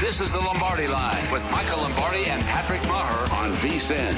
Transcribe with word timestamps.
This 0.00 0.20
is 0.20 0.30
the 0.30 0.38
Lombardi 0.38 0.86
Line 0.86 1.30
with 1.32 1.42
Michael 1.44 1.80
Lombardi 1.80 2.26
and 2.26 2.42
Patrick 2.44 2.82
Maher 2.86 3.32
on 3.32 3.54
VSIN. 3.54 4.14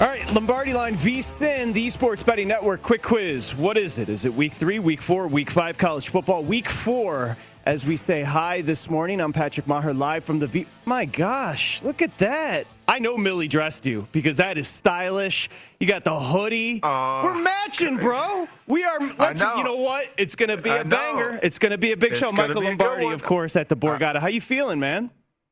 All 0.00 0.06
right, 0.06 0.32
Lombardi 0.32 0.72
Line 0.72 0.94
VSIN, 0.94 1.74
the 1.74 1.88
Esports 1.88 2.24
Betting 2.24 2.46
Network. 2.46 2.82
Quick 2.82 3.02
quiz. 3.02 3.56
What 3.56 3.76
is 3.76 3.98
it? 3.98 4.08
Is 4.08 4.24
it 4.24 4.32
week 4.32 4.52
three, 4.52 4.78
week 4.78 5.02
four, 5.02 5.26
week 5.26 5.50
five 5.50 5.76
college 5.76 6.08
football? 6.08 6.44
Week 6.44 6.68
four, 6.68 7.36
as 7.68 7.84
we 7.84 7.98
say 7.98 8.22
hi 8.22 8.62
this 8.62 8.88
morning. 8.88 9.20
I'm 9.20 9.34
Patrick 9.34 9.66
Maher 9.66 9.92
live 9.92 10.24
from 10.24 10.38
the 10.38 10.46
V. 10.46 10.66
My 10.86 11.04
gosh, 11.04 11.82
look 11.82 12.00
at 12.00 12.16
that. 12.16 12.66
I 12.88 12.98
know 12.98 13.18
Millie 13.18 13.46
dressed 13.46 13.84
you 13.84 14.08
because 14.10 14.38
that 14.38 14.56
is 14.56 14.66
stylish. 14.66 15.50
You 15.78 15.86
got 15.86 16.02
the 16.02 16.18
hoodie. 16.18 16.80
Uh, 16.82 17.20
We're 17.24 17.34
matching, 17.34 17.98
bro. 17.98 18.48
We 18.66 18.84
are. 18.84 18.98
Let's, 19.18 19.42
know. 19.42 19.56
You 19.56 19.64
know 19.64 19.76
what? 19.76 20.10
It's 20.16 20.34
going 20.34 20.48
to 20.48 20.56
be 20.56 20.70
I 20.70 20.78
a 20.78 20.84
know. 20.84 20.96
banger. 20.96 21.40
It's 21.42 21.58
going 21.58 21.72
to 21.72 21.76
be 21.76 21.92
a 21.92 21.96
big 21.98 22.12
It's 22.12 22.20
show. 22.20 22.32
Michael 22.32 22.62
Lombardi. 22.62 23.08
Of 23.08 23.22
course, 23.22 23.54
at 23.54 23.68
the 23.68 23.76
Borgata. 23.76 24.16
How 24.16 24.28
you 24.28 24.40
feeling, 24.40 24.80
man? 24.80 25.10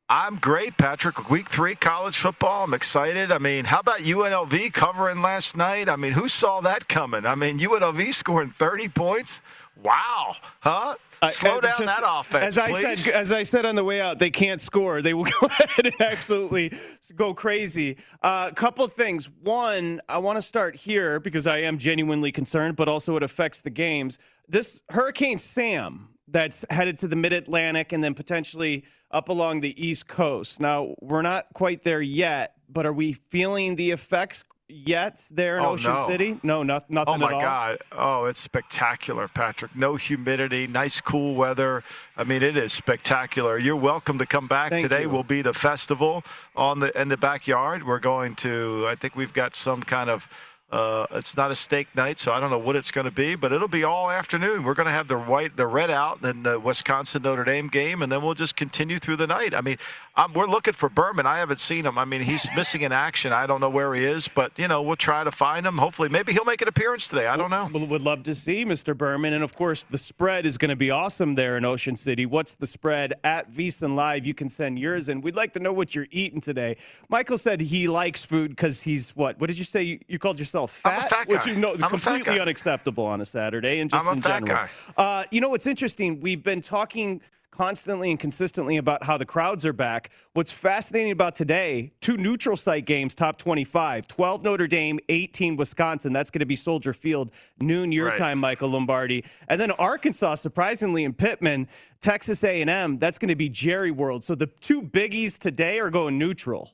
I'm 0.09 0.37
great, 0.37 0.79
Patrick. 0.79 1.29
Week 1.29 1.51
three 1.51 1.75
college 1.75 2.17
football. 2.17 2.65
I'm 2.65 2.73
excited. 2.73 3.31
I 3.31 3.37
mean, 3.37 3.67
how 3.67 3.81
about 3.81 4.01
UNLV 4.01 4.73
covering 4.73 5.21
last 5.21 5.55
night? 5.55 5.91
I 5.91 5.97
mean, 5.97 6.13
who 6.13 6.31
saw 6.31 6.63
that 6.63 6.89
coming? 6.89 7.27
I 7.27 7.35
mean, 7.35 7.59
UNLV 7.59 8.15
scoring 8.15 8.55
30 8.59 8.89
points. 8.89 9.41
Wow, 9.83 10.37
huh? 10.61 10.97
Uh, 11.23 11.29
Slow 11.29 11.59
uh, 11.59 11.61
down 11.61 11.75
just- 11.79 11.87
that 11.87 12.03
offense, 12.05 12.45
As 12.45 12.59
I 12.59 12.71
please. 12.71 13.05
said, 13.05 13.15
as 13.15 13.33
I 13.33 13.43
said 13.43 13.67
on 13.67 13.75
the 13.75 13.85
way 13.85 14.01
out, 14.01 14.19
they 14.19 14.31
can't 14.31 14.61
score. 14.61 15.03
They 15.03 15.15
will 15.15 15.25
go 15.41 15.47
ahead 15.47 15.87
and 15.87 16.01
absolutely 16.01 16.73
go 17.15 17.35
crazy. 17.35 17.97
A 18.23 18.27
uh, 18.27 18.51
couple 18.53 18.87
things. 18.89 19.29
One, 19.43 20.01
I 20.09 20.19
want 20.19 20.37
to 20.37 20.43
start 20.43 20.75
here 20.75 21.21
because 21.21 21.47
I 21.47 21.59
am 21.59 21.79
genuinely 21.79 22.33
concerned, 22.33 22.77
but 22.77 22.89
also 22.89 23.17
it 23.17 23.23
affects 23.23 23.61
the 23.61 23.71
games. 23.71 24.19
This 24.49 24.83
Hurricane 24.91 25.39
Sam 25.39 26.09
that's 26.29 26.65
headed 26.71 26.99
to 26.99 27.09
the 27.09 27.17
Mid 27.17 27.33
Atlantic 27.33 27.93
and 27.93 28.03
then 28.03 28.15
potentially 28.15 28.85
up 29.11 29.29
along 29.29 29.61
the 29.61 29.81
East 29.85 30.09
Coast. 30.09 30.61
Now 30.61 30.95
we're 31.01 31.23
not 31.23 31.47
quite 31.55 31.83
there 31.83 32.03
yet, 32.03 32.55
but 32.69 32.87
are 32.87 32.93
we 32.93 33.13
feeling 33.13 33.77
the 33.77 33.91
effects 33.91 34.45
yet 34.69 35.25
there 35.31 35.59
in 35.59 35.65
Oh, 35.65 35.71
Ocean 35.71 35.95
no. 35.95 36.07
City? 36.07 36.41
No, 36.43 36.63
not, 36.63 36.85
oh, 36.91 36.95
nothing 36.95 37.15
Oh 37.15 37.19
my. 37.19 37.31
God! 37.31 37.79
Oh, 37.93 38.25
it's 38.25 38.41
spectacular, 38.41 39.29
Patrick. 39.29 39.75
No 39.77 39.97
humidity, 39.97 40.67
nice 40.67 41.01
cool 41.01 41.35
weather. 41.35 41.85
I 42.17 42.25
mean, 42.25 42.43
it 42.43 42.57
is 42.57 42.73
spectacular. 42.73 43.59
You're 43.59 43.77
welcome 43.77 44.19
to 44.19 44.27
come 44.27 44.49
back 44.49 44.71
Thank 44.71 44.83
today. 44.89 45.03
you. 45.03 45.11
Will 45.11 45.23
be 45.25 45.43
the 45.43 45.55
festival 45.55 46.25
on 46.55 46.81
the 46.81 46.99
in 47.01 47.09
the 47.09 47.17
backyard. 47.17 47.87
We're 47.87 48.01
going 48.01 48.35
to. 48.37 48.87
I 48.89 48.95
think 48.97 49.15
we've 49.17 49.33
got 49.33 49.55
some 49.55 49.83
kind 49.83 50.11
of. 50.11 50.25
Uh, 50.69 51.07
it's 51.13 51.37
not 51.37 51.53
a 51.53 51.57
steak 51.57 51.87
night, 51.95 52.19
so 52.19 52.33
I 52.33 52.41
don't 52.41 52.51
know 52.51 52.59
what 52.59 52.75
it's 52.75 52.91
going 52.91 53.05
to 53.05 53.13
be, 53.13 53.37
but 53.37 53.53
it'll 53.53 53.69
be 53.69 53.85
all 53.85 54.11
afternoon. 54.11 54.65
We're 54.65 54.75
going 54.75 54.87
to 54.87 54.93
have 54.93 55.07
the 55.07 55.17
white, 55.17 55.57
the 55.57 55.67
red 55.67 55.93
out, 55.93 56.23
then 56.23 56.43
the 56.43 56.59
Wisconsin 56.59 57.23
Notre 57.23 57.45
Dame 57.45 57.69
game, 57.69 58.03
and 58.03 58.11
then 58.11 58.21
we'll 58.21 58.35
just 58.35 58.57
continue 58.57 58.99
through 58.99 59.17
the 59.17 59.29
night. 59.29 59.55
I 59.55 59.61
mean, 59.61 59.79
um, 60.17 60.33
we're 60.33 60.49
looking 60.49 60.73
for 60.73 60.89
Berman. 60.89 61.25
I 61.25 61.39
haven't 61.39 61.61
seen 61.61 61.87
him. 61.87 61.99
I 61.99 62.05
mean, 62.05 62.21
he's 62.21 62.49
missing 62.57 62.81
in 62.81 62.91
action. 62.91 63.33
I 63.33 63.47
don't 63.47 63.61
know 63.61 63.69
where 63.69 63.95
he 63.95 64.05
is, 64.05 64.27
but 64.27 64.51
you 64.57 64.67
know, 64.67 64.83
we'll 64.83 64.97
try 64.97 65.23
to 65.23 65.31
find 65.31 65.65
him. 65.65 65.79
Hopefully, 65.79 66.09
maybe 66.09 66.33
he'll 66.33 66.45
make 66.45 66.63
an 66.63 66.69
appearance 66.69 67.07
today. 67.07 67.29
I 67.29 67.37
don't 67.37 67.51
know. 67.51 67.71
Well, 67.73 67.87
would 67.87 68.03
love 68.03 68.25
to 68.25 68.35
see 68.35 68.65
Mr. 68.65 68.97
Berman. 68.97 69.35
And 69.35 69.45
of 69.45 69.55
course, 69.55 69.85
the 69.85 69.99
spread 69.99 70.47
is 70.47 70.59
going 70.59 70.71
to 70.71 70.77
be 70.77 70.91
awesome 70.91 71.37
there 71.37 71.57
in 71.57 71.65
Ocean 71.65 71.95
City. 71.95 72.27
What's 72.27 72.55
the 72.55 72.67
spread 72.67 73.15
at 73.23 73.53
VSiN 73.53 73.95
Live? 73.95 74.27
You 74.27 74.35
can 74.35 74.49
send 74.49 74.81
yours 74.81 75.11
in. 75.11 75.21
We'd 75.21 75.37
like 75.37 75.53
to 75.53 75.61
know 75.61 75.73
what 75.73 75.95
you're 75.95 76.09
eating 76.11 76.41
today. 76.41 76.77
Michael 77.09 77.39
said 77.39 77.61
he 77.61 77.87
likes 77.87 78.25
food 78.25 78.51
because 78.51 78.81
he's 78.81 79.15
what? 79.15 79.39
What 79.39 79.47
did 79.47 79.59
you 79.59 79.65
say? 79.65 79.83
You, 79.85 80.01
you 80.09 80.19
called 80.19 80.41
yourself 80.41 80.56
A 80.65 80.69
fat? 80.69 81.11
fat 81.11 81.29
Which 81.29 81.47
you 81.47 81.57
know 81.57 81.75
I'm 81.75 81.81
completely 81.91 82.41
unacceptable 82.41 83.05
on 83.05 83.21
a 83.21 83.25
Saturday 83.25 83.81
and 83.81 83.91
just 83.91 84.11
in 84.11 84.23
general. 84.23 84.67
Uh, 84.97 85.25
you 85.31 85.41
know 85.41 85.49
what's 85.51 85.67
interesting? 85.67 86.21
We've 86.21 86.43
been 86.43 86.61
talking 86.61 87.21
constantly 87.53 88.11
and 88.11 88.21
consistently 88.21 88.77
about 88.77 89.03
how 89.03 89.17
the 89.17 89.25
crowds 89.25 89.65
are 89.65 89.73
back. 89.73 90.11
What's 90.35 90.53
fascinating 90.53 91.11
about 91.13 91.35
today, 91.35 91.91
two 92.03 92.19
neutral 92.19 92.55
site 92.57 92.85
games, 92.85 93.15
top 93.15 93.39
25, 93.39 94.07
12 94.07 94.43
Notre 94.43 94.67
Dame, 94.67 94.99
18 95.09 95.57
Wisconsin. 95.57 96.13
That's 96.13 96.29
going 96.29 96.41
to 96.41 96.45
be 96.47 96.55
Soldier 96.57 96.93
Field, 96.93 97.31
noon 97.59 97.93
your 97.93 98.09
Right. 98.09 98.17
time, 98.17 98.39
Michael 98.41 98.69
Lombardi. 98.69 99.25
And 99.49 99.59
then 99.59 99.71
Arkansas, 99.71 100.35
surprisingly, 100.35 101.05
in 101.05 101.15
Pittman, 101.15 101.69
Texas 102.03 102.45
A&M, 102.45 102.99
that's 102.99 103.17
going 103.17 103.29
to 103.31 103.35
be 103.37 103.49
Jerry 103.49 103.91
World. 103.91 104.23
So 104.23 104.35
the 104.35 104.49
two 104.49 104.83
biggies 104.83 105.39
today 105.39 105.79
are 105.79 105.89
going 105.91 106.19
neutral. 106.19 106.73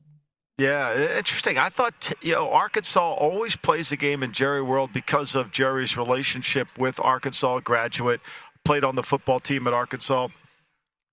Yeah, 0.59 1.17
interesting. 1.19 1.59
I 1.59 1.71
thought 1.71 2.13
you 2.21 2.35
know 2.35 2.51
Arkansas 2.51 3.13
always 3.15 3.57
plays 3.57 3.91
a 3.91 3.97
game 3.97 4.23
in 4.23 4.33
Jerry 4.33 4.63
World 4.63 4.91
because 4.93 5.35
of 5.35 5.51
Jerry's 5.51 5.97
relationship 5.97 6.69
with 6.79 7.01
Arkansas 7.01 7.61
graduate, 7.61 8.21
played 8.65 8.85
on 8.85 8.95
the 8.95 9.03
football 9.03 9.41
team 9.41 9.67
at 9.67 9.73
Arkansas. 9.73 10.29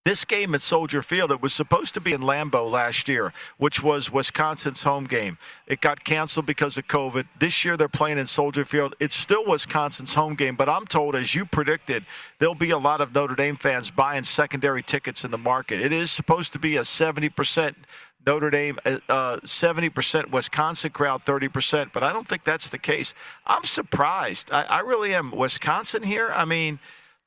This 0.05 0.23
game 0.23 0.55
at 0.55 0.61
Soldier 0.61 1.03
Field, 1.03 1.29
it 1.29 1.41
was 1.41 1.53
supposed 1.53 1.93
to 1.93 2.01
be 2.01 2.13
in 2.13 2.21
Lambeau 2.21 2.69
last 2.71 3.07
year, 3.09 3.33
which 3.57 3.83
was 3.83 4.09
Wisconsin's 4.09 4.81
home 4.81 5.05
game. 5.05 5.37
It 5.67 5.81
got 5.81 6.05
canceled 6.05 6.45
because 6.45 6.77
of 6.77 6.87
COVID. 6.87 7.27
This 7.39 7.65
year 7.65 7.75
they're 7.75 7.89
playing 7.89 8.17
in 8.17 8.25
Soldier 8.25 8.63
Field. 8.65 8.95
It's 8.99 9.15
still 9.15 9.45
Wisconsin's 9.45 10.13
home 10.13 10.35
game, 10.35 10.55
but 10.55 10.69
I'm 10.69 10.87
told, 10.87 11.15
as 11.15 11.35
you 11.35 11.45
predicted, 11.45 12.05
there'll 12.39 12.55
be 12.55 12.71
a 12.71 12.77
lot 12.77 13.01
of 13.01 13.13
Notre 13.13 13.35
Dame 13.35 13.57
fans 13.57 13.91
buying 13.91 14.23
secondary 14.23 14.81
tickets 14.81 15.25
in 15.25 15.31
the 15.31 15.37
market. 15.37 15.81
It 15.81 15.91
is 15.91 16.11
supposed 16.11 16.53
to 16.53 16.59
be 16.59 16.77
a 16.77 16.81
70% 16.81 17.75
Notre 18.25 18.49
Dame 18.49 18.77
uh, 18.85 19.37
70%, 19.37 20.31
Wisconsin 20.31 20.91
crowd 20.91 21.25
30%, 21.25 21.91
but 21.93 22.03
I 22.03 22.11
don't 22.11 22.27
think 22.27 22.43
that's 22.43 22.69
the 22.69 22.77
case. 22.77 23.13
I'm 23.45 23.63
surprised. 23.63 24.51
I, 24.51 24.63
I 24.63 24.79
really 24.79 25.13
am. 25.13 25.31
Wisconsin 25.31 26.03
here, 26.03 26.31
I 26.33 26.45
mean, 26.45 26.79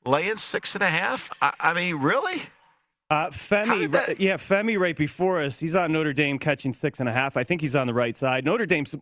laying 0.05 0.37
six 0.37 0.75
and 0.75 0.83
a 0.83 0.89
half? 0.89 1.29
I, 1.41 1.53
I 1.59 1.73
mean, 1.73 1.95
really? 1.95 2.43
Uh, 3.09 3.29
Femi, 3.29 3.91
that... 3.91 4.19
yeah, 4.19 4.37
Femi 4.37 4.79
right 4.79 4.95
before 4.95 5.41
us. 5.41 5.59
He's 5.59 5.75
on 5.75 5.91
Notre 5.91 6.13
Dame 6.13 6.39
catching 6.39 6.73
six 6.73 6.99
and 6.99 7.07
a 7.07 7.11
half. 7.11 7.37
I 7.37 7.43
think 7.43 7.61
he's 7.61 7.75
on 7.75 7.85
the 7.85 7.93
right 7.93 8.15
side. 8.17 8.43
Notre 8.45 8.65
Dame's, 8.65 8.95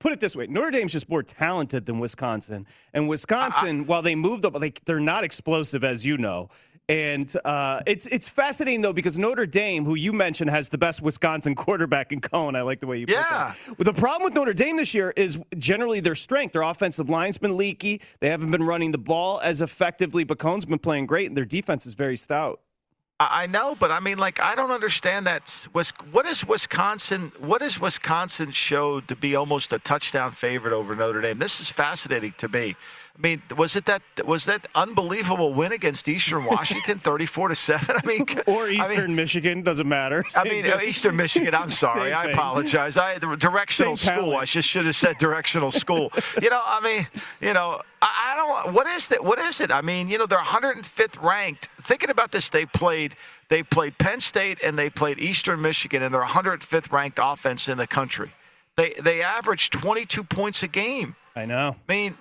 put 0.00 0.12
it 0.12 0.20
this 0.20 0.34
way, 0.34 0.46
Notre 0.48 0.70
Dame's 0.70 0.92
just 0.92 1.08
more 1.08 1.22
talented 1.22 1.86
than 1.86 2.00
Wisconsin. 2.00 2.66
And 2.92 3.08
Wisconsin, 3.08 3.82
I, 3.82 3.84
while 3.84 4.02
they 4.02 4.14
moved 4.14 4.46
up, 4.46 4.58
like 4.58 4.84
they're 4.84 4.98
not 4.98 5.22
explosive, 5.22 5.84
as 5.84 6.04
you 6.04 6.18
know. 6.18 6.50
And 6.90 7.32
uh, 7.44 7.82
it's 7.86 8.06
it's 8.06 8.26
fascinating 8.26 8.80
though 8.82 8.92
because 8.92 9.16
Notre 9.16 9.46
Dame, 9.46 9.84
who 9.84 9.94
you 9.94 10.12
mentioned, 10.12 10.50
has 10.50 10.68
the 10.68 10.76
best 10.76 11.00
Wisconsin 11.00 11.54
quarterback 11.54 12.10
in 12.10 12.20
Coan. 12.20 12.56
I 12.56 12.62
like 12.62 12.80
the 12.80 12.88
way 12.88 12.98
you 12.98 13.06
yeah. 13.08 13.54
put 13.68 13.78
that. 13.78 13.84
The 13.84 13.92
problem 13.92 14.24
with 14.24 14.34
Notre 14.34 14.52
Dame 14.52 14.76
this 14.76 14.92
year 14.92 15.12
is 15.16 15.38
generally 15.56 16.00
their 16.00 16.16
strength. 16.16 16.50
Their 16.50 16.62
offensive 16.62 17.08
line's 17.08 17.38
been 17.38 17.56
leaky. 17.56 18.00
They 18.18 18.28
haven't 18.28 18.50
been 18.50 18.64
running 18.64 18.90
the 18.90 18.98
ball 18.98 19.38
as 19.44 19.62
effectively. 19.62 20.24
But 20.24 20.38
Coan's 20.38 20.64
been 20.64 20.80
playing 20.80 21.06
great, 21.06 21.28
and 21.28 21.36
their 21.36 21.44
defense 21.44 21.86
is 21.86 21.94
very 21.94 22.16
stout. 22.16 22.60
I 23.20 23.46
know, 23.46 23.76
but 23.78 23.90
I 23.90 24.00
mean, 24.00 24.16
like, 24.16 24.40
I 24.40 24.54
don't 24.54 24.70
understand 24.70 25.26
that. 25.26 25.54
What 25.72 26.26
is 26.26 26.44
Wisconsin? 26.44 27.30
What 27.38 27.60
is 27.60 27.78
Wisconsin 27.78 28.50
showed 28.50 29.08
to 29.08 29.14
be 29.14 29.36
almost 29.36 29.74
a 29.74 29.78
touchdown 29.78 30.32
favorite 30.32 30.72
over 30.72 30.96
Notre 30.96 31.20
Dame? 31.20 31.38
This 31.38 31.60
is 31.60 31.68
fascinating 31.68 32.32
to 32.38 32.48
me. 32.48 32.76
I 33.16 33.20
mean, 33.20 33.42
was 33.56 33.76
it 33.76 33.86
that 33.86 34.02
was 34.24 34.46
that 34.46 34.66
unbelievable 34.74 35.52
win 35.52 35.72
against 35.72 36.08
Eastern 36.08 36.44
Washington, 36.44 36.98
thirty-four 37.02 37.48
to 37.48 37.56
seven? 37.56 37.96
I 38.02 38.06
mean, 38.06 38.26
or 38.46 38.68
Eastern 38.68 38.98
I 38.98 39.06
mean, 39.08 39.16
Michigan 39.16 39.62
doesn't 39.62 39.88
matter. 39.88 40.24
Same 40.28 40.42
I 40.46 40.48
mean, 40.48 40.64
thing. 40.64 40.88
Eastern 40.88 41.16
Michigan. 41.16 41.54
I'm 41.54 41.70
sorry, 41.70 42.12
I 42.12 42.30
apologize. 42.30 42.96
I 42.96 43.18
the 43.18 43.36
directional 43.36 43.96
Same 43.96 44.14
school. 44.14 44.30
Talent. 44.30 44.42
I 44.42 44.44
just 44.46 44.68
should 44.68 44.86
have 44.86 44.96
said 44.96 45.18
directional 45.18 45.72
school. 45.72 46.12
you 46.40 46.50
know, 46.50 46.62
I 46.64 46.80
mean, 46.80 47.06
you 47.40 47.52
know, 47.52 47.82
I, 48.00 48.32
I 48.32 48.36
don't. 48.36 48.74
What 48.74 48.86
is 48.86 49.08
that? 49.08 49.22
What 49.22 49.38
is 49.38 49.60
it? 49.60 49.70
I 49.70 49.80
mean, 49.80 50.08
you 50.08 50.16
know, 50.16 50.26
they're 50.26 50.38
105th 50.38 51.22
ranked. 51.22 51.68
Thinking 51.82 52.10
about 52.10 52.32
this, 52.32 52.48
they 52.48 52.64
played. 52.66 53.16
They 53.48 53.64
played 53.64 53.98
Penn 53.98 54.20
State 54.20 54.60
and 54.62 54.78
they 54.78 54.88
played 54.88 55.18
Eastern 55.18 55.60
Michigan, 55.60 56.04
and 56.04 56.14
they're 56.14 56.22
105th 56.22 56.92
ranked 56.92 57.18
offense 57.20 57.66
in 57.68 57.78
the 57.78 57.86
country. 57.86 58.32
They 58.76 58.94
they 59.02 59.22
average 59.22 59.70
22 59.70 60.24
points 60.24 60.62
a 60.62 60.68
game. 60.68 61.16
I 61.36 61.44
know. 61.44 61.76
I 61.88 61.92
mean, 61.92 62.16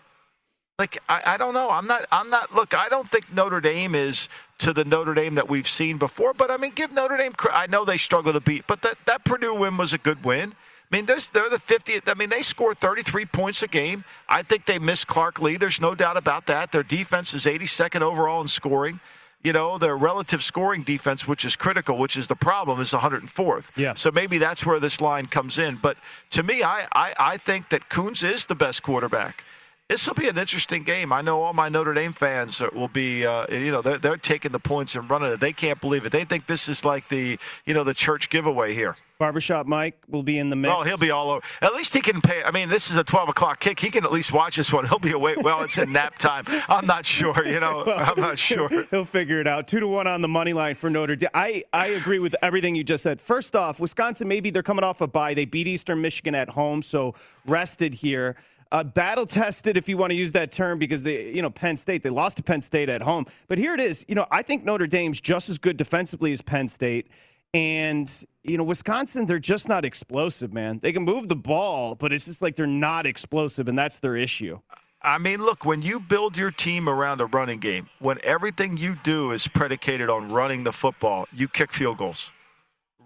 like 0.80 1.02
I, 1.10 1.22
I 1.34 1.38
don't 1.38 1.54
know. 1.54 1.70
I'm 1.70 1.86
not. 1.86 2.08
I'm 2.12 2.30
not. 2.30 2.56
Look, 2.56 2.74
I 2.74 2.88
don't 2.90 3.08
think 3.08 3.32
Notre 3.34 3.60
Dame 3.60 3.94
is 3.94 4.30
to 4.60 4.74
the 4.74 4.86
Notre 4.86 5.14
Dame 5.14 5.36
that 5.36 5.48
we've 5.48 5.68
seen 5.68 5.98
before. 5.98 6.34
But 6.34 6.50
I 6.50 6.58
mean, 6.58 6.72
give 6.74 6.92
Notre 6.94 7.18
Dame. 7.18 7.34
I 7.52 7.68
know 7.68 7.84
they 7.86 7.98
struggle 7.98 8.34
to 8.34 8.40
beat, 8.40 8.66
but 8.66 8.82
that 8.82 8.98
that 9.06 9.26
Purdue 9.26 9.54
win 9.54 9.78
was 9.78 9.94
a 9.94 9.98
good 9.98 10.24
win. 10.24 10.56
I 10.92 10.96
mean, 10.96 11.06
they're 11.06 11.18
the 11.18 11.62
50th. 11.68 12.08
I 12.08 12.16
mean, 12.16 12.30
they 12.30 12.42
score 12.42 12.74
33 12.74 13.26
points 13.28 13.62
a 13.62 13.68
game. 13.68 14.04
I 14.28 14.42
think 14.42 14.66
they 14.66 14.80
miss 14.80 15.06
Clark 15.06 15.40
Lea. 15.40 15.58
There's 15.58 15.80
no 15.80 15.94
doubt 15.94 16.18
about 16.18 16.48
that. 16.48 16.72
Their 16.72 16.82
defense 16.82 17.32
is 17.36 17.46
82nd 17.46 18.02
overall 18.02 18.42
in 18.42 18.48
scoring. 18.48 19.00
You 19.44 19.54
know, 19.54 19.78
their 19.78 19.96
relative 19.96 20.44
scoring 20.44 20.84
defense, 20.84 21.28
which 21.28 21.46
is 21.46 21.56
critical, 21.56 22.00
which 22.00 22.18
is 22.18 22.28
the 22.28 22.36
problem, 22.36 22.82
is 22.82 22.92
104th. 22.92 23.66
Yeah. 23.76 23.94
So 23.94 24.10
maybe 24.10 24.40
that's 24.40 24.66
where 24.66 24.80
this 24.80 25.00
line 25.00 25.28
comes 25.28 25.60
in. 25.60 25.76
But 25.76 25.98
to 26.32 26.42
me, 26.42 26.64
I, 26.64 26.88
I, 26.92 27.14
I 27.20 27.38
think 27.38 27.70
that 27.70 27.88
Coan's 27.90 28.24
is 28.24 28.48
the 28.48 28.56
best 28.56 28.82
quarterback 28.82 29.44
this 29.90 30.06
will 30.06 30.14
be 30.14 30.30
an 30.30 30.38
interesting 30.38 30.84
game. 30.84 31.12
I 31.12 31.22
know 31.22 31.42
all 31.42 31.54
my 31.54 31.68
Notre 31.68 31.96
Dame 31.96 32.14
fans 32.14 32.62
will 32.74 32.88
be, 32.88 33.26
uh, 33.26 33.48
you 33.52 33.72
know, 33.72 33.82
they're, 33.82 33.98
they're 33.98 34.18
taking 34.18 34.52
the 34.52 34.60
points 34.60 34.94
and 34.94 35.10
running 35.10 35.34
it. 35.34 35.40
They 35.40 35.52
can't 35.52 35.82
believe 35.82 36.06
it. 36.06 36.12
They 36.12 36.26
think 36.26 36.46
this 36.46 36.70
is 36.70 36.86
like 36.86 37.10
the, 37.10 37.40
you 37.66 37.74
know, 37.74 37.84
the 37.84 37.96
church 37.96 38.30
giveaway 38.30 38.76
here. 38.76 38.96
Barbershop 39.18 39.66
Mike 39.66 39.98
will 40.08 40.24
be 40.24 40.38
in 40.38 40.50
the 40.50 40.56
mix. 40.56 40.74
Oh, 40.74 40.84
he'll 40.84 40.98
be 40.98 41.12
all 41.12 41.32
over. 41.32 41.42
At 41.62 41.74
least 41.74 41.94
he 41.94 42.00
can 42.00 42.22
pay. 42.22 42.42
I 42.42 42.52
mean, 42.52 42.70
this 42.70 42.90
is 42.90 42.96
a 42.96 43.04
12 43.04 43.30
o'clock 43.30 43.60
kick. 43.60 43.78
He 43.78 43.90
can 43.90 44.06
at 44.06 44.14
least 44.14 44.32
watch 44.32 44.56
this 44.56 44.72
one. 44.72 44.86
He'll 44.90 45.00
be 45.00 45.12
awake. 45.12 45.42
Well, 45.42 45.62
it's 45.62 45.78
in 45.78 45.92
nap 45.92 46.18
time. 46.20 46.46
I'm 46.70 46.86
not 46.86 47.06
sure. 47.06 47.46
You 47.46 47.60
know, 47.60 47.84
well, 47.86 47.98
I'm 48.16 48.22
not 48.22 48.40
sure. 48.40 48.70
He'll 48.92 49.04
figure 49.04 49.42
it 49.42 49.48
out. 49.48 49.68
Two 49.68 49.82
to 49.82 49.88
one 49.88 50.08
on 50.08 50.22
the 50.22 50.30
money 50.30 50.54
line 50.54 50.76
for 50.76 50.90
Notre 50.90 51.18
Dame. 51.18 51.30
I, 51.34 51.66
I 51.74 51.88
agree 51.88 52.20
with 52.20 52.34
everything 52.42 52.76
you 52.76 52.84
just 52.86 53.04
said. 53.04 53.20
First 53.20 53.58
off, 53.58 53.80
Wisconsin, 53.82 54.28
maybe 54.28 54.52
they're 54.52 54.64
coming 54.64 54.86
off 54.86 55.02
a 55.02 55.08
bye. 55.08 55.34
They 55.34 55.46
beat 55.46 55.68
Eastern 55.68 56.00
Michigan 56.00 56.34
at 56.34 56.48
home, 56.48 56.82
so 56.82 57.16
rested 57.46 57.96
here 57.96 58.38
uh, 58.72 58.84
battle 58.84 59.26
tested, 59.26 59.78
if 59.78 59.90
you 59.90 59.98
want 59.98 60.12
to 60.12 60.16
use 60.16 60.32
that 60.34 60.52
term, 60.52 60.78
because 60.78 61.04
they, 61.04 61.32
you 61.32 61.42
know, 61.42 61.50
Penn 61.50 61.76
State, 61.78 62.04
they 62.04 62.10
lost 62.10 62.38
to 62.38 62.44
Penn 62.44 62.62
State 62.62 62.90
at 62.90 63.02
home. 63.02 63.26
But 63.48 63.58
here 63.58 63.74
it 63.74 63.80
is. 63.80 64.06
You 64.08 64.16
know, 64.16 64.28
I 64.32 64.44
think 64.44 64.64
Notre 64.64 64.88
Dame's 64.88 65.20
just 65.20 65.50
as 65.50 65.58
good 65.58 65.78
defensively 65.78 66.32
as 66.32 66.42
Penn 66.42 66.68
State. 66.68 67.08
And, 67.54 68.26
you 68.44 68.58
know, 68.58 68.64
Wisconsin, 68.64 69.26
they're 69.26 69.40
just 69.40 69.68
not 69.68 69.86
explosive, 69.86 70.54
man. 70.54 70.80
They 70.84 70.94
can 70.94 71.04
move 71.04 71.30
the 71.30 71.36
ball, 71.36 71.96
but 71.96 72.14
it's 72.14 72.26
just 72.26 72.44
like 72.44 72.56
they're 72.56 72.68
not 72.68 73.08
explosive, 73.08 73.68
and 73.68 73.78
that's 73.78 73.98
their 74.00 74.16
issue. 74.16 74.60
I 75.02 75.18
mean, 75.18 75.42
look, 75.42 75.66
when 75.66 75.82
you 75.82 76.00
build 76.00 76.38
your 76.38 76.52
team 76.52 76.90
around 76.90 77.22
a 77.22 77.26
running 77.26 77.60
game, 77.60 77.90
when 78.00 78.20
everything 78.22 78.78
you 78.78 78.98
do 79.04 79.32
is 79.32 79.48
predicated 79.48 80.10
on 80.10 80.32
running 80.32 80.64
the 80.64 80.74
football, 80.74 81.26
you 81.34 81.48
kick 81.48 81.74
field 81.74 81.98
goals. 81.98 82.30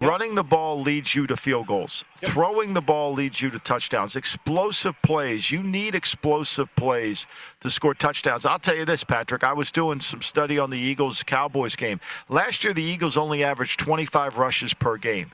Yep. 0.00 0.10
Running 0.10 0.34
the 0.34 0.42
ball 0.42 0.80
leads 0.82 1.14
you 1.14 1.26
to 1.28 1.36
field 1.36 1.68
goals. 1.68 2.04
Yep. 2.20 2.32
Throwing 2.32 2.74
the 2.74 2.80
ball 2.80 3.12
leads 3.12 3.40
you 3.40 3.50
to 3.50 3.60
touchdowns. 3.60 4.16
Explosive 4.16 4.94
plays. 5.02 5.50
You 5.50 5.62
need 5.62 5.94
explosive 5.94 6.68
plays 6.74 7.26
to 7.60 7.70
score 7.70 7.94
touchdowns. 7.94 8.44
I'll 8.44 8.58
tell 8.58 8.74
you 8.74 8.84
this, 8.84 9.04
Patrick. 9.04 9.44
I 9.44 9.52
was 9.52 9.70
doing 9.70 10.00
some 10.00 10.20
study 10.20 10.58
on 10.58 10.70
the 10.70 10.78
Eagles 10.78 11.22
Cowboys 11.22 11.76
game. 11.76 12.00
Last 12.28 12.64
year, 12.64 12.74
the 12.74 12.82
Eagles 12.82 13.16
only 13.16 13.44
averaged 13.44 13.78
25 13.78 14.36
rushes 14.36 14.74
per 14.74 14.96
game 14.96 15.30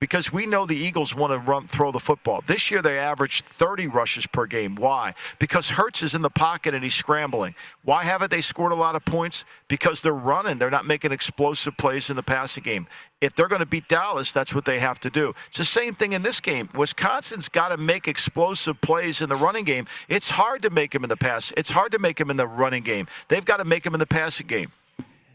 because 0.00 0.32
we 0.32 0.46
know 0.46 0.64
the 0.64 0.76
Eagles 0.76 1.14
want 1.14 1.30
to 1.30 1.38
run 1.38 1.68
throw 1.68 1.92
the 1.92 2.00
football. 2.00 2.42
This 2.46 2.70
year 2.70 2.80
they 2.80 2.98
averaged 2.98 3.44
30 3.44 3.86
rushes 3.86 4.26
per 4.26 4.46
game. 4.46 4.74
Why? 4.74 5.14
Because 5.38 5.68
Hurts 5.68 6.02
is 6.02 6.14
in 6.14 6.22
the 6.22 6.30
pocket 6.30 6.74
and 6.74 6.82
he's 6.82 6.94
scrambling. 6.94 7.54
Why 7.84 8.02
haven't 8.02 8.30
they 8.30 8.40
scored 8.40 8.72
a 8.72 8.76
lot 8.76 8.96
of 8.96 9.04
points? 9.04 9.44
Because 9.68 10.00
they're 10.00 10.12
running. 10.14 10.58
They're 10.58 10.70
not 10.70 10.86
making 10.86 11.12
explosive 11.12 11.76
plays 11.76 12.08
in 12.08 12.16
the 12.16 12.22
passing 12.22 12.62
game. 12.62 12.86
If 13.20 13.36
they're 13.36 13.48
going 13.48 13.60
to 13.60 13.66
beat 13.66 13.88
Dallas, 13.88 14.32
that's 14.32 14.54
what 14.54 14.64
they 14.64 14.78
have 14.78 14.98
to 15.00 15.10
do. 15.10 15.34
It's 15.48 15.58
the 15.58 15.64
same 15.66 15.94
thing 15.94 16.14
in 16.14 16.22
this 16.22 16.40
game. 16.40 16.70
Wisconsin's 16.74 17.50
got 17.50 17.68
to 17.68 17.76
make 17.76 18.08
explosive 18.08 18.80
plays 18.80 19.20
in 19.20 19.28
the 19.28 19.36
running 19.36 19.66
game. 19.66 19.86
It's 20.08 20.30
hard 20.30 20.62
to 20.62 20.70
make 20.70 20.92
them 20.92 21.04
in 21.04 21.10
the 21.10 21.16
pass. 21.18 21.52
It's 21.58 21.70
hard 21.70 21.92
to 21.92 21.98
make 21.98 22.16
them 22.16 22.30
in 22.30 22.38
the 22.38 22.46
running 22.46 22.82
game. 22.82 23.06
They've 23.28 23.44
got 23.44 23.58
to 23.58 23.66
make 23.66 23.84
them 23.84 23.92
in 23.92 24.00
the 24.00 24.06
passing 24.06 24.46
game. 24.46 24.72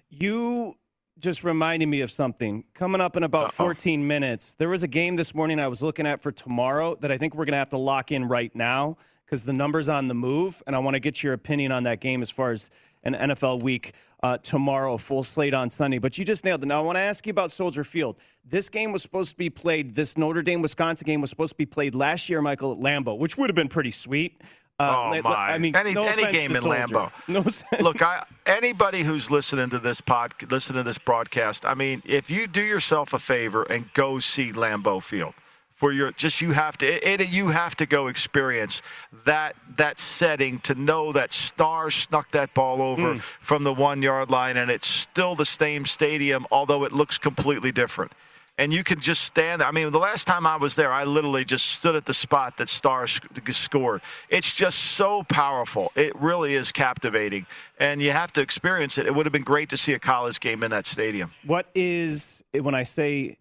You 0.09 0.75
just 1.19 1.43
reminded 1.43 1.87
me 1.87 2.01
of 2.01 2.11
something. 2.11 2.63
Coming 2.73 3.01
up 3.01 3.15
in 3.15 3.23
about 3.23 3.45
Uh-oh. 3.45 3.65
14 3.65 4.05
minutes, 4.05 4.55
there 4.57 4.69
was 4.69 4.83
a 4.83 4.87
game 4.87 5.15
this 5.15 5.33
morning 5.33 5.59
I 5.59 5.67
was 5.67 5.81
looking 5.81 6.05
at 6.05 6.21
for 6.21 6.31
tomorrow 6.31 6.95
that 7.01 7.11
I 7.11 7.17
think 7.17 7.35
we're 7.35 7.45
going 7.45 7.53
to 7.53 7.57
have 7.57 7.69
to 7.69 7.77
lock 7.77 8.11
in 8.11 8.27
right 8.27 8.53
now 8.55 8.97
because 9.25 9.43
the 9.45 9.53
number's 9.53 9.89
on 9.89 10.07
the 10.07 10.13
move, 10.13 10.61
and 10.67 10.75
I 10.75 10.79
want 10.79 10.95
to 10.95 10.99
get 10.99 11.23
your 11.23 11.33
opinion 11.33 11.71
on 11.71 11.83
that 11.83 11.99
game 11.99 12.21
as 12.21 12.29
far 12.29 12.51
as 12.51 12.69
an 13.03 13.13
NFL 13.13 13.63
week 13.63 13.93
uh, 14.21 14.37
tomorrow, 14.39 14.97
full 14.97 15.23
slate 15.23 15.53
on 15.53 15.69
Sunday. 15.69 15.99
But 15.99 16.17
you 16.17 16.25
just 16.25 16.43
nailed 16.43 16.63
it. 16.63 16.65
Now, 16.65 16.79
I 16.79 16.83
want 16.83 16.95
to 16.95 17.01
ask 17.01 17.25
you 17.25 17.31
about 17.31 17.51
Soldier 17.51 17.83
Field. 17.83 18.17
This 18.43 18.69
game 18.69 18.91
was 18.91 19.01
supposed 19.01 19.31
to 19.31 19.37
be 19.37 19.49
played, 19.49 19.95
this 19.95 20.17
Notre 20.17 20.41
Dame 20.41 20.61
Wisconsin 20.61 21.05
game 21.05 21.21
was 21.21 21.29
supposed 21.29 21.53
to 21.53 21.57
be 21.57 21.65
played 21.65 21.95
last 21.95 22.29
year, 22.29 22.41
Michael, 22.41 22.71
at 22.71 22.79
Lambeau, 22.79 23.17
which 23.17 23.37
would 23.37 23.49
have 23.49 23.55
been 23.55 23.67
pretty 23.67 23.91
sweet. 23.91 24.41
Uh, 24.77 25.13
oh 25.15 25.21
my! 25.21 25.29
I 25.33 25.57
mean, 25.57 25.73
any, 25.73 25.93
no 25.93 26.05
any 26.05 26.29
game 26.33 26.53
in 26.53 26.61
Lambeau. 26.63 27.09
No 27.29 27.45
Look, 27.79 28.01
I, 28.01 28.25
anybody 28.45 29.03
who's 29.03 29.31
listening 29.31 29.69
to 29.69 29.79
this 29.79 30.01
pod, 30.01 30.33
listening 30.49 30.83
to 30.83 30.83
this 30.83 30.97
broadcast, 30.97 31.63
I 31.65 31.75
mean, 31.75 32.03
if 32.03 32.29
you 32.29 32.45
do 32.45 32.61
yourself 32.61 33.13
a 33.13 33.19
favor 33.19 33.63
and 33.63 33.91
go 33.93 34.19
see 34.19 34.51
Lambeau 34.51 35.01
Field 35.01 35.33
for 35.75 35.93
your, 35.93 36.11
just 36.11 36.41
you 36.41 36.51
have 36.51 36.77
to, 36.79 36.85
it, 36.87 37.21
it, 37.21 37.29
you 37.29 37.47
have 37.47 37.75
to 37.75 37.85
go 37.85 38.07
experience 38.07 38.81
that 39.25 39.55
that 39.77 39.97
setting 39.97 40.59
to 40.59 40.75
know 40.75 41.13
that 41.13 41.31
Starr 41.31 41.89
snuck 41.89 42.31
that 42.31 42.53
ball 42.53 42.81
over 42.81 43.15
mm. 43.15 43.21
from 43.41 43.63
the 43.63 43.73
one 43.73 44.01
yard 44.01 44.29
line, 44.29 44.57
and 44.57 44.69
it's 44.69 44.87
still 44.87 45.37
the 45.37 45.45
same 45.45 45.85
stadium, 45.85 46.45
although 46.51 46.83
it 46.83 46.91
looks 46.91 47.17
completely 47.17 47.71
different 47.71 48.11
and 48.57 48.71
you 48.71 48.83
can 48.83 48.99
just 48.99 49.23
stand 49.23 49.61
there. 49.61 49.67
I 49.67 49.71
mean, 49.71 49.91
the 49.91 49.99
last 49.99 50.25
time 50.27 50.47
I 50.47 50.55
was 50.55 50.75
there, 50.75 50.91
I 50.91 51.03
literally 51.03 51.43
just 51.43 51.65
stood 51.67 51.95
at 51.95 52.05
the 52.05 52.13
spot 52.13 52.57
that 52.57 52.69
Starr's 52.69 53.19
scored. 53.51 54.01
It's 54.29 54.51
just 54.51 54.79
so 54.79 55.23
powerful. 55.23 55.91
It 55.95 56.15
really 56.19 56.55
is 56.55 56.71
captivating, 56.71 57.45
and 57.79 58.01
you 58.01 58.11
have 58.11 58.31
to 58.33 58.41
experience 58.41 58.97
it. 58.97 59.05
It 59.05 59.13
would 59.13 59.25
have 59.25 59.33
been 59.33 59.43
great 59.43 59.69
to 59.69 59.77
see 59.77 59.93
a 59.93 59.99
college 59.99 60.39
game 60.39 60.63
in 60.63 60.71
that 60.71 60.85
stadium. 60.85 61.31
What 61.45 61.67
is 61.75 62.43
when 62.53 62.75
I 62.75 62.83
say, 62.83 63.37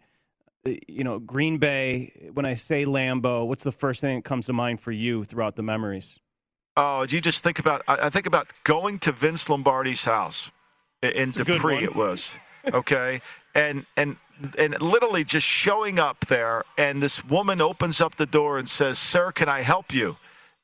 uh, 0.66 0.72
you 0.88 1.04
know, 1.04 1.18
Green 1.18 1.58
Bay? 1.58 2.30
When 2.32 2.46
I 2.46 2.54
say 2.54 2.84
Lambeau, 2.84 3.46
what's 3.46 3.64
the 3.64 3.72
first 3.72 4.00
thing 4.00 4.16
that 4.16 4.24
comes 4.24 4.46
to 4.46 4.52
mind 4.52 4.80
for 4.80 4.92
you 4.92 5.24
throughout 5.24 5.56
the 5.56 5.62
memories? 5.62 6.18
Oh, 6.76 7.06
do 7.06 7.14
you 7.14 7.22
just 7.22 7.44
think 7.44 7.60
about. 7.60 7.82
I 7.86 8.10
think 8.10 8.26
about 8.26 8.48
going 8.64 8.98
to 9.00 9.12
Vince 9.12 9.48
Lombardi's 9.48 10.02
house 10.02 10.50
in 11.02 11.30
Dupree. 11.30 11.84
It 11.84 11.94
was 11.94 12.30
okay, 12.72 13.20
and 13.54 13.86
and 13.96 14.16
and 14.58 14.80
literally 14.80 15.24
just 15.24 15.46
showing 15.46 15.98
up 15.98 16.26
there, 16.28 16.64
and 16.76 17.02
this 17.02 17.24
woman 17.24 17.60
opens 17.60 18.00
up 18.00 18.16
the 18.16 18.26
door 18.26 18.58
and 18.58 18.68
says, 18.68 18.98
"Sir, 18.98 19.32
can 19.32 19.48
I 19.48 19.62
help 19.62 19.92
you?" 19.92 20.16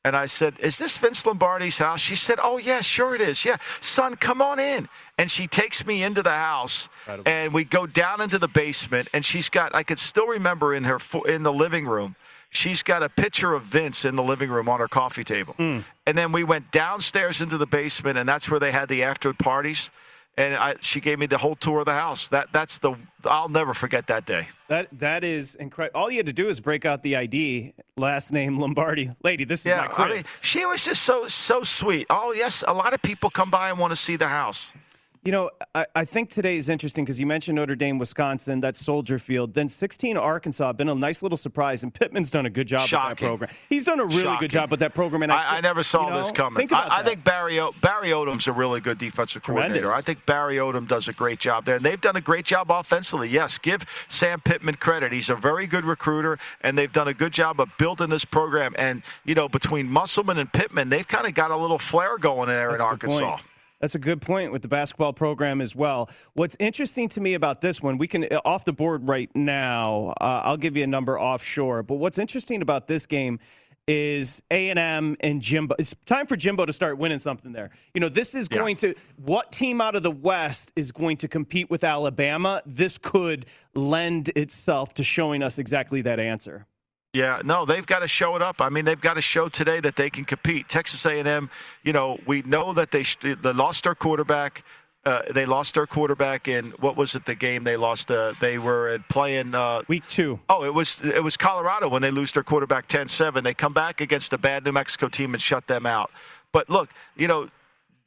And 0.05 0.17
I 0.17 0.27
said, 0.27 0.55
Is 0.61 0.79
this 0.79 0.97
Vince 0.97 1.27
Lombardi's 1.27 1.77
house? 1.77 2.01
She 2.01 2.17
said, 2.17 2.39
Oh, 2.43 2.57
yeah, 2.57 2.81
sure 2.81 3.15
it 3.15 3.21
is. 3.21 3.45
Yeah. 3.45 3.59
Son, 3.83 4.17
come 4.17 4.41
on 4.41 4.59
in. 4.59 4.89
And 5.19 5.31
she 5.31 5.47
takes 5.47 5.85
me 5.85 6.03
into 6.03 6.23
the 6.23 6.31
house 6.31 6.89
and 7.27 7.53
we 7.53 7.65
go 7.65 7.87
down 7.87 8.23
into 8.23 8.39
the 8.39 8.49
basement. 8.49 9.09
And 9.13 9.25
she's 9.25 9.51
got, 9.51 9.75
I 9.75 9.83
could 9.83 9.99
still 9.99 10.27
remember 10.27 10.75
in 10.75 10.85
her, 10.85 10.99
in 11.27 11.43
the 11.43 11.53
living 11.53 11.87
room, 11.87 12.17
she's 12.49 12.83
got 12.83 13.03
a 13.03 13.11
picture 13.11 13.53
of 13.53 13.65
Vince 13.65 14.07
in 14.07 14.17
the 14.17 14.23
living 14.23 14.49
room 14.49 14.71
on 14.71 14.81
her 14.81 14.89
coffee 14.89 15.25
table. 15.25 15.55
Mm. 15.59 15.85
And 16.07 16.17
then 16.17 16.33
we 16.33 16.45
went 16.45 16.73
downstairs 16.73 17.43
into 17.43 17.59
the 17.59 17.67
basement, 17.67 18.17
and 18.17 18.27
that's 18.27 18.49
where 18.49 18.59
they 18.59 18.73
had 18.73 18.89
the 18.89 19.03
after 19.03 19.35
parties. 19.35 19.91
And 20.37 20.55
I, 20.55 20.77
she 20.81 21.01
gave 21.01 21.19
me 21.19 21.27
the 21.27 21.37
whole 21.39 21.57
tour 21.57 21.81
of 21.81 21.87
the 21.87 21.93
house. 21.93 22.29
That 22.29 22.49
that's 22.53 22.79
the 22.79 22.95
I'll 23.25 23.49
never 23.49 23.75
forget 23.75 24.07
that 24.07 24.27
day. 24.27 24.49
That 24.69 24.89
that 24.99 25.25
is 25.25 25.55
incredible. 25.57 26.01
All 26.01 26.11
you 26.11 26.19
had 26.19 26.27
to 26.27 26.33
do 26.33 26.49
is 26.49 26.61
break 26.61 26.85
out 26.85 27.03
the 27.03 27.17
ID, 27.17 27.75
last 27.97 28.33
name 28.33 28.59
Lombardi, 28.59 29.11
lady. 29.23 29.45
This 29.45 29.61
is 29.61 29.67
yeah, 29.67 29.83
my 29.83 29.89
crib. 29.89 30.09
I 30.09 30.15
mean, 30.15 30.25
she 30.43 30.65
was 30.65 30.83
just 30.83 31.03
so 31.03 31.29
so 31.29 31.63
sweet. 31.65 32.07
Oh 32.11 32.33
yes, 32.33 32.65
a 32.67 32.73
lot 32.73 32.95
of 32.95 33.03
people 33.03 33.29
come 33.29 33.51
by 33.51 33.71
and 33.71 33.79
want 33.79 33.91
to 33.91 33.97
see 33.97 34.17
the 34.17 34.29
house. 34.29 34.67
You 35.23 35.33
know, 35.33 35.51
I, 35.75 35.85
I 35.95 36.05
think 36.07 36.31
today 36.31 36.57
is 36.57 36.71
interesting 36.71 37.05
because 37.05 37.21
you 37.21 37.27
mentioned 37.27 37.57
Notre 37.57 37.75
Dame, 37.75 37.99
Wisconsin, 37.99 38.59
that's 38.61 38.83
Soldier 38.83 39.19
Field. 39.19 39.53
Then 39.53 39.69
16 39.69 40.17
Arkansas, 40.17 40.73
been 40.73 40.89
a 40.89 40.95
nice 40.95 41.23
little 41.23 41.37
surprise, 41.37 41.83
and 41.83 41.93
Pittman's 41.93 42.31
done 42.31 42.47
a 42.47 42.51
good 42.51 42.67
job 42.67 42.89
Shocking. 42.89 43.11
with 43.11 43.19
that 43.19 43.27
program. 43.27 43.51
He's 43.69 43.85
done 43.85 44.01
a 44.01 44.07
really 44.07 44.23
Shocking. 44.23 44.41
good 44.41 44.51
job 44.51 44.71
with 44.71 44.81
that 44.81 44.95
program. 44.95 45.23
And 45.23 45.31
I, 45.31 45.43
I, 45.43 45.57
I 45.59 45.61
never 45.61 45.83
saw 45.83 46.05
you 46.05 46.11
know, 46.11 46.23
this 46.23 46.33
coming. 46.33 46.57
Think 46.57 46.73
I, 46.73 47.03
think 47.05 47.23
Barry 47.23 47.61
o- 47.61 47.75
Barry 47.83 48.09
Odom's 48.09 48.47
a 48.47 48.53
really 48.53 48.81
good 48.81 48.97
defensive 48.97 49.43
coordinator. 49.43 49.93
I 49.93 50.01
think 50.01 50.25
Barry 50.25 50.57
Odom 50.57 50.89
does 50.89 51.07
a 51.07 51.13
great 51.13 51.39
job 51.39 51.67
there, 51.67 51.77
and 51.77 51.85
they've 51.85 52.01
done 52.01 52.17
a 52.17 52.23
great 52.23 52.47
job 52.47 52.71
offensively. 52.71 53.29
Yes, 53.29 53.59
give 53.59 53.83
Sam 54.09 54.41
Pittman 54.41 54.77
credit. 54.77 55.13
He's 55.13 55.29
a 55.29 55.37
very 55.37 55.67
good 55.67 55.85
recruiter, 55.85 56.39
and 56.63 56.79
they've 56.79 56.93
done 56.93 57.09
a 57.09 57.15
good 57.15 57.35
job 57.35 57.61
of 57.61 57.69
building 57.79 58.09
this 58.09 58.25
program. 58.25 58.75
And 58.79 59.03
you 59.27 59.35
know, 59.35 59.51
between 59.51 59.87
Musselman 59.87 60.39
and 60.39 60.51
Pittman, 60.51 60.89
they've 60.89 61.07
kind 61.07 61.27
of 61.27 61.35
got 61.35 61.51
a 61.51 61.57
little 61.59 61.79
flair 61.79 62.17
going 62.17 62.49
there 62.49 62.71
That's 62.71 62.81
in 62.83 62.89
Arkansas. 62.89 63.19
point. 63.37 63.43
That's 63.81 63.95
a 63.95 63.99
good 63.99 64.21
point 64.21 64.53
with 64.53 64.63
the 64.63 64.69
basketball 64.69 65.13
program 65.13 65.61
as 65.61 65.75
well. 65.75 66.11
What's 66.35 66.57
interesting 66.61 67.09
to 67.11 67.21
me 67.21 67.35
about 67.35 67.61
this 67.61 67.81
one, 67.81 67.97
we 67.99 68.07
can 68.07 68.25
uh, 68.25 68.41
off 68.45 68.65
the 68.65 68.73
board 68.73 69.09
right 69.09 69.31
now. 69.35 70.13
Uh, 70.21 70.43
I'll 70.45 70.59
give 70.59 70.77
you 70.77 70.85
a 70.85 70.87
number 70.87 71.19
offshore. 71.19 71.83
But 71.83 71.95
what's 71.97 72.19
interesting 72.19 72.61
about 72.61 72.87
this 72.87 73.07
game 73.07 73.39
is 73.89 74.43
A 74.51 74.71
and 74.71 74.79
M 74.79 75.17
and 75.21 75.41
Jimbo. 75.41 75.75
It's 75.79 75.95
time 76.07 76.27
for 76.27 76.37
Jimbo 76.37 76.67
to 76.67 76.73
start 76.73 76.99
winning 76.99 77.19
something 77.19 77.53
there. 77.53 77.71
You 77.95 78.01
know, 78.01 78.09
this 78.11 78.35
is 78.35 78.47
Yeah. 78.51 78.59
going 78.59 78.77
to 78.77 78.95
what 79.17 79.51
team 79.51 79.81
out 79.81 79.97
of 79.97 80.03
the 80.03 80.11
West 80.11 80.71
is 80.77 80.93
going 80.93 81.17
to 81.17 81.29
compete 81.29 81.71
with 81.71 81.83
Alabama? 81.83 82.63
This 82.67 82.99
could 82.99 83.47
lend 83.75 84.29
itself 84.37 84.95
to 84.95 85.03
showing 85.03 85.43
us 85.43 85.59
exactly 85.59 86.03
that 86.03 86.21
answer. 86.21 86.67
Yeah, 87.13 87.43
no, 87.45 87.65
they've 87.65 87.87
got 87.87 88.01
to 88.01 88.09
show 88.09 88.37
it 88.37 88.43
up. 88.43 88.61
I 88.61 88.69
mean, 88.69 88.85
they've 88.85 89.01
got 89.01 89.15
to 89.15 89.21
show 89.21 89.49
today 89.49 89.81
that 89.81 89.97
they 89.97 90.11
can 90.11 90.25
compete. 90.25 90.69
Texas 90.69 91.05
A&M, 91.05 91.51
you 91.83 91.93
know, 91.93 92.19
we 92.27 92.43
know 92.43 92.73
that 92.75 92.93
they 92.93 93.05
they 93.23 93.53
lost 93.53 93.85
their 93.85 93.97
quarterback. 93.97 94.63
Uh, 95.05 95.23
they 95.33 95.47
lost 95.47 95.75
their 95.75 95.87
quarterback 95.87 96.47
in 96.47 96.73
what 96.79 96.95
was 96.95 97.15
it? 97.15 97.25
The 97.25 97.35
game 97.35 97.65
they 97.65 97.77
lost. 97.77 98.11
Uh, 98.11 98.35
they 98.41 98.59
were 98.59 98.89
at 98.89 99.09
playing. 99.09 99.55
Uh, 99.55 99.83
Week 99.89 100.07
two. 100.07 100.39
oh, 100.49 100.63
it 100.63 100.73
was 100.73 100.99
it 101.03 101.23
was 101.25 101.37
Colorado 101.37 101.89
when 101.89 102.03
they 102.03 102.11
lose 102.11 102.33
their 102.33 102.45
quarterback 102.45 102.87
10-7. 102.87 103.43
They 103.43 103.55
come 103.55 103.73
back 103.73 104.01
against 104.01 104.33
a 104.33 104.39
bad 104.39 104.65
New 104.65 104.73
Mexico 104.73 105.09
team 105.09 105.35
and 105.35 105.43
shut 105.43 105.67
them 105.67 105.87
out. 105.87 106.11
But 106.53 106.69
look, 106.69 106.91
you 107.17 107.27
know, 107.29 107.49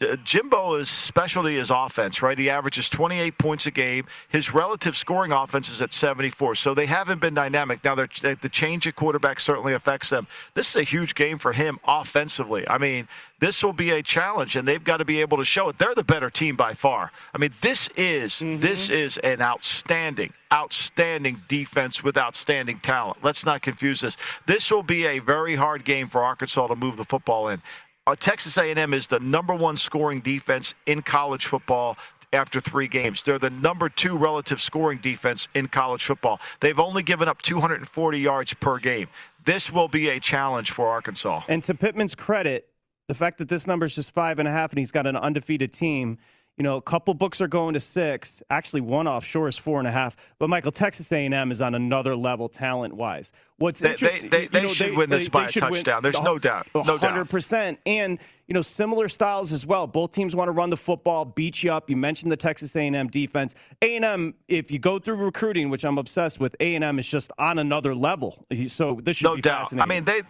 Uh, 0.04 0.16
Jimbo's 0.18 0.90
specialty 0.90 1.58
is 1.58 1.70
offense, 1.70 2.22
right? 2.22 2.38
He 2.38 2.50
averages 2.50 2.90
28 2.90 3.38
points 3.38 3.66
a 3.66 3.72
game. 3.72 4.06
His 4.30 4.54
relative 4.54 4.96
scoring 4.96 5.32
offense 5.32 5.70
is 5.70 5.82
at 5.82 5.94
74. 5.94 6.56
So 6.56 6.74
they 6.74 6.86
haven't 6.86 7.22
been 7.22 7.34
dynamic. 7.34 7.84
Now, 7.84 7.96
the 7.96 8.50
change 8.52 8.88
at 8.88 8.96
quarterback 8.96 9.40
certainly 9.40 9.74
affects 9.74 10.10
them. 10.10 10.28
This 10.54 10.70
is 10.70 10.76
a 10.76 10.84
huge 10.84 11.16
game 11.16 11.40
for 11.40 11.54
him 11.54 11.80
offensively. 11.88 12.68
I 12.70 12.78
mean, 12.78 13.08
this 13.40 13.62
will 13.62 13.74
be 13.74 13.92
a 13.92 14.02
challenge, 14.02 14.56
and 14.56 14.66
they've 14.66 14.84
got 14.84 14.98
to 14.98 15.06
be 15.06 15.20
able 15.20 15.38
to 15.38 15.44
show 15.44 15.68
it. 15.68 15.78
They're 15.78 15.94
the 15.94 16.04
better 16.04 16.30
team 16.30 16.56
by 16.56 16.74
far. 16.74 17.12
I 17.34 17.38
mean, 17.38 17.52
this 17.62 17.90
is 17.98 18.36
mm-hmm. 18.36 18.62
this 18.62 18.90
is 18.90 19.18
an 19.18 19.42
outstanding, 19.42 20.32
outstanding 20.54 21.42
defense 21.50 22.04
with 22.04 22.18
outstanding 22.18 22.80
talent. 22.80 23.18
Let's 23.22 23.46
not 23.46 23.62
confuse 23.62 24.00
this. 24.00 24.16
This 24.46 24.72
will 24.72 24.82
be 24.82 25.06
a 25.06 25.20
very 25.20 25.56
hard 25.56 25.84
game 25.84 26.08
for 26.08 26.24
Arkansas 26.24 26.68
to 26.68 26.76
move 26.78 26.96
the 26.96 27.04
football 27.04 27.50
in. 27.50 27.62
Uh, 28.06 28.16
Texas 28.18 28.58
A&M 28.58 28.94
is 28.94 29.08
the 29.08 29.20
number 29.22 29.56
one 29.56 29.78
scoring 29.78 30.20
defense 30.20 30.74
in 30.88 31.02
college 31.02 31.46
football 31.46 31.98
after 32.34 32.60
three 32.60 32.88
games. 32.88 33.24
They're 33.24 33.40
the 33.40 33.50
number 33.50 33.88
two 33.88 34.18
relative 34.18 34.62
scoring 34.62 35.00
defense 35.02 35.48
in 35.54 35.70
college 35.70 36.04
football. 36.04 36.42
They've 36.60 36.80
only 36.80 37.02
given 37.02 37.30
up 37.30 37.42
240 37.42 38.20
yards 38.20 38.54
per 38.56 38.78
game. 38.78 39.08
This 39.46 39.72
will 39.72 39.88
be 39.88 40.10
a 40.10 40.20
challenge 40.20 40.72
for 40.72 40.88
Arkansas. 40.88 41.44
And 41.48 41.64
to 41.64 41.74
Pittman's 41.74 42.16
credit, 42.16 42.68
the 43.08 43.14
fact 43.14 43.38
that 43.38 43.48
this 43.48 43.68
number 43.68 43.86
is 43.86 43.96
just 43.96 44.12
five 44.14 44.38
and 44.40 44.50
a 44.50 44.52
half 44.52 44.72
and 44.72 44.80
he's 44.80 44.92
got 44.92 45.08
an 45.08 45.16
undefeated 45.16 45.72
team, 45.72 46.18
you 46.58 46.64
know, 46.64 46.78
a 46.78 46.82
couple 46.82 47.14
books 47.16 47.42
are 47.42 47.48
going 47.48 47.74
to 47.74 47.80
six. 47.80 48.44
Actually, 48.52 48.82
one 48.82 49.08
offshore 49.08 49.48
is 49.48 49.58
four 49.58 49.80
and 49.80 49.88
a 49.88 49.92
half. 49.92 50.16
But 50.38 50.50
Michael, 50.50 50.72
Texas 50.72 51.12
A&M 51.12 51.52
is 51.52 51.62
on 51.62 51.74
another 51.74 52.16
level 52.16 52.48
talent-wise. 52.48 53.32
What's 53.58 53.80
They- 53.80 53.88
they- 53.88 53.94
interesting, 53.94 54.30
they- 54.30 54.44
you 54.44 54.50
they 54.50 54.62
know, 54.64 54.68
should 54.68 54.96
win 54.96 55.10
this 55.10 55.30
by 55.30 55.46
a 55.46 55.48
touchdown. 55.48 56.04
There's 56.04 56.22
no 56.22 56.38
doubt. 56.38 56.68
No 56.76 56.84
doubt. 56.84 57.02
100%. 57.02 57.80
And, 57.88 58.20
you 58.48 58.54
know, 58.54 58.62
similar 58.62 59.10
styles 59.10 59.52
as 59.52 59.66
well. 59.66 59.88
Both 59.88 60.12
teams 60.12 60.36
want 60.36 60.48
to 60.48 60.52
run 60.52 60.70
the 60.70 60.78
football, 60.78 61.26
beat 61.26 61.64
you 61.64 61.72
up. 61.74 61.90
You 61.90 61.98
mentioned 61.98 62.32
the 62.32 62.38
Texas 62.38 62.76
A&M 62.76 63.08
defense. 63.08 63.56
A&M, 63.82 64.36
if 64.48 64.70
you 64.70 64.78
go 64.78 65.00
through 65.00 65.16
recruiting, 65.16 65.72
which 65.72 65.84
I'm 65.84 65.98
obsessed 65.98 66.40
with, 66.40 66.56
A&M 66.60 67.00
is 67.00 67.08
just 67.08 67.32
on 67.40 67.58
another 67.58 67.96
level. 67.96 68.46
So 68.68 69.00
this 69.02 69.18
should 69.18 69.26
No 69.26 69.36
be 69.36 69.42
doubt. 69.42 69.74
I 69.80 69.86
mean, 69.88 70.04
they, 70.06 70.22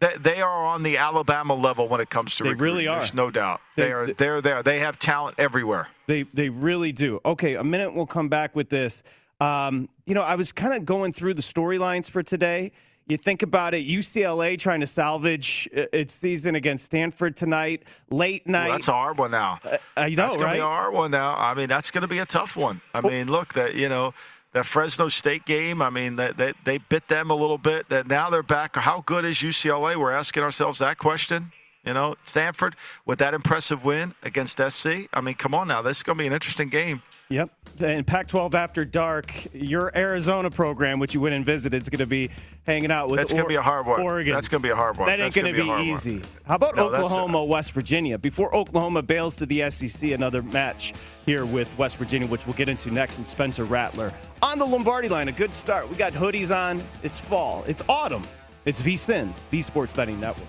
they 0.00 0.14
they 0.18 0.40
are 0.42 0.64
on 0.66 0.82
the 0.82 0.96
Alabama 0.96 1.54
level 1.54 1.88
when 1.88 2.00
it 2.00 2.10
comes 2.10 2.36
to 2.36 2.44
They 2.44 2.50
recruiting. 2.50 2.74
really 2.74 2.88
are. 2.88 2.98
There's 3.00 3.14
no 3.14 3.30
doubt. 3.30 3.60
They, 3.76 3.82
They- 3.84 3.92
are 3.92 4.06
they're 4.14 4.40
there. 4.42 4.62
They 4.62 4.80
have 4.80 4.98
talent 4.98 5.36
everywhere. 5.38 5.88
They 6.06 6.22
they 6.34 6.48
really 6.48 6.92
do. 6.92 7.20
Okay, 7.24 7.54
a 7.54 7.64
minute 7.64 7.94
we'll 7.94 8.06
come 8.06 8.28
back 8.28 8.54
with 8.56 8.68
this. 8.70 9.02
Um, 9.40 9.88
you 10.06 10.14
know, 10.14 10.22
I 10.22 10.34
was 10.34 10.50
kind 10.52 10.74
of 10.74 10.84
going 10.84 11.12
through 11.12 11.34
the 11.34 11.42
storylines 11.42 12.10
for 12.10 12.22
today. 12.22 12.72
You 13.06 13.16
think 13.16 13.42
about 13.42 13.72
it, 13.72 13.86
UCLA 13.86 14.58
trying 14.58 14.80
to 14.80 14.86
salvage 14.86 15.66
uh, 15.74 15.84
its 15.94 16.12
season 16.12 16.56
against 16.56 16.84
Stanford 16.84 17.36
tonight, 17.36 17.84
late 18.10 18.42
Well, 18.44 18.52
night. 18.52 18.70
that's 18.72 18.88
a 18.88 18.92
hard 18.92 19.16
one 19.16 19.30
now. 19.30 19.58
Uh, 19.64 19.78
I 19.96 20.10
know, 20.10 20.16
that's 20.16 20.36
gonna 20.36 20.46
right? 20.46 20.52
be 20.54 20.58
a 20.60 20.64
hard 20.64 20.92
one 20.92 21.10
now. 21.12 21.34
I 21.34 21.54
mean, 21.54 21.68
that's 21.68 21.90
going 21.90 22.02
to 22.02 22.08
be 22.08 22.18
a 22.18 22.26
tough 22.26 22.54
one. 22.54 22.82
I 22.92 23.00
mean, 23.00 23.28
look, 23.28 23.54
that 23.54 23.74
you 23.76 23.88
know, 23.88 24.12
that 24.52 24.66
Fresno 24.66 25.08
State 25.08 25.44
game. 25.44 25.82
I 25.82 25.90
mean, 25.90 26.16
that 26.16 26.36
they, 26.36 26.52
they 26.64 26.78
bit 26.78 27.08
them 27.08 27.30
a 27.30 27.34
little 27.34 27.58
bit. 27.58 27.88
That 27.88 28.06
now 28.06 28.30
they're 28.30 28.42
back. 28.42 28.76
How 28.76 29.02
good 29.06 29.24
is 29.24 29.36
UCLA? 29.36 29.96
We're 29.96 30.12
asking 30.12 30.42
ourselves 30.42 30.78
that 30.78 30.98
question. 30.98 31.52
You 31.84 31.94
know, 31.94 32.16
Stanford 32.24 32.76
with 33.06 33.18
that 33.20 33.32
impressive 33.34 33.84
win 33.84 34.14
against 34.22 34.58
SC. 34.58 35.08
I 35.12 35.20
mean, 35.22 35.34
come 35.36 35.54
on 35.54 35.68
now. 35.68 35.80
This 35.80 35.98
is 35.98 36.02
going 36.02 36.18
to 36.18 36.22
be 36.22 36.26
an 36.26 36.32
interesting 36.34 36.68
game. 36.68 37.02
Yep. 37.30 37.50
And 37.80 38.06
Pac 38.06 38.26
12 38.28 38.54
After 38.54 38.84
Dark, 38.84 39.32
your 39.54 39.96
Arizona 39.96 40.50
program, 40.50 40.98
which 40.98 41.14
you 41.14 41.20
went 41.20 41.34
and 41.34 41.46
visited, 41.46 41.82
is 41.82 41.88
going 41.88 42.00
to 42.00 42.06
be 42.06 42.30
hanging 42.66 42.90
out 42.90 43.08
with 43.08 43.18
That's 43.18 43.32
gonna 43.32 43.46
be 43.46 43.54
a 43.54 43.62
hard 43.62 43.86
one. 43.86 44.00
Oregon. 44.02 44.34
That's 44.34 44.48
gonna 44.48 44.62
be 44.62 44.68
a 44.68 44.76
hard 44.76 44.98
one. 44.98 45.06
That 45.06 45.20
ain't 45.20 45.34
going 45.34 45.46
gonna 45.46 45.56
be 45.56 45.62
be, 45.62 45.66
hard 45.68 45.80
one. 45.80 45.88
easy. 45.88 46.22
How 46.46 46.56
about 46.56 46.76
No, 46.76 46.88
Oklahoma, 46.88 47.42
West 47.44 47.72
Virginia? 47.72 48.18
Before 48.18 48.54
Oklahoma 48.54 49.00
bails 49.02 49.36
to 49.36 49.46
the 49.46 49.70
SEC, 49.70 50.10
another 50.10 50.42
match 50.42 50.92
here 51.24 51.46
with 51.46 51.76
West 51.78 51.96
Virginia, 51.96 52.28
which 52.28 52.46
we'll 52.46 52.56
get 52.56 52.68
into 52.68 52.90
next, 52.90 53.18
and 53.18 53.26
Spencer 53.26 53.64
Rattler. 53.64 54.12
On 54.42 54.58
the 54.58 54.66
Lombardi 54.66 55.08
line, 55.08 55.28
a 55.28 55.32
good 55.32 55.54
start. 55.54 55.88
We 55.88 55.96
got 55.96 56.12
hoodies 56.12 56.54
on. 56.54 56.84
It's 57.02 57.18
fall. 57.18 57.64
It's 57.66 57.82
autumn. 57.88 58.22
It's 58.66 58.82
VSIN, 58.82 59.32
the 59.50 59.62
Sports 59.62 59.94
Betting 59.94 60.20
Network. 60.20 60.48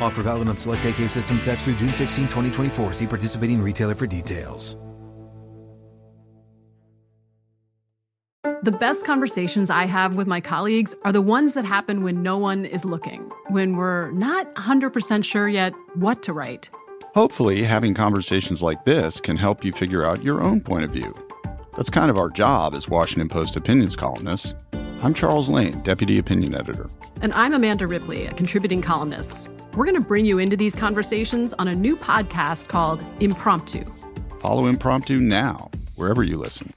Offer 0.00 0.22
valid 0.22 0.48
on 0.48 0.56
select 0.56 0.84
AK 0.84 1.08
system 1.08 1.40
sets 1.40 1.64
through 1.64 1.76
June 1.76 1.92
16, 1.92 2.24
2024. 2.24 2.92
See 2.92 3.06
participating 3.06 3.62
retailer 3.62 3.94
for 3.94 4.06
details. 4.06 4.76
The 8.62 8.72
best 8.72 9.04
conversations 9.04 9.70
I 9.70 9.84
have 9.84 10.16
with 10.16 10.26
my 10.26 10.40
colleagues 10.40 10.96
are 11.04 11.12
the 11.12 11.22
ones 11.22 11.52
that 11.52 11.64
happen 11.64 12.02
when 12.02 12.22
no 12.22 12.36
one 12.36 12.64
is 12.64 12.84
looking, 12.84 13.30
when 13.48 13.76
we're 13.76 14.10
not 14.10 14.52
100% 14.56 15.24
sure 15.24 15.46
yet 15.46 15.72
what 15.94 16.22
to 16.24 16.32
write. 16.32 16.68
Hopefully, 17.14 17.62
having 17.62 17.94
conversations 17.94 18.62
like 18.62 18.84
this 18.84 19.20
can 19.20 19.36
help 19.36 19.64
you 19.64 19.72
figure 19.72 20.04
out 20.04 20.24
your 20.24 20.42
own 20.42 20.60
point 20.60 20.84
of 20.84 20.90
view. 20.90 21.14
That's 21.76 21.90
kind 21.90 22.10
of 22.10 22.18
our 22.18 22.28
job 22.28 22.74
as 22.74 22.88
Washington 22.88 23.28
Post 23.28 23.56
opinions 23.56 23.94
columnists. 23.94 24.54
I'm 25.02 25.14
Charles 25.14 25.48
Lane, 25.48 25.80
Deputy 25.82 26.18
Opinion 26.18 26.54
Editor. 26.54 26.90
And 27.20 27.32
I'm 27.34 27.54
Amanda 27.54 27.86
Ripley, 27.86 28.26
a 28.26 28.32
contributing 28.32 28.82
columnist. 28.82 29.48
We're 29.76 29.84
going 29.84 30.00
to 30.00 30.08
bring 30.08 30.24
you 30.24 30.38
into 30.38 30.56
these 30.56 30.74
conversations 30.74 31.52
on 31.52 31.68
a 31.68 31.74
new 31.74 31.96
podcast 31.96 32.66
called 32.66 33.04
Impromptu. 33.20 33.84
Follow 34.40 34.68
Impromptu 34.68 35.20
now, 35.20 35.70
wherever 35.96 36.22
you 36.22 36.38
listen. 36.38 36.72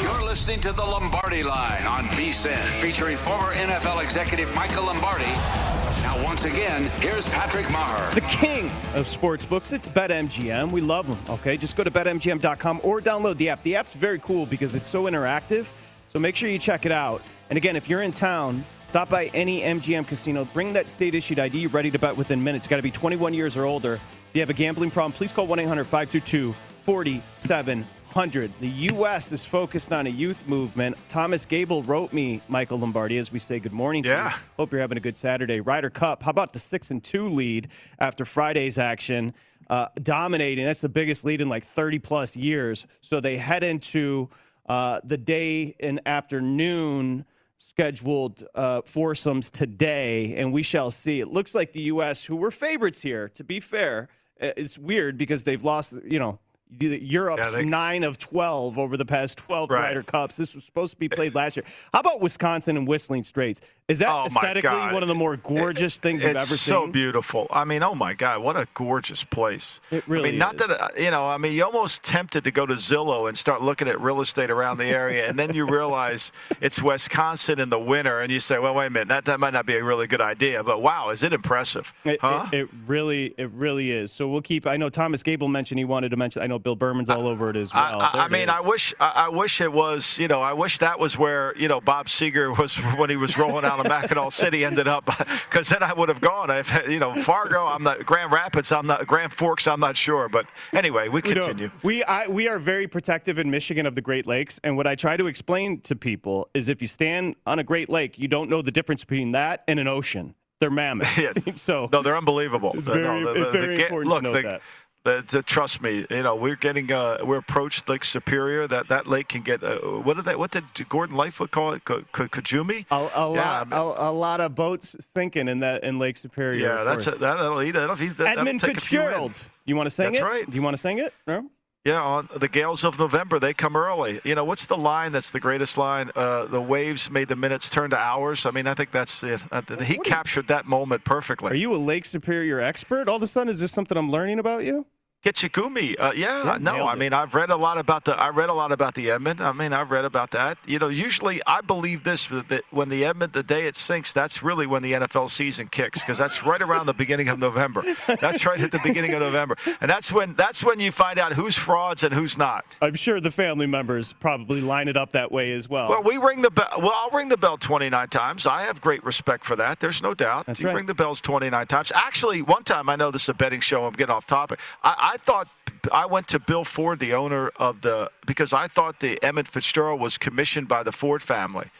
You're 0.00 0.22
listening 0.22 0.60
to 0.60 0.70
the 0.70 0.84
Lombardi 0.84 1.42
Line 1.42 1.84
on 1.84 2.04
VSIN, 2.10 2.62
featuring 2.80 3.16
former 3.16 3.52
NFL 3.54 4.04
executive 4.04 4.54
Michael 4.54 4.84
Lombardi. 4.84 5.24
Now, 5.24 6.22
once 6.22 6.44
again, 6.44 6.84
here's 7.00 7.28
Patrick 7.28 7.68
Maher. 7.70 8.14
The 8.14 8.20
king 8.20 8.70
of 8.94 9.08
sports 9.08 9.44
books. 9.44 9.72
It's 9.72 9.88
BetMGM. 9.88 10.70
We 10.70 10.80
love 10.80 11.08
them. 11.08 11.18
Okay, 11.28 11.56
just 11.56 11.74
go 11.74 11.82
to 11.82 11.90
betmgm.com 11.90 12.82
or 12.84 13.00
download 13.00 13.36
the 13.38 13.48
app. 13.48 13.64
The 13.64 13.74
app's 13.74 13.94
very 13.94 14.20
cool 14.20 14.46
because 14.46 14.76
it's 14.76 14.86
so 14.86 15.04
interactive. 15.04 15.66
So 16.08 16.20
make 16.20 16.36
sure 16.36 16.48
you 16.48 16.60
check 16.60 16.86
it 16.86 16.92
out. 16.92 17.20
And 17.50 17.56
again, 17.56 17.76
if 17.76 17.88
you're 17.88 18.02
in 18.02 18.12
town, 18.12 18.64
stop 18.86 19.08
by 19.10 19.26
any 19.26 19.60
MGM 19.60 20.06
casino. 20.06 20.44
Bring 20.46 20.72
that 20.72 20.88
state 20.88 21.14
issued 21.14 21.38
ID. 21.38 21.58
You're 21.58 21.70
ready 21.70 21.90
to 21.90 21.98
bet 21.98 22.16
within 22.16 22.42
minutes. 22.42 22.66
Got 22.66 22.76
to 22.76 22.82
be 22.82 22.90
21 22.90 23.34
years 23.34 23.56
or 23.56 23.64
older. 23.64 23.94
If 23.94 24.00
you 24.34 24.40
have 24.40 24.50
a 24.50 24.54
gambling 24.54 24.90
problem, 24.90 25.12
please 25.12 25.32
call 25.32 25.46
1 25.46 25.58
800 25.60 25.84
522 25.84 26.54
4700. 26.82 28.52
The 28.60 28.68
U.S. 28.68 29.30
is 29.32 29.44
focused 29.44 29.92
on 29.92 30.06
a 30.06 30.10
youth 30.10 30.46
movement. 30.48 30.96
Thomas 31.08 31.44
Gable 31.44 31.82
wrote 31.82 32.12
me, 32.12 32.40
Michael 32.48 32.78
Lombardi, 32.78 33.18
as 33.18 33.30
we 33.30 33.38
say 33.38 33.58
good 33.58 33.72
morning 33.72 34.02
to 34.04 34.08
Yeah. 34.08 34.30
you. 34.30 34.36
Hope 34.56 34.72
you're 34.72 34.80
having 34.80 34.98
a 34.98 35.00
good 35.00 35.16
Saturday. 35.16 35.60
Ryder 35.60 35.90
Cup. 35.90 36.22
How 36.22 36.30
about 36.30 36.52
the 36.52 36.58
six 36.58 36.90
and 36.90 37.02
two 37.04 37.28
lead 37.28 37.68
after 37.98 38.24
Friday's 38.24 38.78
action? 38.78 39.34
Uh, 39.70 39.88
dominating. 40.02 40.64
That's 40.64 40.80
the 40.82 40.88
biggest 40.90 41.24
lead 41.24 41.40
in 41.40 41.48
like 41.48 41.64
30 41.64 41.98
plus 41.98 42.36
years. 42.36 42.86
So 43.00 43.20
they 43.20 43.36
head 43.36 43.64
into 43.64 44.28
uh, 44.68 45.00
the 45.04 45.16
day 45.16 45.74
and 45.80 46.00
afternoon 46.06 47.24
scheduled 47.68 48.44
uh, 48.54 48.82
foursomes 48.82 49.50
today, 49.50 50.36
and 50.36 50.52
we 50.52 50.62
shall 50.62 50.90
see. 50.90 51.20
It 51.20 51.28
looks 51.28 51.54
like 51.54 51.72
the 51.72 51.82
U.S., 51.82 52.22
who 52.22 52.36
were 52.36 52.50
favorites 52.50 53.00
here, 53.00 53.28
to 53.30 53.44
be 53.44 53.60
fair, 53.60 54.08
uh, 54.40 54.48
it's 54.56 54.78
weird 54.78 55.16
because 55.16 55.44
they've 55.44 55.64
lost, 55.64 55.94
you 56.04 56.18
know, 56.18 56.38
Europe's 56.80 57.52
Yeah, 57.52 57.62
they- 57.62 57.64
nine 57.68 58.04
of 58.04 58.18
12 58.18 58.78
over 58.78 58.96
the 58.96 59.04
past 59.04 59.38
12 59.38 59.70
Right. 59.70 59.82
Ryder 59.88 60.02
Cups. 60.02 60.36
This 60.36 60.54
was 60.54 60.64
supposed 60.64 60.92
to 60.94 60.98
be 60.98 61.08
played 61.08 61.34
last 61.34 61.56
year. 61.56 61.64
How 61.92 62.00
about 62.00 62.20
Wisconsin 62.20 62.76
and 62.76 62.86
Whistling 62.88 63.24
Straits? 63.24 63.60
Is 63.86 63.98
that 63.98 64.08
Oh, 64.08 64.24
aesthetically 64.24 64.70
one 64.70 65.02
of 65.02 65.08
the 65.08 65.14
more 65.14 65.36
gorgeous 65.36 65.96
things 65.96 66.24
you've 66.24 66.32
it's 66.36 66.40
ever 66.50 66.56
so 66.56 66.84
seen? 66.84 66.92
beautiful. 66.92 67.46
I 67.50 67.64
mean, 67.64 67.82
oh 67.82 67.94
my 67.94 68.14
God, 68.14 68.42
what 68.42 68.56
a 68.56 68.66
gorgeous 68.72 69.22
place. 69.22 69.78
It 69.90 70.02
really 70.08 70.30
I 70.30 70.32
mean, 70.32 70.38
not 70.38 70.54
is. 70.58 70.68
that 70.68 70.80
uh, 70.82 70.88
you 70.96 71.10
know. 71.10 71.26
I 71.28 71.36
mean, 71.36 71.52
you're 71.52 71.66
almost 71.66 72.02
tempted 72.02 72.44
to 72.44 72.50
go 72.50 72.64
to 72.64 72.74
Zillow 72.74 73.28
and 73.28 73.36
start 73.36 73.60
looking 73.60 73.86
at 73.86 74.00
real 74.00 74.22
estate 74.22 74.50
around 74.50 74.78
the 74.78 74.86
area, 74.86 75.28
and 75.28 75.38
then 75.38 75.54
you 75.54 75.66
realize 75.66 76.32
it's 76.62 76.80
Wisconsin 76.80 77.60
in 77.60 77.68
the 77.68 77.78
winter, 77.78 78.20
and 78.20 78.32
you 78.32 78.40
say, 78.40 78.58
"Well, 78.58 78.74
wait 78.74 78.86
a 78.86 78.90
minute, 78.90 79.08
that 79.08 79.26
that 79.26 79.38
might 79.38 79.52
not 79.52 79.66
be 79.66 79.76
a 79.76 79.84
really 79.84 80.06
good 80.06 80.22
idea." 80.22 80.64
But 80.64 80.80
wow, 80.80 81.10
is 81.10 81.22
it 81.22 81.34
impressive? 81.34 81.86
It, 82.06 82.20
huh? 82.22 82.46
it, 82.52 82.60
it 82.60 82.68
really, 82.86 83.34
it 83.36 83.50
really 83.50 83.90
is. 83.90 84.10
So 84.12 84.28
we'll 84.28 84.40
keep. 84.40 84.66
I 84.66 84.78
know 84.78 84.88
Thomas 84.88 85.22
Gable 85.22 85.48
mentioned 85.48 85.78
he 85.78 85.84
wanted 85.84 86.08
to 86.08 86.16
mention. 86.16 86.40
I 86.40 86.46
know 86.46 86.53
Bill 86.58 86.76
Berman's 86.76 87.10
all 87.10 87.26
over 87.26 87.50
it 87.50 87.56
as 87.56 87.72
well. 87.74 88.00
I, 88.00 88.04
I, 88.04 88.18
I 88.22 88.26
it 88.26 88.30
mean, 88.30 88.48
I 88.48 88.60
wish 88.60 88.94
I, 89.00 89.26
I 89.26 89.28
wish 89.28 89.60
it 89.60 89.72
was. 89.72 90.16
You 90.18 90.28
know, 90.28 90.40
I 90.42 90.52
wish 90.52 90.78
that 90.78 90.98
was 90.98 91.16
where 91.18 91.54
you 91.56 91.68
know 91.68 91.80
Bob 91.80 92.06
Seger 92.08 92.56
was 92.58 92.74
when 92.98 93.10
he 93.10 93.16
was 93.16 93.36
rolling 93.38 93.64
out 93.64 93.80
of 93.80 93.86
Mackinaw 93.86 94.32
City 94.32 94.64
ended 94.64 94.88
up, 94.88 95.04
because 95.50 95.68
then 95.68 95.82
I 95.82 95.92
would 95.92 96.08
have 96.08 96.20
gone. 96.20 96.50
If 96.50 96.70
you 96.88 96.98
know 96.98 97.14
Fargo, 97.14 97.66
I'm 97.66 97.82
not 97.82 98.04
Grand 98.06 98.32
Rapids, 98.32 98.70
I'm 98.72 98.86
not 98.86 99.06
Grand 99.06 99.32
Forks, 99.32 99.66
I'm 99.66 99.80
not 99.80 99.96
sure. 99.96 100.28
But 100.28 100.46
anyway, 100.72 101.08
we 101.08 101.20
We 101.20 101.34
know. 101.34 101.46
continue. 101.46 101.70
We 101.82 102.04
I, 102.04 102.26
we 102.26 102.48
are 102.48 102.58
very 102.58 102.86
protective 102.86 103.38
in 103.38 103.50
Michigan 103.50 103.86
of 103.86 103.94
the 103.94 104.02
Great 104.02 104.26
Lakes, 104.26 104.60
and 104.64 104.76
what 104.76 104.86
I 104.86 104.94
try 104.94 105.16
to 105.16 105.26
explain 105.26 105.80
to 105.82 105.94
people 105.96 106.48
is 106.54 106.68
if 106.68 106.80
you 106.82 106.88
stand 106.88 107.36
on 107.46 107.58
a 107.58 107.64
Great 107.64 107.88
Lake, 107.88 108.18
you 108.18 108.28
don't 108.28 108.48
know 108.50 108.62
the 108.62 108.70
difference 108.70 109.02
between 109.04 109.32
that 109.32 109.62
and 109.68 109.78
an 109.80 109.88
ocean. 109.88 110.34
They're 110.60 110.70
mammoth. 110.70 111.08
so 111.58 111.88
no, 111.92 112.00
they're 112.00 112.16
unbelievable. 112.16 112.72
It's 112.74 112.86
very- 112.86 113.02
no, 113.22 113.34
the- 113.34 113.42
it's 113.42 113.52
the- 113.52 113.58
very 113.60 113.76
the- 113.76 113.82
important 113.84 114.08
to 114.10 114.14
look, 114.14 114.22
note 114.22 114.32
the- 114.34 114.42
that. 114.42 114.60
The- 115.04 115.24
the- 115.30 115.42
trust 115.42 115.80
me, 115.82 116.06
you 116.10 116.22
know 116.22 116.34
we're 116.34 116.56
getting 116.56 116.90
uh, 116.90 117.18
we're 117.24 117.38
approached 117.38 117.88
Lake 117.88 118.04
Superior. 118.04 118.66
That 118.66 118.88
that 118.88 119.06
lake 119.06 119.28
can 119.28 119.42
get 119.42 119.62
uh, 119.62 119.76
what 119.78 120.16
did 120.16 120.24
that 120.24 120.38
what 120.38 120.50
did 120.50 120.64
Gordon 120.88 121.16
Lightfoot 121.16 121.50
call 121.50 121.72
it? 121.72 121.84
K- 121.84 122.04
K- 122.14 122.24
Kajumi. 122.24 122.86
A, 122.90 122.94
a 122.94 123.34
Yeah, 123.34 123.64
lot, 123.64 123.68
a, 123.72 124.08
a 124.08 124.12
lot 124.12 124.40
of 124.40 124.54
boats 124.54 124.96
sinking 125.14 125.48
in 125.48 125.60
that 125.60 125.84
in 125.84 125.98
Lake 125.98 126.16
Superior. 126.16 126.66
Yeah, 126.66 126.84
that's 126.84 127.06
it. 127.06 127.20
That, 127.20 127.36
that'll 127.36 127.62
eat. 127.62 127.72
That'll, 127.72 128.00
eat- 128.02 128.16
that'll 128.16 128.38
Edmund 128.40 128.60
take 128.60 128.78
a 128.78 128.80
few 128.80 129.00
in. 129.00 129.06
Fitzgerald. 129.06 129.40
You 129.66 129.76
want 129.76 129.86
to 129.86 129.90
sing 129.90 130.12
That's 130.12 130.22
it? 130.22 130.26
right. 130.26 130.50
Do 130.50 130.54
you 130.56 130.62
want 130.62 130.74
to 130.76 130.80
sing 130.80 130.98
it? 130.98 131.12
No. 131.26 131.48
Yeah, 131.86 132.02
on 132.02 132.30
the 132.36 132.48
gales 132.48 132.82
of 132.82 132.98
November, 132.98 133.38
they 133.38 133.52
come 133.52 133.76
early. 133.76 134.18
You 134.24 134.34
know, 134.34 134.44
what's 134.44 134.64
the 134.64 134.76
line 134.76 135.12
that's 135.12 135.30
the 135.30 135.38
greatest 135.40 135.76
line? 135.76 136.10
Uh, 136.16 136.46
the 136.46 136.60
waves 136.60 137.10
made 137.10 137.28
the 137.28 137.36
minutes 137.36 137.68
turn 137.68 137.90
to 137.90 137.98
hours. 137.98 138.46
I 138.46 138.52
mean, 138.52 138.66
I 138.66 138.72
think 138.72 138.90
that's 138.90 139.22
it. 139.22 139.42
Uh, 139.52 139.60
he 139.82 139.98
captured 139.98 140.48
that 140.48 140.64
moment 140.64 141.04
perfectly. 141.04 141.50
Are 141.52 141.54
you 141.54 141.74
a 141.74 141.76
Lake 141.76 142.06
Superior 142.06 142.58
expert? 142.58 143.06
All 143.06 143.16
of 143.16 143.22
a 143.22 143.26
sudden, 143.26 143.50
is 143.50 143.60
this 143.60 143.70
something 143.70 143.98
I'm 143.98 144.10
learning 144.10 144.38
about 144.38 144.64
you? 144.64 144.86
Kitchigumi. 145.24 145.96
Uh, 145.98 146.12
yeah, 146.14 146.44
Yeah, 146.44 146.58
no, 146.60 146.86
I 146.86 146.94
mean, 146.94 147.12
I've 147.12 147.34
read 147.34 147.50
a 147.50 147.56
lot 147.56 147.78
about 147.78 148.04
the. 148.04 148.12
I 148.12 148.28
read 148.28 148.50
a 148.50 148.54
lot 148.54 148.72
about 148.72 148.94
the 148.94 149.10
Edmund. 149.10 149.40
I 149.40 149.52
mean, 149.52 149.72
I've 149.72 149.90
read 149.90 150.04
about 150.04 150.30
that. 150.32 150.58
You 150.66 150.78
know, 150.78 150.88
usually 150.88 151.40
I 151.46 151.60
believe 151.60 152.04
this 152.04 152.28
that 152.48 152.64
when 152.70 152.88
the 152.88 153.04
Edmund, 153.04 153.32
the 153.32 153.42
day 153.42 153.66
it 153.66 153.76
sinks, 153.76 154.12
that's 154.12 154.42
really 154.42 154.66
when 154.66 154.82
the 154.82 154.92
NFL 154.92 155.30
season 155.30 155.68
kicks 155.68 156.00
because 156.00 156.18
that's 156.18 156.44
right 156.44 156.60
around 156.60 156.86
the 156.86 156.92
beginning 156.92 157.28
of 157.28 157.38
November. 157.38 157.82
That's 158.06 158.44
right 158.44 158.60
at 158.60 158.72
the 158.72 158.80
beginning 158.84 159.14
of 159.14 159.20
November, 159.20 159.56
and 159.80 159.90
that's 159.90 160.12
when 160.12 160.34
that's 160.34 160.62
when 160.62 160.78
you 160.78 160.92
find 160.92 161.18
out 161.18 161.32
who's 161.32 161.56
frauds 161.56 162.02
and 162.02 162.12
who's 162.12 162.36
not. 162.36 162.64
I'm 162.82 162.94
sure 162.94 163.20
the 163.20 163.30
family 163.30 163.66
members 163.66 164.12
probably 164.12 164.60
line 164.60 164.88
it 164.88 164.96
up 164.96 165.12
that 165.12 165.32
way 165.32 165.52
as 165.52 165.68
well. 165.68 165.88
Well, 165.88 166.02
we 166.02 166.16
ring 166.16 166.42
the 166.42 166.50
bell. 166.50 166.68
Well, 166.78 166.92
I'll 166.94 167.10
ring 167.10 167.28
the 167.28 167.36
bell 167.36 167.56
29 167.56 168.08
times. 168.08 168.46
I 168.46 168.62
have 168.62 168.80
great 168.80 169.02
respect 169.04 169.44
for 169.44 169.56
that. 169.56 169.80
There's 169.80 170.02
no 170.02 170.14
doubt. 170.14 170.46
That's 170.46 170.60
you 170.60 170.66
right. 170.66 170.76
ring 170.76 170.86
the 170.86 170.94
bells 170.94 171.20
29 171.20 171.66
times. 171.66 171.92
Actually, 171.94 172.42
one 172.42 172.64
time, 172.64 172.88
I 172.88 172.96
know 172.96 173.10
this 173.10 173.22
is 173.22 173.28
a 173.30 173.34
betting 173.34 173.60
show. 173.60 173.86
I'm 173.86 173.92
getting 173.92 174.14
off 174.14 174.26
topic. 174.26 174.58
I, 174.82 175.12
I 175.13 175.13
thought 175.16 175.48
I 175.92 176.06
went 176.06 176.28
to 176.28 176.38
Bill 176.38 176.64
Ford, 176.64 176.98
the 176.98 177.14
owner 177.14 177.48
of 177.56 177.80
the, 177.82 178.10
because 178.26 178.52
I 178.52 178.68
thought 178.68 179.00
the 179.00 179.22
Edmund 179.22 179.48
Fitzgerald 179.48 180.00
was 180.00 180.18
commissioned 180.18 180.68
by 180.68 180.82
the 180.82 180.92
Ford 180.92 181.22
family. 181.22 181.70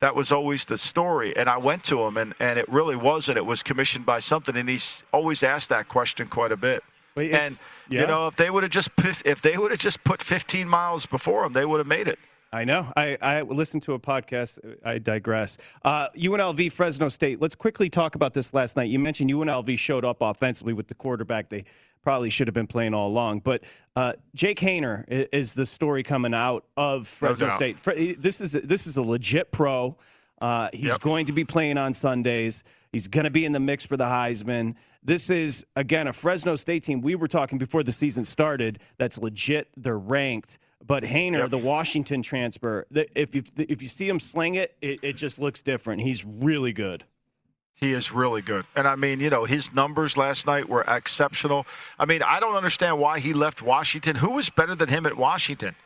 That 0.00 0.14
was 0.14 0.32
always 0.32 0.64
the 0.64 0.76
story. 0.76 1.34
And 1.36 1.48
I 1.48 1.56
went 1.56 1.84
to 1.84 2.02
him, 2.02 2.16
and, 2.16 2.34
and 2.38 2.58
it 2.58 2.68
really 2.68 2.96
wasn't. 2.96 3.38
It 3.38 3.46
was 3.46 3.62
commissioned 3.62 4.04
by 4.04 4.20
something. 4.20 4.56
And 4.56 4.68
he's 4.68 5.02
always 5.12 5.42
asked 5.42 5.70
that 5.70 5.88
question 5.88 6.28
quite 6.28 6.52
a 6.52 6.56
bit. 6.56 6.84
And 7.16 7.60
yeah. 7.88 8.00
you 8.00 8.06
know, 8.06 8.26
if 8.26 8.36
they 8.36 8.50
would 8.50 8.64
have 8.64 8.72
just 8.72 8.90
if 9.24 9.40
they 9.40 9.56
would 9.56 9.70
have 9.70 9.80
just 9.80 10.02
put 10.02 10.20
15 10.20 10.68
miles 10.68 11.06
before 11.06 11.44
him, 11.44 11.52
they 11.52 11.64
would 11.64 11.78
have 11.78 11.86
made 11.86 12.08
it. 12.08 12.18
I 12.52 12.64
know. 12.64 12.92
I, 12.96 13.18
I 13.20 13.42
listened 13.42 13.82
to 13.84 13.94
a 13.94 13.98
podcast. 13.98 14.58
I 14.84 14.98
digress. 14.98 15.58
Uh, 15.84 16.08
UNLV 16.10 16.70
Fresno 16.70 17.08
State. 17.08 17.40
Let's 17.40 17.56
quickly 17.56 17.90
talk 17.90 18.14
about 18.14 18.32
this 18.32 18.54
last 18.54 18.76
night. 18.76 18.90
You 18.90 19.00
mentioned 19.00 19.30
UNLV 19.30 19.76
showed 19.76 20.04
up 20.04 20.18
offensively 20.20 20.72
with 20.72 20.86
the 20.86 20.94
quarterback. 20.94 21.48
They 21.48 21.64
probably 22.04 22.30
should 22.30 22.46
have 22.46 22.54
been 22.54 22.66
playing 22.66 22.94
all 22.94 23.08
along. 23.08 23.40
But 23.40 23.64
uh, 23.96 24.12
Jake 24.34 24.60
Haener 24.60 25.04
is 25.32 25.54
the 25.54 25.66
story 25.66 26.02
coming 26.02 26.34
out 26.34 26.64
of 26.76 27.08
Fresno 27.08 27.48
doubt. 27.48 27.56
State. 27.56 28.22
This 28.22 28.40
is 28.40 28.52
this 28.52 28.86
is 28.86 28.96
a 28.96 29.02
legit 29.02 29.50
pro. 29.50 29.96
Uh, 30.40 30.68
he's 30.72 30.82
Yep. 30.84 31.00
going 31.00 31.26
to 31.26 31.32
be 31.32 31.44
playing 31.44 31.78
on 31.78 31.94
Sundays. 31.94 32.62
He's 32.92 33.08
going 33.08 33.24
to 33.24 33.30
be 33.30 33.44
in 33.44 33.52
the 33.52 33.60
mix 33.60 33.84
for 33.84 33.96
the 33.96 34.04
Heisman. 34.04 34.74
This 35.02 35.30
is 35.30 35.64
again 35.76 36.06
a 36.06 36.12
Fresno 36.12 36.54
State 36.56 36.82
team. 36.84 37.00
We 37.00 37.14
were 37.14 37.28
talking 37.28 37.58
before 37.58 37.82
the 37.82 37.92
season 37.92 38.24
started. 38.24 38.78
That's 38.98 39.18
legit. 39.18 39.68
They're 39.76 39.98
ranked. 39.98 40.58
But 40.86 41.02
Haener, 41.02 41.48
the 41.48 41.56
Washington 41.58 42.22
transfer, 42.22 42.86
if 42.92 43.34
you 43.34 43.42
if 43.56 43.80
you 43.80 43.88
see 43.88 44.06
him 44.08 44.20
sling 44.20 44.56
it, 44.56 44.76
it, 44.82 44.98
it 45.02 45.12
just 45.14 45.38
looks 45.38 45.62
different. 45.62 46.02
He's 46.02 46.24
really 46.26 46.72
good. 46.74 47.04
He 47.84 47.92
is 47.92 48.10
really 48.10 48.40
good. 48.40 48.64
And 48.74 48.88
I 48.88 48.96
mean, 48.96 49.20
you 49.20 49.28
know, 49.28 49.44
his 49.44 49.74
numbers 49.74 50.16
last 50.16 50.46
night 50.46 50.66
were 50.66 50.80
exceptional. 50.88 51.66
I 51.98 52.06
mean, 52.06 52.22
I 52.22 52.40
don't 52.40 52.54
understand 52.54 52.98
why 52.98 53.20
he 53.20 53.34
left 53.34 53.60
Washington. 53.60 54.16
Who 54.16 54.30
was 54.30 54.48
better 54.48 54.74
than 54.74 54.88
him 54.88 55.04
at 55.04 55.18
Washington? 55.18 55.76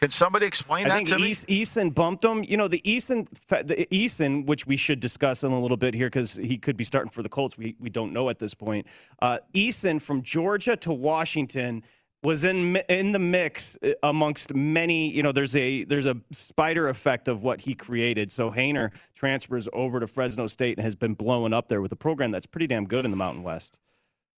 Can 0.00 0.10
somebody 0.10 0.46
explain 0.46 0.86
I 0.86 1.00
that 1.00 1.06
to 1.08 1.18
me? 1.18 1.30
East, 1.30 1.48
Eason 1.48 1.92
bumped 1.92 2.24
him. 2.24 2.44
You 2.44 2.56
know, 2.56 2.68
the 2.68 2.80
Eason, 2.82 3.26
the 3.48 3.88
Eason, 3.90 4.46
which 4.46 4.68
we 4.68 4.76
should 4.76 5.00
discuss 5.00 5.42
in 5.42 5.50
a 5.50 5.60
little 5.60 5.76
bit 5.76 5.94
here 5.94 6.06
because 6.06 6.34
he 6.34 6.58
could 6.58 6.76
be 6.76 6.84
starting 6.84 7.10
for 7.10 7.24
the 7.24 7.28
Colts. 7.28 7.58
We, 7.58 7.74
we 7.80 7.90
don't 7.90 8.12
know 8.12 8.28
at 8.28 8.38
this 8.38 8.54
point. 8.54 8.86
Uh, 9.20 9.38
Eason 9.52 10.00
from 10.00 10.22
Georgia 10.22 10.76
to 10.76 10.92
Washington 10.92 11.82
was 12.22 12.44
in 12.44 12.76
in 12.88 13.12
the 13.12 13.18
mix 13.18 13.76
uh, 13.82 13.90
amongst 14.02 14.54
many. 14.54 15.10
You 15.10 15.22
know, 15.22 15.32
there's 15.32 15.56
a 15.56 15.84
there's 15.84 16.06
a 16.06 16.16
spider 16.30 16.88
effect 16.88 17.28
of 17.28 17.42
what 17.42 17.62
he 17.62 17.74
created. 17.74 18.30
So 18.30 18.50
Haener 18.50 18.90
transfers 19.14 19.68
over 19.72 20.00
to 20.00 20.06
Fresno 20.06 20.46
State 20.46 20.78
and 20.78 20.84
has 20.84 20.94
been 20.94 21.14
blowing 21.14 21.52
up 21.52 21.68
there 21.68 21.80
with 21.82 21.92
a 21.92 21.96
program 21.96 22.30
that's 22.30 22.46
pretty 22.46 22.66
damn 22.66 22.86
good 22.86 23.04
in 23.04 23.10
the 23.10 23.16
Mountain 23.16 23.42
West. 23.42 23.76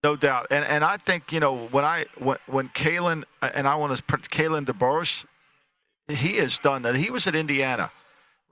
No 0.03 0.17
doubt, 0.17 0.49
and 0.51 0.65
and 0.65 0.85
I 0.85 0.97
think 0.99 1.33
you 1.33 1.41
know 1.41 1.67
when 1.69 1.85
I 1.85 2.07
when 2.19 2.39
when 2.47 2.69
Kalen 2.71 3.25
and 3.41 3.67
I 3.67 3.75
want 3.77 3.97
to 3.97 4.03
Kalen 4.03 4.67
DeBoris, 4.67 5.25
he 6.09 6.37
has 6.37 6.59
done 6.59 6.83
that. 6.83 6.97
He 6.97 7.11
was 7.11 7.27
at 7.27 7.35
Indiana, 7.35 7.91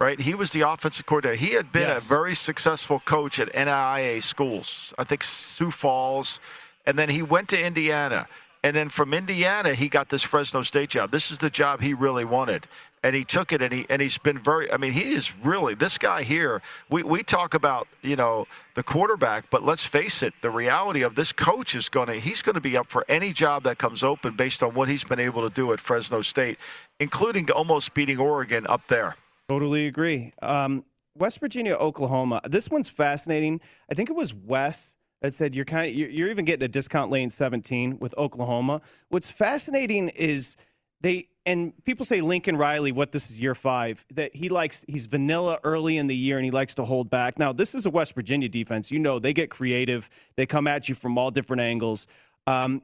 right? 0.01 0.19
He 0.19 0.35
was 0.35 0.53
the 0.53 0.63
offensive 0.63 1.05
coordinator. 1.05 1.37
He 1.37 1.53
had 1.55 1.71
been 1.71 1.89
Yes. 1.89 2.07
a 2.07 2.09
very 2.09 2.35
successful 2.35 3.01
coach 3.05 3.39
at 3.39 3.53
NAIA 3.55 4.23
schools. 4.23 4.95
I 4.99 5.05
think 5.05 5.23
Sioux 5.25 5.71
Falls, 5.71 6.41
and 6.87 6.99
then 6.99 7.11
he 7.11 7.21
went 7.23 7.51
to 7.51 7.63
Indiana, 7.63 8.27
and 8.63 8.77
then 8.77 8.89
from 8.89 9.13
Indiana 9.13 9.75
he 9.75 9.89
got 9.89 10.09
this 10.09 10.23
Fresno 10.23 10.63
State 10.63 10.91
job. 10.91 11.11
This 11.11 11.31
is 11.31 11.39
the 11.39 11.51
job 11.51 11.81
he 11.81 11.95
really 11.95 12.25
wanted. 12.25 12.67
And 13.05 13.17
he 13.17 13.25
took 13.25 13.53
it, 13.53 13.61
and 13.61 13.73
he 13.73 13.85
and 13.91 14.01
he's 14.01 14.17
been 14.17 14.39
very. 14.39 14.71
I 14.71 14.77
mean, 14.77 14.93
he 14.93 15.13
is 15.13 15.33
really 15.43 15.75
this 15.75 15.99
guy 15.99 16.23
here. 16.23 16.63
We 16.89 17.03
we 17.03 17.25
talk 17.25 17.55
about 17.55 17.89
you 18.03 18.15
know 18.15 18.47
the 18.77 18.85
quarterback, 18.85 19.51
but 19.51 19.65
let's 19.65 19.85
face 19.85 20.23
it, 20.23 20.35
the 20.41 20.51
reality 20.51 21.03
of 21.03 21.17
this 21.17 21.33
coach 21.33 21.75
is 21.75 21.89
going 21.89 22.07
to 22.07 22.21
he's 22.21 22.43
going 22.43 22.55
to 22.55 22.61
be 22.61 22.77
up 22.77 22.89
for 22.89 23.05
any 23.09 23.33
job 23.33 23.65
that 23.65 23.79
comes 23.79 24.05
open 24.05 24.37
based 24.37 24.63
on 24.63 24.75
what 24.75 24.89
he's 24.89 25.03
been 25.03 25.19
able 25.19 25.43
to 25.43 25.53
do 25.53 25.73
at 25.73 25.81
Fresno 25.81 26.23
State, 26.23 26.59
including 27.01 27.51
almost 27.51 27.93
beating 27.93 28.19
Oregon 28.19 28.69
up 28.69 28.87
there. 28.87 29.17
Totally 29.49 29.89
agree. 29.89 30.33
Um, 30.41 30.85
West 31.19 31.41
Virginia, 31.41 31.75
Oklahoma. 31.75 32.41
This 32.49 32.69
one's 32.69 32.89
fascinating. 32.89 33.61
I 33.91 33.95
think 33.95 34.11
it 34.11 34.17
was 34.17 34.33
Wes 34.33 34.95
that 35.23 35.33
said 35.33 35.55
you're 35.55 35.65
kind 35.65 35.89
of 35.89 35.95
you're, 35.95 36.31
even 36.31 36.45
getting 36.45 36.65
a 36.65 36.69
discount 36.69 37.11
lane 37.11 37.31
17 37.31 37.99
with 38.01 38.15
Oklahoma. 38.19 38.83
What's 39.09 39.31
fascinating 39.31 40.09
is 40.11 40.57
they 41.01 41.29
and 41.47 41.73
people 41.85 42.05
say 42.05 42.21
Lincoln 42.21 42.57
Riley, 42.57 42.93
what 42.93 43.11
this 43.13 43.31
is 43.31 43.41
year 43.41 43.55
five, 43.55 44.05
that 44.13 44.35
he 44.35 44.49
likes 44.49 44.85
he's 44.87 45.07
vanilla 45.07 45.59
early 45.65 45.97
in 45.97 46.09
the 46.09 46.17
year 46.17 46.39
and 46.39 46.45
he 46.45 46.51
likes 46.51 46.75
to 46.75 46.85
hold 46.85 47.09
back. 47.09 47.39
Now 47.39 47.53
this 47.53 47.75
is 47.75 47.87
a 47.87 47.91
West 47.91 48.15
Virginia 48.15 48.49
defense. 48.49 48.91
You 48.91 48.99
know 48.99 49.19
they 49.19 49.33
get 49.33 49.49
creative. 49.49 50.11
They 50.37 50.45
come 50.45 50.67
at 50.67 50.89
you 50.89 50.95
from 50.95 51.17
all 51.17 51.31
different 51.31 51.63
angles. 51.63 52.07
Um, 52.47 52.83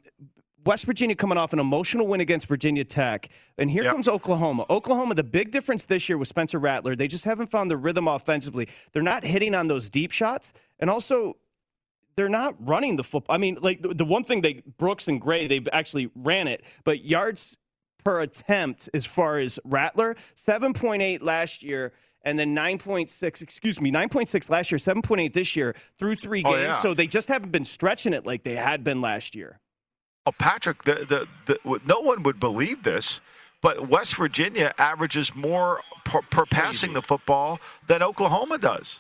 West 0.64 0.87
Virginia 0.87 1.16
coming 1.16 1.38
off 1.38 1.53
an 1.53 1.59
emotional 1.59 2.07
win 2.07 2.20
against 2.20 2.46
Virginia 2.46 2.85
Tech. 2.85 3.29
And 3.59 3.70
here 3.70 3.85
comes 3.85 4.07
Oklahoma. 4.07 4.66
Oklahoma, 4.68 5.14
the 5.14 5.24
big 5.24 5.51
difference 5.51 5.85
this 5.87 6.09
year 6.09 6.18
with 6.18 6.29
Spencer 6.29 6.59
Rattler, 6.59 6.94
they 6.94 7.09
just 7.09 7.24
haven't 7.24 7.51
found 7.51 7.70
the 7.70 7.77
rhythm 7.77 8.07
offensively. 8.07 8.68
They're 8.92 9.03
not 9.03 9.24
hitting 9.24 9.55
on 9.55 9.68
those 9.68 9.88
deep 9.88 10.11
shots. 10.11 10.53
And 10.79 10.90
also, 10.90 11.37
they're 12.18 12.28
not 12.28 12.57
running 12.59 12.96
the 12.96 13.04
football. 13.04 13.33
I 13.33 13.38
mean, 13.38 13.59
like 13.61 13.81
the, 13.81 13.94
the 13.94 14.04
one 14.04 14.24
thing 14.24 14.40
they, 14.40 14.64
Brooks 14.76 15.07
and 15.07 15.20
Gray, 15.20 15.46
they 15.46 15.62
actually 15.72 16.11
ran 16.16 16.48
it, 16.48 16.64
but 16.83 17.04
yards 17.04 17.57
per 18.02 18.20
attempt 18.20 18.88
as 18.92 19.07
far 19.07 19.38
as 19.38 19.61
Rattler, 19.62 20.16
7.8 20.37 21.22
last 21.22 21.62
year. 21.62 21.92
And 22.22 22.37
then 22.37 22.57
9.6, 22.57 23.40
excuse 23.40 23.81
me, 23.81 23.92
9.6 23.92 24.50
last 24.50 24.72
year, 24.72 24.78
7.8 24.81 25.33
this 25.33 25.54
year 25.54 25.76
through 25.96 26.16
three 26.16 26.42
oh, 26.44 26.50
games. 26.50 26.62
yeah. 26.62 26.72
So 26.72 26.92
they 26.92 27.07
just 27.07 27.28
haven't 27.28 27.52
been 27.52 27.64
stretching 27.64 28.12
it 28.12 28.26
like 28.26 28.42
they 28.42 28.57
had 28.57 28.83
been 28.83 29.00
last 29.00 29.37
year. 29.37 29.61
Oh, 30.26 30.33
Patrick, 30.33 30.83
the, 30.83 31.07
the, 31.09 31.28
the, 31.46 31.81
no 31.87 32.00
one 32.00 32.24
would 32.24 32.40
believe 32.40 32.83
this, 32.83 33.20
but 33.62 33.88
West 33.88 34.16
Virginia 34.16 34.74
averages 34.76 35.33
more 35.37 35.81
per, 36.04 36.20
per 36.22 36.44
passing 36.46 36.94
the 36.94 37.02
football 37.02 37.61
than 37.87 38.02
Oklahoma 38.02 38.59
does. 38.59 38.98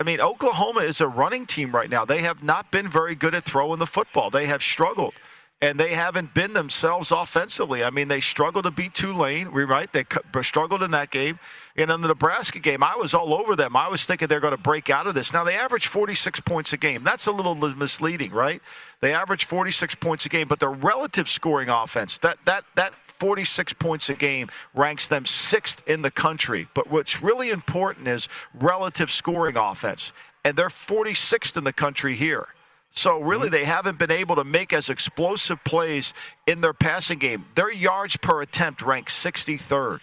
I 0.00 0.02
mean, 0.02 0.20
Oklahoma 0.20 0.80
is 0.80 1.02
a 1.02 1.06
running 1.06 1.44
team 1.46 1.72
right 1.72 1.90
now. 1.90 2.06
They 2.06 2.22
have 2.22 2.42
not 2.42 2.70
been 2.70 2.90
very 2.90 3.14
good 3.14 3.34
at 3.34 3.44
throwing 3.44 3.78
the 3.78 3.86
football. 3.86 4.30
They 4.30 4.46
have 4.46 4.62
struggled, 4.62 5.12
and 5.60 5.78
they 5.78 5.92
haven't 5.92 6.32
been 6.32 6.54
themselves 6.54 7.10
offensively. 7.10 7.84
I 7.84 7.90
mean, 7.90 8.08
they 8.08 8.20
struggled 8.20 8.64
to 8.64 8.70
beat 8.70 8.94
Tulane, 8.94 9.48
right? 9.48 9.92
They 9.92 10.06
struggled 10.40 10.82
in 10.82 10.90
that 10.92 11.10
game. 11.10 11.38
And 11.76 11.90
in 11.90 12.00
the 12.00 12.08
Nebraska 12.08 12.60
game, 12.60 12.82
I 12.82 12.96
was 12.96 13.12
all 13.12 13.34
over 13.34 13.54
them. 13.54 13.76
I 13.76 13.88
was 13.88 14.04
thinking 14.04 14.26
they're 14.28 14.40
going 14.40 14.56
to 14.56 14.62
break 14.62 14.88
out 14.88 15.06
of 15.06 15.14
this. 15.14 15.34
Now, 15.34 15.44
they 15.44 15.54
average 15.54 15.88
46 15.88 16.40
points 16.40 16.72
a 16.72 16.78
game. 16.78 17.04
That's 17.04 17.26
a 17.26 17.32
little 17.32 17.54
misleading, 17.54 18.32
right? 18.32 18.62
They 19.02 19.12
average 19.12 19.44
46 19.44 19.96
points 19.96 20.24
a 20.24 20.30
game, 20.30 20.48
but 20.48 20.60
their 20.60 20.70
relative 20.70 21.28
scoring 21.28 21.68
offense, 21.68 22.16
that, 22.18 22.38
that, 22.46 22.64
that 22.76 22.94
46 23.20 23.74
points 23.74 24.08
a 24.08 24.14
game 24.14 24.48
ranks 24.74 25.06
them 25.06 25.26
sixth 25.26 25.80
in 25.86 26.02
the 26.02 26.10
country. 26.10 26.66
But 26.74 26.90
what's 26.90 27.22
really 27.22 27.50
important 27.50 28.08
is 28.08 28.28
relative 28.54 29.10
scoring 29.10 29.56
offense. 29.56 30.12
And 30.44 30.56
they're 30.56 30.70
46th 30.70 31.56
in 31.56 31.64
the 31.64 31.72
country 31.72 32.16
here. 32.16 32.48
So 32.92 33.20
really, 33.20 33.46
mm-hmm. 33.46 33.52
they 33.52 33.64
haven't 33.64 33.98
been 33.98 34.10
able 34.10 34.36
to 34.36 34.44
make 34.44 34.72
as 34.72 34.88
explosive 34.88 35.62
plays 35.64 36.12
in 36.46 36.60
their 36.60 36.72
passing 36.72 37.18
game. 37.18 37.44
Their 37.54 37.70
yards 37.70 38.16
per 38.16 38.42
attempt 38.42 38.82
ranks 38.82 39.22
63rd. 39.22 40.00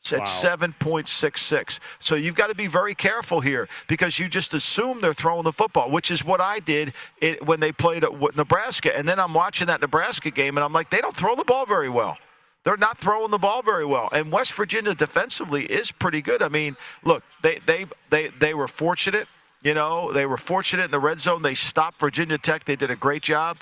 It's 0.00 0.12
at 0.14 0.20
Wow. 0.20 0.56
7.66. 0.56 1.78
So 1.98 2.14
you've 2.14 2.34
got 2.34 2.46
to 2.46 2.54
be 2.54 2.66
very 2.66 2.94
careful 2.94 3.40
here 3.40 3.68
because 3.86 4.18
you 4.18 4.28
just 4.28 4.54
assume 4.54 5.02
they're 5.02 5.12
throwing 5.12 5.44
the 5.44 5.52
football, 5.52 5.90
which 5.90 6.10
is 6.10 6.24
what 6.24 6.40
I 6.40 6.60
did 6.60 6.94
it, 7.20 7.44
when 7.44 7.60
they 7.60 7.72
played 7.72 8.04
at 8.04 8.12
Nebraska. 8.34 8.96
And 8.96 9.06
then 9.06 9.20
I'm 9.20 9.34
watching 9.34 9.66
that 9.66 9.82
Nebraska 9.82 10.30
game 10.30 10.56
and 10.56 10.64
I'm 10.64 10.72
like, 10.72 10.88
they 10.88 11.02
don't 11.02 11.14
throw 11.14 11.36
the 11.36 11.44
ball 11.44 11.66
very 11.66 11.90
well. 11.90 12.16
They're 12.64 12.76
not 12.76 12.98
throwing 12.98 13.30
the 13.30 13.38
ball 13.38 13.62
very 13.62 13.86
well. 13.86 14.08
And 14.12 14.30
West 14.30 14.52
Virginia 14.52 14.94
defensively 14.94 15.64
is 15.64 15.90
pretty 15.90 16.20
good. 16.20 16.42
I 16.42 16.48
mean, 16.48 16.76
look, 17.04 17.22
they 17.42 17.60
they 17.66 17.86
they 18.10 18.30
they 18.40 18.54
were 18.54 18.68
fortunate. 18.68 19.28
You 19.62 19.74
know, 19.74 20.12
they 20.12 20.26
were 20.26 20.38
fortunate 20.38 20.84
in 20.84 20.90
the 20.90 21.00
red 21.00 21.20
zone. 21.20 21.42
They 21.42 21.54
stopped 21.54 22.00
Virginia 22.00 22.38
Tech. 22.38 22.64
They 22.64 22.76
did 22.76 22.90
a 22.90 22.96
great 22.96 23.22
job. 23.22 23.58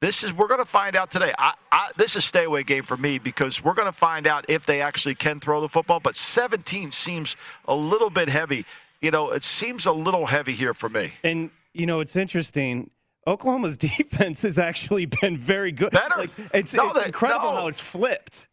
This 0.00 0.24
is 0.24 0.32
we're 0.32 0.48
going 0.48 0.58
to 0.58 0.70
find 0.70 0.96
out 0.96 1.12
today. 1.12 1.32
I, 1.38 1.54
I, 1.70 1.90
this 1.96 2.12
is 2.12 2.16
a 2.16 2.22
stay 2.22 2.44
away 2.44 2.64
game 2.64 2.82
for 2.82 2.96
me 2.96 3.18
because 3.18 3.62
we're 3.62 3.74
going 3.74 3.90
to 3.90 3.96
find 3.96 4.26
out 4.26 4.44
if 4.48 4.66
they 4.66 4.80
actually 4.80 5.14
can 5.14 5.38
throw 5.38 5.60
the 5.60 5.68
football. 5.68 6.00
But 6.00 6.16
17 6.16 6.90
seems 6.90 7.36
a 7.66 7.74
little 7.74 8.10
bit 8.10 8.28
heavy. 8.28 8.66
You 9.00 9.12
know, 9.12 9.30
it 9.30 9.44
seems 9.44 9.86
a 9.86 9.92
little 9.92 10.26
heavy 10.26 10.54
here 10.54 10.74
for 10.74 10.88
me. 10.88 11.12
And 11.22 11.50
you 11.72 11.86
know, 11.86 12.00
it's 12.00 12.16
interesting. 12.16 12.90
Oklahoma's 13.26 13.76
defense 13.78 14.42
has 14.42 14.58
actually 14.58 15.06
been 15.06 15.36
very 15.36 15.72
good. 15.72 15.90
Better. 15.92 16.14
Like, 16.16 16.30
it's 16.54 16.74
No, 16.74 16.90
it's 16.90 17.00
they- 17.00 17.06
incredible 17.06 17.50
no. 17.52 17.56
how 17.56 17.66
it's 17.68 17.80
flipped. 17.80 18.48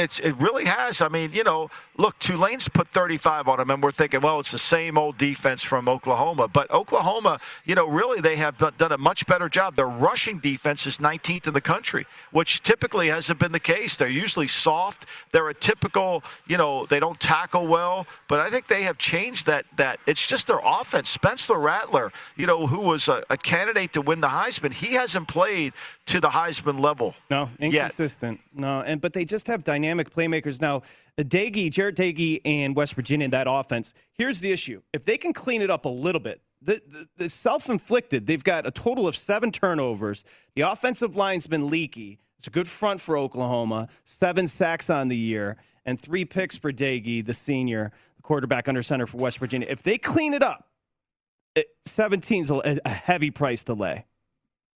It's 0.00 0.18
it 0.18 0.32
really 0.38 0.64
has. 0.64 1.00
I 1.00 1.08
mean, 1.08 1.32
you 1.32 1.44
know, 1.44 1.70
look, 1.96 2.18
Tulane's 2.18 2.68
put 2.68 2.88
35 2.88 3.48
on 3.48 3.58
them, 3.58 3.70
and 3.70 3.82
we're 3.82 3.90
thinking, 3.90 4.20
well, 4.20 4.40
it's 4.40 4.50
the 4.50 4.58
same 4.58 4.98
old 4.98 5.18
defense 5.18 5.62
from 5.62 5.88
Oklahoma. 5.88 6.48
But 6.48 6.70
Oklahoma, 6.70 7.40
you 7.64 7.74
know, 7.74 7.86
really 7.86 8.20
they 8.20 8.36
have 8.36 8.58
done- 8.58 8.92
a 8.92 8.98
much 8.98 9.26
better 9.26 9.48
job. 9.48 9.76
Their 9.76 9.86
rushing 9.86 10.38
defense 10.40 10.86
is 10.86 10.98
19th 10.98 11.46
in 11.46 11.54
the 11.54 11.60
country, 11.60 12.06
which 12.32 12.62
typically 12.62 13.08
hasn't 13.08 13.38
been 13.38 13.52
the 13.52 13.60
case. 13.60 13.96
They're 13.96 14.08
usually 14.08 14.48
soft. 14.48 15.06
They're 15.32 15.48
a 15.48 15.54
typical, 15.54 16.24
you 16.46 16.56
know, 16.56 16.86
they 16.86 16.98
don't 16.98 17.20
tackle 17.20 17.66
well. 17.66 18.06
But 18.28 18.40
I 18.40 18.50
think 18.50 18.66
they 18.66 18.82
have 18.82 18.98
changed 18.98 19.46
that. 19.46 19.66
That 19.76 20.00
it's 20.06 20.26
just 20.26 20.46
their 20.46 20.60
offense. 20.64 21.08
Spencer 21.08 21.54
Rattler, 21.54 22.12
you 22.36 22.46
know, 22.46 22.66
who 22.66 22.80
was 22.80 23.06
a, 23.08 23.22
a 23.30 23.36
candidate 23.36 23.92
to 23.92 24.00
win 24.00 24.20
the 24.20 24.28
Heisman, 24.28 24.72
he 24.72 24.94
hasn't 24.94 25.28
played 25.28 25.72
to 26.06 26.20
the 26.20 26.28
Heisman 26.28 26.80
level. 26.80 27.14
No, 27.30 27.48
yet. 27.58 27.74
inconsistent. 27.74 28.40
No, 28.54 28.80
and 28.80 29.00
but 29.00 29.12
they 29.12 29.24
just 29.24 29.46
have 29.46 29.62
dynamic 29.62 29.89
playmakers 29.98 30.60
now. 30.60 30.82
Doege, 31.18 31.70
Jarret 31.70 31.94
Doege, 31.94 32.40
and 32.44 32.74
West 32.74 32.94
Virginia 32.94 33.26
in 33.26 33.30
that 33.32 33.46
offense. 33.48 33.92
Here's 34.12 34.40
the 34.40 34.52
issue: 34.52 34.82
if 34.92 35.04
they 35.04 35.18
can 35.18 35.32
clean 35.32 35.62
it 35.62 35.70
up 35.70 35.84
a 35.84 35.88
little 35.88 36.20
bit, 36.20 36.40
the, 36.62 36.82
the, 36.86 37.08
the 37.16 37.28
self-inflicted. 37.28 38.26
They've 38.26 38.42
got 38.42 38.66
a 38.66 38.70
total 38.70 39.06
of 39.06 39.16
seven 39.16 39.50
turnovers. 39.52 40.24
The 40.54 40.62
offensive 40.62 41.16
line's 41.16 41.46
been 41.46 41.68
leaky. 41.68 42.18
It's 42.38 42.46
a 42.46 42.50
good 42.50 42.68
front 42.68 43.00
for 43.00 43.18
Oklahoma. 43.18 43.88
Seven 44.04 44.46
sacks 44.46 44.88
on 44.90 45.08
the 45.08 45.16
year. 45.16 45.56
and 45.84 45.98
three 46.00 46.24
picks 46.24 46.56
for 46.56 46.72
Doege, 46.72 47.24
the 47.24 47.34
senior, 47.34 47.92
the 48.16 48.22
quarterback 48.22 48.68
under 48.68 48.82
center 48.82 49.06
for 49.06 49.16
West 49.16 49.38
Virginia. 49.38 49.66
If 49.70 49.82
they 49.82 49.98
clean 49.98 50.34
it 50.34 50.42
up, 50.42 50.68
17 51.86 52.42
is 52.42 52.50
a 52.50 52.88
heavy 52.88 53.30
price 53.30 53.64
to 53.64 53.74
lay. 53.74 54.04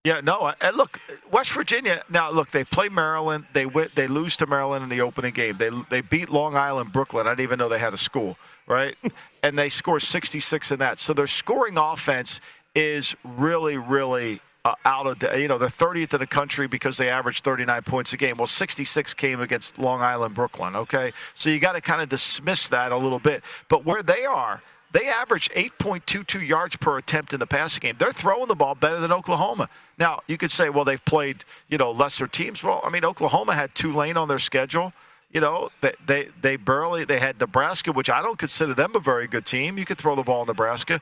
Yeah, 0.04 0.20
no. 0.20 0.52
And 0.60 0.76
look, 0.76 1.00
West 1.32 1.52
Virginia. 1.52 2.04
Now, 2.10 2.30
look, 2.30 2.50
they 2.50 2.62
play 2.62 2.90
Maryland. 2.90 3.46
They 3.54 3.64
win, 3.64 3.88
They 3.96 4.06
lose 4.06 4.36
to 4.36 4.46
Maryland 4.46 4.82
in 4.82 4.90
the 4.90 5.00
opening 5.00 5.32
game. 5.32 5.56
They 5.58 5.70
they 5.88 6.02
beat 6.02 6.28
Long 6.28 6.56
Island, 6.56 6.92
Brooklyn. 6.92 7.26
I 7.26 7.30
didn't 7.30 7.44
even 7.44 7.58
know 7.58 7.70
they 7.70 7.78
had 7.78 7.94
a 7.94 7.98
school, 7.98 8.36
right? 8.66 8.96
and 9.42 9.58
they 9.58 9.70
score 9.70 9.98
66 9.98 10.70
in 10.70 10.78
that. 10.80 10.98
So 10.98 11.14
their 11.14 11.26
scoring 11.26 11.78
offense 11.78 12.40
is 12.74 13.14
really, 13.24 13.78
really 13.78 14.42
uh, 14.66 14.74
out 14.84 15.06
of 15.06 15.38
you 15.38 15.48
know 15.48 15.56
they're 15.56 15.70
30th 15.70 16.12
in 16.12 16.20
the 16.20 16.26
country 16.26 16.66
because 16.66 16.98
they 16.98 17.08
average 17.08 17.40
39 17.40 17.82
points 17.82 18.12
a 18.12 18.18
game. 18.18 18.36
Well, 18.36 18.46
66 18.46 19.14
came 19.14 19.40
against 19.40 19.78
Long 19.78 20.02
Island, 20.02 20.34
Brooklyn. 20.34 20.76
Okay, 20.76 21.12
so 21.34 21.48
you 21.48 21.58
got 21.58 21.72
to 21.72 21.80
kind 21.80 22.02
of 22.02 22.10
dismiss 22.10 22.68
that 22.68 22.92
a 22.92 22.96
little 22.96 23.18
bit. 23.18 23.42
But 23.70 23.86
where 23.86 24.02
they 24.02 24.26
are 24.26 24.62
they 24.94 25.08
average 25.08 25.50
8.22 25.50 26.46
yards 26.46 26.76
per 26.76 26.98
attempt 26.98 27.32
in 27.32 27.40
the 27.40 27.48
passing 27.48 27.80
game. 27.80 27.96
They're 27.98 28.12
throwing 28.12 28.46
the 28.46 28.54
ball 28.54 28.76
better 28.76 29.00
than 29.00 29.12
Oklahoma. 29.12 29.68
Now, 29.98 30.20
you 30.28 30.38
could 30.38 30.52
say, 30.52 30.68
well, 30.68 30.84
they've 30.84 31.04
played, 31.04 31.44
you 31.68 31.78
know, 31.78 31.90
lesser 31.90 32.28
teams. 32.28 32.62
Well, 32.62 32.80
I 32.84 32.90
mean, 32.90 33.04
Oklahoma 33.04 33.56
had 33.56 33.74
Tulane 33.74 34.16
on 34.16 34.28
their 34.28 34.38
schedule. 34.38 34.92
You 35.32 35.40
know, 35.40 35.70
they, 35.80 35.94
they, 36.06 36.28
they 36.40 36.54
barely, 36.54 37.04
they 37.04 37.18
had 37.18 37.40
Nebraska, 37.40 37.90
which 37.90 38.08
I 38.08 38.22
don't 38.22 38.38
consider 38.38 38.72
them 38.72 38.94
a 38.94 39.00
very 39.00 39.26
good 39.26 39.44
team. 39.44 39.78
You 39.78 39.84
could 39.84 39.98
throw 39.98 40.14
the 40.14 40.22
ball 40.22 40.42
in 40.42 40.46
Nebraska. 40.46 41.00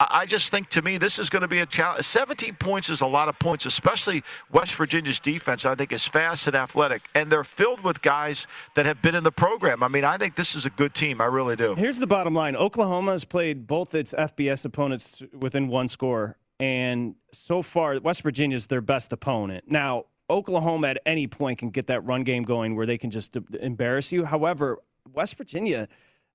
I 0.00 0.26
just 0.26 0.50
think 0.50 0.68
to 0.70 0.82
me 0.82 0.96
this 0.96 1.18
is 1.18 1.28
going 1.28 1.42
to 1.42 1.48
be 1.48 1.58
a 1.58 1.66
challenge. 1.66 2.04
17 2.04 2.54
points 2.54 2.88
is 2.88 3.00
a 3.00 3.06
lot 3.06 3.28
of 3.28 3.36
points, 3.40 3.66
especially 3.66 4.22
West 4.52 4.74
Virginia's 4.74 5.18
defense. 5.18 5.64
I 5.64 5.74
think 5.74 5.90
is 5.92 6.04
fast 6.04 6.46
and 6.46 6.54
athletic, 6.54 7.02
and 7.16 7.32
they're 7.32 7.42
filled 7.42 7.80
with 7.82 8.00
guys 8.00 8.46
that 8.76 8.86
have 8.86 9.02
been 9.02 9.16
in 9.16 9.24
the 9.24 9.32
program. 9.32 9.82
I 9.82 9.88
mean, 9.88 10.04
I 10.04 10.16
think 10.16 10.36
this 10.36 10.54
is 10.54 10.64
a 10.64 10.70
good 10.70 10.94
team. 10.94 11.20
I 11.20 11.24
really 11.24 11.56
do. 11.56 11.74
Here's 11.74 11.98
the 11.98 12.06
bottom 12.06 12.32
line: 12.32 12.54
Oklahoma 12.54 13.10
has 13.10 13.24
played 13.24 13.66
both 13.66 13.92
its 13.94 14.12
FBS 14.12 14.64
opponents 14.64 15.20
within 15.36 15.66
one 15.66 15.88
score, 15.88 16.36
and 16.60 17.16
so 17.32 17.60
far 17.60 17.98
West 17.98 18.22
Virginia 18.22 18.56
is 18.56 18.68
their 18.68 18.80
best 18.80 19.12
opponent. 19.12 19.64
Now, 19.66 20.04
Oklahoma 20.30 20.88
at 20.88 20.98
any 21.06 21.26
point 21.26 21.58
can 21.58 21.70
get 21.70 21.88
that 21.88 22.04
run 22.04 22.22
game 22.22 22.44
going 22.44 22.76
where 22.76 22.86
they 22.86 22.98
can 22.98 23.10
just 23.10 23.36
embarrass 23.60 24.12
you. 24.12 24.24
However, 24.24 24.78
West 25.12 25.36
Virginia 25.36 25.88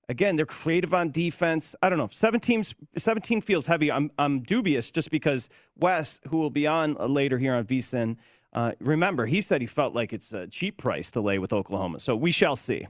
Again, 0.08 0.36
they're 0.36 0.46
creative 0.46 0.92
on 0.92 1.10
defense. 1.10 1.74
I 1.82 1.88
don't 1.88 1.98
know. 1.98 2.08
17, 2.10 2.64
17 2.96 3.40
feels 3.40 3.66
heavy. 3.66 3.90
I'm, 3.90 4.10
I'm 4.18 4.40
dubious 4.40 4.90
just 4.90 5.10
because 5.10 5.48
Wes, 5.78 6.20
who 6.28 6.38
will 6.38 6.50
be 6.50 6.66
on 6.66 6.94
later 6.94 7.38
here 7.38 7.54
on 7.54 7.64
VSIN, 7.64 8.16
uh, 8.52 8.72
remember, 8.80 9.26
he 9.26 9.40
said 9.40 9.60
he 9.60 9.66
felt 9.66 9.94
like 9.94 10.12
it's 10.12 10.32
a 10.32 10.46
cheap 10.46 10.76
price 10.76 11.10
to 11.12 11.20
lay 11.20 11.38
with 11.38 11.52
Oklahoma. 11.52 12.00
So 12.00 12.14
we 12.14 12.30
shall 12.30 12.54
see. 12.54 12.86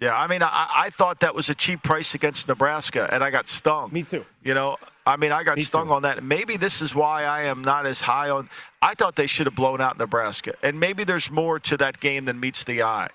Yeah, 0.00 0.14
I 0.16 0.26
mean, 0.26 0.42
I, 0.42 0.68
I 0.76 0.90
thought 0.90 1.20
that 1.20 1.32
was 1.32 1.48
a 1.48 1.54
cheap 1.54 1.84
price 1.84 2.12
against 2.14 2.48
Nebraska, 2.48 3.08
and 3.12 3.22
I 3.22 3.30
got 3.30 3.46
stung. 3.48 3.90
Me 3.92 4.02
too. 4.02 4.24
You 4.42 4.52
know, 4.52 4.76
I 5.06 5.16
mean, 5.16 5.30
I 5.30 5.44
got 5.44 5.56
Me 5.56 5.62
stung 5.62 5.86
too. 5.86 5.92
on 5.92 6.02
that. 6.02 6.24
Maybe 6.24 6.56
this 6.56 6.82
is 6.82 6.92
why 6.92 7.22
I 7.22 7.42
am 7.42 7.62
not 7.62 7.86
as 7.86 8.00
high 8.00 8.28
on. 8.28 8.50
I 8.82 8.94
thought 8.94 9.14
they 9.14 9.28
should 9.28 9.46
have 9.46 9.54
blown 9.54 9.80
out 9.80 9.98
Nebraska, 9.98 10.54
and 10.64 10.80
maybe 10.80 11.04
there's 11.04 11.30
more 11.30 11.60
to 11.60 11.76
that 11.76 12.00
game 12.00 12.24
than 12.24 12.40
meets 12.40 12.64
the 12.64 12.82
eye 12.82 13.10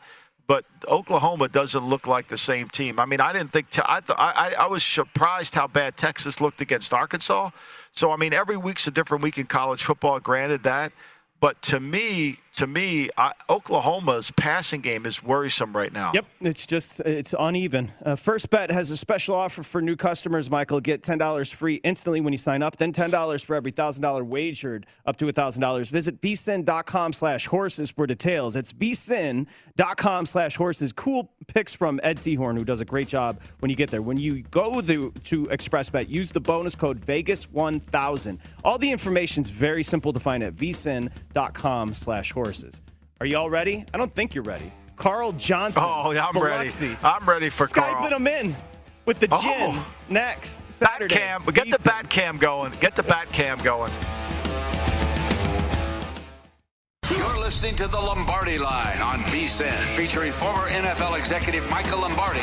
but 0.48 0.66
Oklahoma 0.88 1.50
doesn't 1.50 1.86
look 1.86 2.08
like 2.08 2.30
the 2.30 2.38
same 2.38 2.70
team. 2.70 3.00
I 3.00 3.06
mean, 3.06 3.22
I 3.22 3.34
didn't 3.34 3.54
think 3.54 3.68
I, 3.86 4.02
th- 4.02 4.18
I 4.20 4.56
I 4.60 4.68
was 4.68 4.84
surprised 4.84 5.56
how 5.56 5.68
bad 5.68 5.98
Texas 5.98 6.42
looked 6.42 6.62
against 6.62 6.94
Arkansas. 6.94 7.52
So 7.94 8.12
I 8.12 8.18
mean, 8.18 8.34
every 8.34 8.58
week's 8.58 8.88
a 8.88 8.92
different 8.92 9.24
week 9.24 9.38
in 9.38 9.48
college 9.48 9.84
football. 9.84 10.20
Granted 10.20 10.64
that, 10.64 10.94
but 11.42 11.62
to 11.64 11.80
me, 11.80 12.40
to 12.58 12.66
me, 12.66 13.10
I, 13.16 13.34
Oklahoma's 13.50 14.32
passing 14.32 14.82
game 14.82 15.06
is 15.06 15.22
worrisome 15.22 15.76
right 15.76 15.94
now. 15.94 16.12
Yep, 16.16 16.26
it's 16.42 16.66
just 16.66 17.00
it's 17.02 17.36
uneven. 17.38 17.92
Uh, 18.04 18.16
First 18.16 18.50
Bet 18.50 18.72
has 18.72 18.90
a 18.90 18.98
special 18.98 19.36
offer 19.36 19.62
for 19.62 19.80
new 19.80 19.96
customers. 19.96 20.50
Michael, 20.50 20.82
get 20.82 21.04
ten 21.04 21.20
dollars 21.20 21.52
free 21.52 21.76
instantly 21.84 22.20
when 22.20 22.34
you 22.34 22.38
sign 22.38 22.64
up. 22.64 22.78
Then 22.78 22.92
ten 22.92 23.12
dollars 23.12 23.44
for 23.44 23.56
every 23.56 23.70
thousand 23.70 24.02
dollar 24.02 24.24
wagered 24.24 24.88
up 25.06 25.18
to 25.18 25.30
thousand 25.32 25.62
dollars. 25.62 25.90
Visit 25.90 26.20
slash 27.14 27.46
horses 27.46 27.92
for 27.92 28.08
details. 28.08 28.56
It's 28.56 28.72
slash 30.26 30.56
horses. 30.56 30.92
Cool 30.94 31.32
picks 31.46 31.76
from 31.76 32.00
Ed 32.02 32.18
Sehorn, 32.18 32.58
who 32.58 32.66
does 32.66 32.82
a 32.82 32.86
great 32.86 33.08
job 33.08 33.40
when 33.60 33.70
you 33.70 33.76
get 33.76 33.92
there. 33.92 34.02
When 34.02 34.18
you 34.18 34.42
go 34.42 34.82
to, 34.82 35.12
to 35.12 35.44
ExpressBet, 35.46 36.10
use 36.10 36.32
the 36.32 36.40
bonus 36.40 36.76
code 36.76 37.00
Vegas1000. 37.02 38.40
All 38.64 38.80
the 38.80 38.92
information 38.92 39.44
is 39.44 39.52
very 39.52 39.84
simple 39.84 40.12
to 40.12 40.20
find 40.20 40.42
at 40.44 40.56
slash 41.94 42.32
horses. 42.48 42.82
Are 43.20 43.26
you 43.26 43.38
all 43.38 43.50
ready? 43.50 43.86
I 43.94 43.98
don't 43.98 44.14
think 44.16 44.34
you're 44.34 44.44
ready. 44.44 44.72
Carl 44.96 45.32
Johnson. 45.34 45.84
Oh, 45.86 46.12
yeah, 46.12 46.26
I'm 46.28 46.34
Biloxi. 46.34 46.88
ready. 46.90 47.00
I'm 47.04 47.26
ready 47.28 47.50
for 47.50 47.68
Skyping 47.68 47.92
Carl. 47.98 48.08
him 48.16 48.28
in 48.28 48.56
with 49.06 49.20
the 49.20 49.28
gin 49.28 49.38
Oh. 49.76 49.88
next 50.10 50.72
Saturday. 50.72 51.14
Bat 51.16 51.44
cam. 51.46 51.54
Get 51.54 51.72
the 51.72 51.84
bat 51.90 52.10
cam 52.10 52.38
going. 52.38 52.72
Get 52.80 52.96
the 52.96 53.04
bat 53.04 53.30
cam 53.32 53.58
going. 53.60 53.92
You're 57.10 57.38
listening 57.40 57.76
to 57.78 57.88
the 57.88 57.98
Lombardi 58.00 58.58
Line 58.58 59.02
on 59.02 59.24
VSIN, 59.26 59.78
featuring 59.96 60.32
former 60.32 60.68
NFL 60.70 61.16
executive 61.18 61.68
Michael 61.70 62.00
Lombardi. 62.02 62.42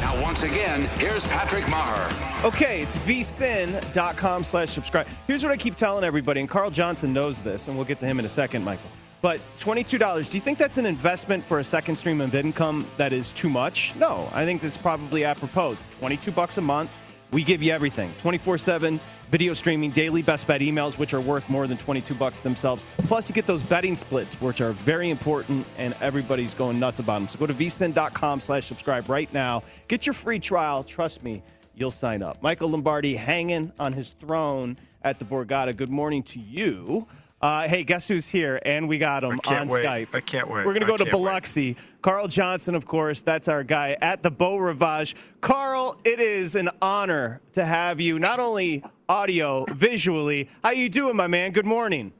Now, 0.00 0.20
once 0.22 0.42
again, 0.44 0.82
here's 0.98 1.26
Patrick 1.26 1.68
Maher. 1.68 2.08
Okay, 2.44 2.82
it's 2.82 2.96
vsin.com 2.98 4.44
slash 4.44 4.70
subscribe. 4.70 5.06
Here's 5.26 5.42
what 5.42 5.52
I 5.52 5.56
keep 5.56 5.74
telling 5.76 6.04
everybody, 6.04 6.40
and 6.40 6.48
Carl 6.48 6.70
Johnson 6.70 7.12
knows 7.12 7.40
this, 7.40 7.68
and 7.68 7.76
we'll 7.76 7.84
get 7.86 7.98
to 7.98 8.06
him 8.06 8.18
in 8.18 8.24
a 8.24 8.28
second, 8.30 8.64
Michael. 8.64 8.90
But 9.22 9.40
$22, 9.58 10.30
do 10.30 10.36
you 10.36 10.40
think 10.40 10.58
that's 10.58 10.78
an 10.78 10.86
investment 10.86 11.44
for 11.44 11.58
a 11.58 11.64
second 11.64 11.96
stream 11.96 12.20
of 12.20 12.34
income 12.34 12.86
that 12.96 13.12
is 13.12 13.32
too 13.32 13.50
much? 13.50 13.94
No, 13.96 14.28
I 14.32 14.44
think 14.44 14.62
that's 14.62 14.78
probably 14.78 15.24
apropos. 15.24 15.76
22 15.98 16.30
bucks 16.32 16.56
a 16.56 16.62
month, 16.62 16.90
we 17.30 17.44
give 17.44 17.62
you 17.62 17.72
everything. 17.72 18.10
24/7 18.22 18.98
video 19.30 19.52
streaming, 19.52 19.90
daily 19.90 20.22
best 20.22 20.46
bet 20.46 20.60
emails 20.60 20.98
which 20.98 21.14
are 21.14 21.20
worth 21.20 21.48
more 21.48 21.66
than 21.68 21.76
22 21.76 22.14
bucks 22.14 22.40
themselves. 22.40 22.84
Plus 23.06 23.28
you 23.28 23.34
get 23.34 23.46
those 23.46 23.62
betting 23.62 23.94
splits 23.94 24.34
which 24.40 24.60
are 24.60 24.72
very 24.72 25.10
important 25.10 25.64
and 25.78 25.94
everybody's 26.00 26.54
going 26.54 26.80
nuts 26.80 26.98
about 26.98 27.20
them. 27.20 27.28
So 27.28 27.38
go 27.38 27.46
to 27.46 27.54
vsin.com/subscribe 27.54 29.08
right 29.08 29.32
now. 29.32 29.62
Get 29.86 30.06
your 30.06 30.14
free 30.14 30.40
trial. 30.40 30.82
Trust 30.82 31.22
me, 31.22 31.42
you'll 31.76 31.92
sign 31.92 32.22
up. 32.22 32.42
Michael 32.42 32.70
Lombardi 32.70 33.14
hanging 33.14 33.70
on 33.78 33.92
his 33.92 34.10
throne 34.18 34.78
at 35.02 35.18
the 35.18 35.24
Borgata. 35.24 35.76
Good 35.76 35.90
morning 35.90 36.22
to 36.24 36.40
you. 36.40 37.06
Uh, 37.40 37.66
hey, 37.66 37.84
guess 37.84 38.06
who's 38.06 38.26
here? 38.26 38.60
And 38.66 38.86
we 38.86 38.98
got 38.98 39.24
him 39.24 39.40
on 39.46 39.68
wait. 39.68 39.82
Skype. 39.82 40.08
I 40.12 40.20
can't 40.20 40.48
wait. 40.48 40.66
We're 40.66 40.74
going 40.74 40.80
to 40.80 40.86
go 40.86 40.98
to 40.98 41.04
can't 41.04 41.16
wait. 41.16 41.24
Biloxi. 41.24 41.76
Carl 42.02 42.28
Johnson, 42.28 42.74
of 42.74 42.86
course, 42.86 43.22
that's 43.22 43.48
our 43.48 43.64
guy 43.64 43.96
at 44.02 44.22
the 44.22 44.30
Beau 44.30 44.58
Rivage. 44.58 45.16
Carl, 45.40 45.98
it 46.04 46.20
is 46.20 46.54
an 46.54 46.68
honor 46.82 47.40
to 47.52 47.64
have 47.64 47.98
you, 47.98 48.18
not 48.18 48.40
only 48.40 48.82
audio, 49.08 49.64
visually. 49.70 50.48
How 50.62 50.70
you 50.70 50.90
doing, 50.90 51.16
my 51.16 51.28
man? 51.28 51.52
Good 51.52 51.66
morning. 51.66 52.12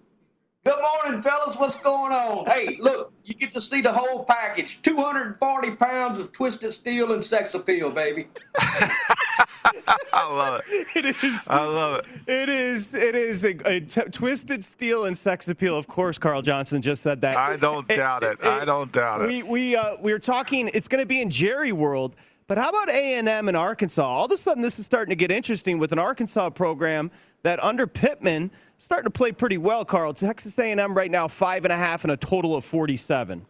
Good 0.62 0.76
morning, 0.78 1.22
fellas. 1.22 1.56
What's 1.56 1.80
going 1.80 2.12
on? 2.12 2.44
Hey, 2.44 2.76
look, 2.80 3.14
you 3.24 3.32
get 3.32 3.54
to 3.54 3.62
see 3.62 3.80
the 3.80 3.94
whole 3.94 4.26
package 4.26 4.82
240 4.82 5.70
pounds 5.76 6.18
of 6.18 6.32
twisted 6.32 6.70
steel 6.70 7.12
and 7.12 7.24
sex 7.24 7.54
appeal, 7.54 7.90
baby. 7.90 8.28
I 8.58 10.28
love 10.30 10.60
it. 10.68 10.86
It 10.94 11.24
is. 11.24 11.48
I 11.48 11.64
love 11.64 12.00
it. 12.00 12.30
It 12.30 12.48
is. 12.50 12.94
It 12.94 13.14
is 13.14 13.46
a, 13.46 13.56
a 13.66 13.80
t- 13.80 14.02
twisted 14.12 14.62
steel 14.62 15.06
and 15.06 15.16
sex 15.16 15.48
appeal. 15.48 15.78
Of 15.78 15.86
course, 15.86 16.18
Carl 16.18 16.42
Johnson 16.42 16.82
just 16.82 17.02
said 17.02 17.22
that. 17.22 17.38
I 17.38 17.56
don't 17.56 17.88
doubt 17.88 18.22
it. 18.22 18.36
I 18.42 18.66
don't 18.66 18.92
doubt 18.92 19.22
it. 19.22 19.28
We 19.28 19.42
we 19.42 19.76
uh, 19.76 19.96
we 19.98 20.12
were 20.12 20.18
talking. 20.18 20.70
It's 20.74 20.88
going 20.88 21.00
to 21.02 21.06
be 21.06 21.22
in 21.22 21.30
Jerry 21.30 21.72
World, 21.72 22.16
but 22.48 22.58
how 22.58 22.68
about 22.68 22.90
A 22.90 23.14
and 23.14 23.26
M 23.26 23.48
in 23.48 23.56
Arkansas? 23.56 24.02
All 24.04 24.26
of 24.26 24.30
a 24.30 24.36
sudden, 24.36 24.62
this 24.62 24.78
is 24.78 24.84
starting 24.84 25.10
to 25.10 25.16
get 25.16 25.30
interesting 25.30 25.78
with 25.78 25.90
an 25.92 25.98
Arkansas 25.98 26.50
program 26.50 27.10
that 27.44 27.62
under 27.64 27.86
Pittman 27.86 28.50
starting 28.80 29.04
to 29.04 29.10
play 29.10 29.30
pretty 29.30 29.58
well. 29.58 29.84
Carl, 29.84 30.14
Texas 30.14 30.58
A 30.58 30.70
and 30.70 30.80
M 30.80 30.94
right 30.94 31.10
now 31.10 31.28
five 31.28 31.64
and 31.64 31.72
a 31.72 31.76
half 31.76 32.04
and 32.04 32.12
a 32.12 32.16
total 32.16 32.56
of 32.56 32.64
forty-seven. 32.64 33.46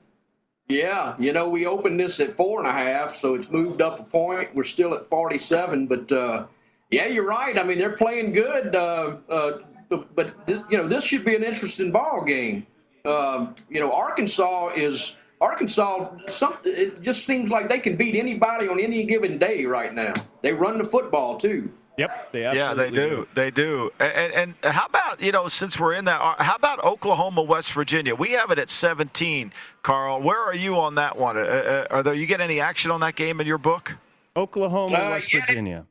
Yeah, 0.69 1.17
you 1.19 1.33
know, 1.33 1.49
we 1.49 1.67
opened 1.67 1.99
this 1.99 2.21
at 2.21 2.37
four 2.37 2.61
and 2.61 2.69
a 2.69 2.73
half, 2.73 3.17
so 3.17 3.35
it's 3.35 3.51
moved 3.51 3.83
up 3.83 3.99
a 3.99 4.05
point. 4.05 4.55
We're 4.55 4.63
still 4.63 4.95
at 4.95 5.11
47, 5.11 5.89
but 5.89 6.13
uh, 6.13 6.47
yeah, 6.93 7.07
you're 7.07 7.27
right. 7.27 7.59
I 7.59 7.65
mean, 7.65 7.77
they're 7.77 7.97
playing 7.97 8.33
good, 8.33 8.77
uh, 8.77 9.17
uh, 9.29 9.59
but, 9.89 10.15
but 10.15 10.47
this, 10.47 10.61
you 10.71 10.79
know, 10.79 10.87
this 10.87 11.03
should 11.03 11.25
be 11.25 11.35
an 11.35 11.43
interesting 11.43 11.91
ball 11.91 12.23
game. 12.25 12.69
Um, 13.05 13.57
you 13.69 13.81
know, 13.81 13.93
Arkansas 13.93 14.69
is 14.77 15.17
Arkansas. 15.41 16.11
Some, 16.29 16.57
it 16.63 17.03
just 17.03 17.27
seems 17.27 17.51
like 17.51 17.69
they 17.69 17.81
can 17.81 17.97
beat 17.97 18.15
anybody 18.15 18.69
on 18.69 18.79
any 18.79 19.03
given 19.03 19.39
day 19.39 19.65
right 19.65 19.93
now. 19.93 20.15
They 20.43 20.53
run 20.53 20.79
the 20.79 20.85
football 20.85 21.37
too. 21.37 21.73
Yep, 21.99 22.33
they 22.33 22.43
yeah, 22.43 22.73
they 22.73 22.91
do. 22.91 23.27
They 23.35 23.51
do. 23.51 23.91
And, 24.01 24.13
and, 24.13 24.55
and 24.63 24.73
how 24.75 24.87
about 24.87 25.21
you 25.21 25.33
know 25.33 25.49
since 25.49 25.79
we're 25.79 25.93
in 25.95 26.07
that? 26.07 26.21
uh, 26.21 26.43
How 26.43 26.55
about 26.55 26.83
Oklahoma, 26.83 27.43
West 27.43 27.73
Virginia? 27.73 28.15
We 28.15 28.31
have 28.33 28.51
it 28.51 28.59
at 28.59 28.71
17. 28.71 29.53
Carl, 29.83 30.23
where 30.23 30.39
are 30.41 30.55
you 30.55 30.77
on 30.77 30.95
that 30.95 31.17
one? 31.19 31.37
Uh, 31.37 31.41
uh, 31.41 31.87
are 31.91 32.03
there 32.03 32.15
you 32.15 32.27
get 32.27 32.41
any 32.41 32.59
action 32.61 32.91
on 32.91 33.01
that 33.01 33.17
game 33.17 33.41
in 33.41 33.47
your 33.47 33.59
book? 33.59 33.93
Oklahoma, 34.37 34.97
Uh, 34.97 35.11
West 35.11 35.33
yeah. 35.35 35.41
Virginia. 35.45 35.87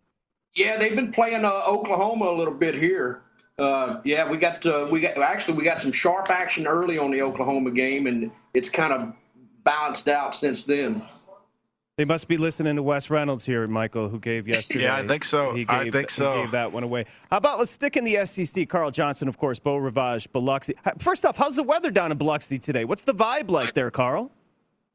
Yeah, 0.55 0.77
they've 0.77 0.95
been 0.95 1.11
playing 1.11 1.45
uh, 1.45 1.61
Oklahoma 1.67 2.25
a 2.25 2.35
little 2.35 2.53
bit 2.55 2.73
here. 2.73 3.21
Uh, 3.59 3.99
yeah, 4.03 4.27
we 4.27 4.37
got 4.37 4.65
uh, 4.65 4.87
we 4.89 5.01
got 5.01 5.17
actually 5.17 5.55
we 5.57 5.63
got 5.63 5.81
some 5.81 5.91
sharp 5.91 6.29
action 6.31 6.65
early 6.65 6.97
on 6.97 7.11
the 7.11 7.21
Oklahoma 7.21 7.71
game, 7.71 8.07
and 8.07 8.31
it's 8.53 8.69
kind 8.69 8.93
of 8.93 9.13
balanced 9.63 10.07
out 10.07 10.35
since 10.35 10.63
then. 10.63 11.03
They 11.99 12.05
must 12.05 12.29
be 12.29 12.37
listening 12.37 12.77
to 12.77 12.81
Wes 12.81 13.09
Reynolds 13.09 13.43
here, 13.43 13.67
Michael, 13.67 14.07
who 14.07 14.19
gave 14.21 14.47
yesterday. 14.47 14.83
Yeah, 14.83 14.95
I 14.95 15.05
think 15.05 15.25
so. 15.25 15.53
He 15.53 15.65
gave, 15.65 15.75
I 15.75 15.91
think 15.91 16.09
so. 16.09 16.31
He 16.31 16.43
gave 16.43 16.51
that 16.51 16.71
one 16.71 16.83
away. 16.83 17.03
How 17.29 17.35
about 17.35 17.59
let's 17.59 17.73
stick 17.73 17.97
in 17.97 18.05
the 18.05 18.25
SEC? 18.25 18.69
Carl 18.69 18.89
Johnson, 18.89 19.27
of 19.27 19.37
course, 19.37 19.59
Beau 19.59 19.75
Rivage, 19.75 20.31
Biloxi. 20.31 20.75
First 20.99 21.25
off, 21.25 21.35
how's 21.35 21.57
the 21.57 21.63
weather 21.63 21.91
down 21.91 22.13
in 22.13 22.17
Biloxi 22.17 22.57
today? 22.57 22.85
What's 22.85 23.01
the 23.01 23.13
vibe 23.13 23.51
like 23.51 23.73
there, 23.73 23.91
Carl? 23.91 24.31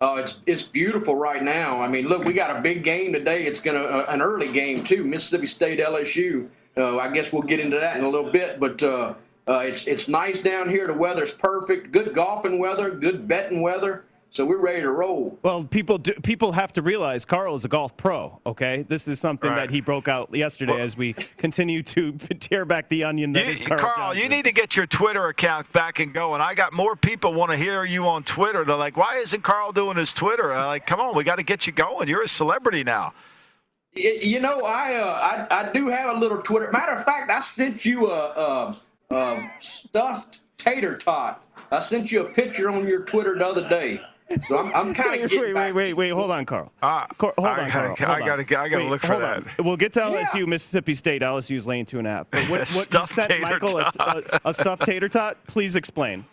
Oh, 0.00 0.16
it's 0.16 0.40
it's 0.46 0.62
beautiful 0.62 1.14
right 1.14 1.42
now. 1.42 1.82
I 1.82 1.88
mean, 1.88 2.08
look, 2.08 2.24
we 2.24 2.32
got 2.32 2.56
a 2.56 2.62
big 2.62 2.84
game 2.84 3.12
today. 3.12 3.44
It's 3.44 3.60
gonna 3.60 3.82
uh, 3.82 4.06
an 4.08 4.22
early 4.22 4.50
game 4.50 4.82
too. 4.82 5.04
Mississippi 5.04 5.44
State 5.44 5.80
LSU. 5.80 6.48
Uh, 6.74 6.96
I 6.96 7.12
guess 7.12 7.34
we'll 7.34 7.42
get 7.42 7.60
into 7.60 7.78
that 7.78 7.98
in 7.98 8.04
a 8.04 8.08
little 8.08 8.32
bit, 8.32 8.58
but 8.58 8.82
uh, 8.82 9.12
uh, 9.46 9.58
it's 9.58 9.86
it's 9.86 10.08
nice 10.08 10.40
down 10.40 10.70
here. 10.70 10.86
The 10.86 10.94
weather's 10.94 11.32
perfect. 11.32 11.92
Good 11.92 12.14
golfing 12.14 12.58
weather. 12.58 12.90
Good 12.92 13.28
betting 13.28 13.60
weather. 13.60 14.06
So 14.34 14.44
we're 14.44 14.58
ready 14.58 14.80
to 14.82 14.90
roll. 14.90 15.38
Well, 15.44 15.62
people 15.64 15.96
do, 15.96 16.12
people 16.14 16.50
have 16.50 16.72
to 16.72 16.82
realize 16.82 17.24
Carl 17.24 17.54
is 17.54 17.64
a 17.64 17.68
golf 17.68 17.96
pro. 17.96 18.40
Okay, 18.44 18.84
this 18.88 19.06
is 19.06 19.20
something 19.20 19.48
Right. 19.48 19.60
that 19.60 19.70
he 19.70 19.80
broke 19.80 20.08
out 20.08 20.34
yesterday 20.34 20.72
Well- 20.72 20.82
as 20.82 20.96
we 20.96 21.12
continue 21.12 21.84
to 21.84 22.10
tear 22.40 22.64
back 22.64 22.88
the 22.88 23.04
onion 23.04 23.32
that 23.34 23.44
You- 23.44 23.52
is 23.52 23.62
Carl, 23.62 23.78
Carl, 23.80 23.94
Johnson. 23.96 24.22
you 24.24 24.28
need 24.28 24.44
to 24.46 24.50
get 24.50 24.74
your 24.74 24.88
Twitter 24.88 25.28
account 25.28 25.72
back 25.72 26.00
and 26.00 26.12
going. 26.12 26.40
I 26.40 26.54
got 26.54 26.72
more 26.72 26.96
people 26.96 27.32
want 27.32 27.52
to 27.52 27.56
hear 27.56 27.84
you 27.84 28.08
on 28.08 28.24
Twitter. 28.24 28.64
They're 28.64 28.74
like, 28.74 28.96
"Why 28.96 29.18
isn't 29.18 29.42
Carl 29.44 29.70
doing 29.70 29.96
his 29.96 30.12
Twitter?" 30.12 30.52
I'm 30.52 30.66
like, 30.66 30.84
"Come 30.84 30.98
on, 30.98 31.14
we 31.14 31.22
got 31.22 31.36
to 31.36 31.44
get 31.44 31.68
you 31.68 31.72
going. 31.72 32.08
You're 32.08 32.22
a 32.24 32.28
celebrity 32.28 32.82
now." 32.82 33.14
You 33.94 34.40
know, 34.40 34.64
I, 34.64 34.96
uh, 34.96 35.46
I 35.50 35.68
I 35.68 35.72
do 35.72 35.86
have 35.90 36.16
a 36.16 36.18
little 36.18 36.42
Twitter. 36.42 36.68
Matter 36.72 36.90
of 36.94 37.04
fact, 37.04 37.30
I 37.30 37.38
sent 37.38 37.84
you 37.84 38.10
a, 38.10 38.74
a, 39.10 39.14
a 39.14 39.50
stuffed 39.60 40.40
tater 40.58 40.98
tot. 40.98 41.40
I 41.70 41.78
sent 41.78 42.10
you 42.10 42.22
a 42.22 42.24
picture 42.32 42.68
on 42.68 42.88
your 42.88 43.02
Twitter 43.04 43.38
the 43.38 43.46
other 43.46 43.68
day. 43.68 44.00
So 44.46 44.58
I'm, 44.58 44.74
I'm 44.74 44.94
kind 44.94 45.22
of 45.22 45.30
Wait, 45.30 45.40
wait, 45.40 45.54
wait, 45.54 45.72
wait, 45.72 45.92
wait. 45.94 46.08
Hold 46.10 46.30
on, 46.30 46.46
Carl. 46.46 46.72
Ah, 46.82 47.06
Car- 47.18 47.34
hold 47.36 47.46
I 47.46 47.50
on, 47.50 47.56
gotta- 47.70 47.94
Carl. 47.94 48.10
I 48.12 48.18
gotta- 48.20 48.42
I 48.58 48.68
gotta 48.68 48.76
Wait, 48.84 48.90
look 48.90 49.02
for 49.02 49.18
that. 49.18 49.36
on. 49.36 49.50
We'll 49.58 49.76
get 49.76 49.92
to 49.94 50.00
LSU, 50.00 50.46
Mississippi 50.46 50.94
State. 50.94 51.20
LSU's 51.22 51.66
laying 51.66 51.84
two 51.84 51.98
and 51.98 52.06
a 52.06 52.10
half. 52.10 52.26
But 52.30 52.48
what, 52.48 52.60
what 52.70 52.92
you 52.92 53.04
Stuffed 53.04 53.12
sent 53.12 53.40
Michael 53.42 53.78
a, 53.78 53.90
a, 54.00 54.40
a 54.46 54.54
stuffed 54.54 54.86
tater 54.86 55.08
tot? 55.10 55.36
Please 55.46 55.76
explain. 55.76 56.24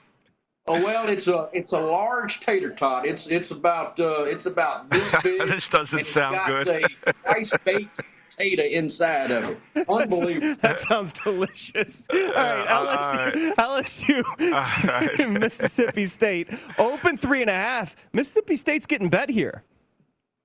Oh 0.68 0.82
well, 0.82 1.10
it's 1.10 1.28
a 1.28 1.50
it's 1.54 1.72
a 1.74 1.80
large 1.80 2.40
tater 2.40 2.70
tot. 2.70 3.06
It's 3.06 3.28
it's 3.28 3.52
about 3.52 4.00
uh, 4.00 4.24
it's 4.24 4.46
about 4.46 4.90
this 4.90 5.12
big. 5.24 5.42
This 5.48 5.68
doesn't 5.68 5.98
and 5.98 6.02
it's 6.08 6.10
sound 6.14 6.36
got 6.36 6.48
good. 6.66 6.70
A 7.08 7.14
nice 7.28 7.52
baked 7.66 8.00
potato 8.42 8.64
inside 8.64 9.32
of 9.32 9.44
it. 9.50 9.60
Unbelievable. 9.90 10.56
That 10.62 10.80
sounds 10.80 11.14
delicious. 11.14 12.04
All 12.14 12.20
right, 12.20 12.68
LSU, 12.68 13.54
LSU 13.56 15.32
Mississippi 15.40 16.06
State. 16.06 16.50
Open 16.78 17.18
three 17.18 17.42
and 17.42 17.50
a 17.50 17.54
half. 17.54 17.96
Mississippi 18.14 18.56
State's 18.56 18.86
getting 18.86 19.10
bet 19.10 19.30
here. 19.30 19.64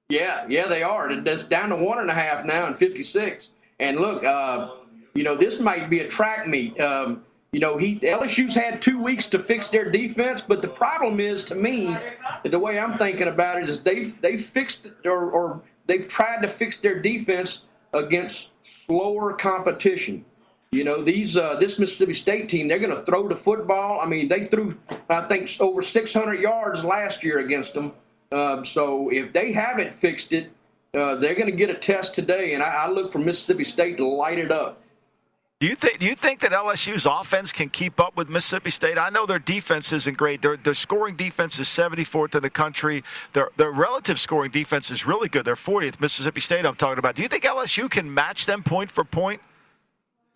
Yeah, 0.09 0.47
yeah, 0.49 0.67
they 0.67 0.83
are. 0.83 1.11
It's 1.11 1.43
down 1.43 1.71
to 1.71 1.77
one 1.77 1.99
and 1.99 2.11
a 2.11 2.15
half 2.15 2.45
now 2.45 2.67
in 2.69 2.75
56. 2.75 3.51
And 3.81 3.99
look, 3.99 4.25
uh, 4.25 4.71
you 5.15 5.25
know, 5.25 5.37
this 5.37 5.59
might 5.59 5.91
be 5.91 6.01
a 6.01 6.09
track 6.09 6.47
meet. 6.47 6.81
Um, 6.81 7.25
you 7.53 7.61
know, 7.61 7.77
he 7.77 7.99
LSU's 8.01 8.55
had 8.55 8.83
two 8.83 9.03
weeks 9.03 9.27
to 9.27 9.39
fix 9.39 9.69
their 9.69 9.91
defense, 9.91 10.43
but 10.43 10.63
the 10.63 10.69
problem 10.69 11.21
is, 11.21 11.43
to 11.45 11.55
me, 11.55 11.97
the 12.45 12.59
way 12.59 12.79
I'm 12.79 12.99
thinking 12.99 13.29
about 13.29 13.59
it 13.59 13.69
is 13.69 13.83
they've 13.83 14.21
they 14.21 14.37
fixed 14.37 14.87
it 14.87 15.07
or, 15.07 15.31
or 15.31 15.63
they've 15.87 16.07
tried 16.07 16.43
to 16.43 16.49
fix 16.49 16.77
their 16.77 17.01
defense 17.01 17.63
against 17.93 18.49
slower 18.63 19.33
competition. 19.33 20.25
You 20.73 20.85
know, 20.85 21.03
these 21.03 21.37
uh, 21.37 21.57
this 21.57 21.79
Mississippi 21.79 22.13
State 22.13 22.49
team, 22.49 22.69
they're 22.69 22.79
going 22.79 22.95
to 22.95 23.05
throw 23.05 23.29
the 23.29 23.37
football. 23.37 24.01
I 24.01 24.07
mean, 24.07 24.29
they 24.29 24.47
threw, 24.47 24.77
I 25.09 25.23
think, 25.23 25.57
over 25.61 25.81
600 25.81 26.35
yards 26.41 26.85
last 26.85 27.23
year 27.23 27.39
against 27.39 27.75
them. 27.75 27.93
Uh, 28.33 28.63
so 28.65 29.11
if 29.11 29.33
they 29.33 29.53
haven't 29.53 29.95
fixed 29.95 30.33
it, 30.33 30.51
uh, 30.95 31.15
they're 31.17 31.35
going 31.35 31.51
to 31.51 31.57
get 31.57 31.71
a 31.71 31.75
test 31.75 32.15
today, 32.15 32.55
and 32.55 32.63
I, 32.63 32.69
I 32.69 32.91
look 32.91 33.13
for 33.13 33.19
Mississippi 33.19 33.65
State 33.65 33.97
to 33.99 34.07
light 34.07 34.39
it 34.39 34.51
up. 34.51 34.83
Do 35.59 35.67
you 35.67 35.75
think? 35.75 36.01
Do 36.01 36.05
you 36.05 36.15
think 36.15 36.41
that 36.41 36.51
LSU's 36.51 37.07
offense 37.07 37.51
can 37.51 37.71
keep 37.71 37.99
up 37.99 38.15
with 38.15 38.29
Mississippi 38.29 38.71
State? 38.71 38.99
I 38.99 39.09
know 39.09 39.25
their 39.25 39.39
defense 39.39 39.91
isn't 39.91 40.15
great. 40.19 40.43
Their 40.43 40.59
their 40.59 40.75
scoring 40.75 41.17
defense 41.17 41.59
is 41.59 41.67
74th 41.67 42.35
in 42.35 42.43
the 42.43 42.51
country. 42.51 43.03
Their 43.33 43.49
their 43.57 43.71
relative 43.71 44.21
scoring 44.21 44.51
defense 44.51 44.91
is 44.91 45.07
really 45.07 45.31
good. 45.31 45.47
They're 45.47 45.57
40th. 45.57 45.99
Mississippi 45.99 46.41
State. 46.41 46.67
I'm 46.67 46.77
talking 46.77 46.99
about. 46.99 47.15
Do 47.15 47.23
you 47.23 47.29
think 47.29 47.45
LSU 47.45 47.91
can 47.91 48.13
match 48.13 48.45
them 48.45 48.63
point 48.63 48.93
for 48.93 49.03
point? 49.03 49.41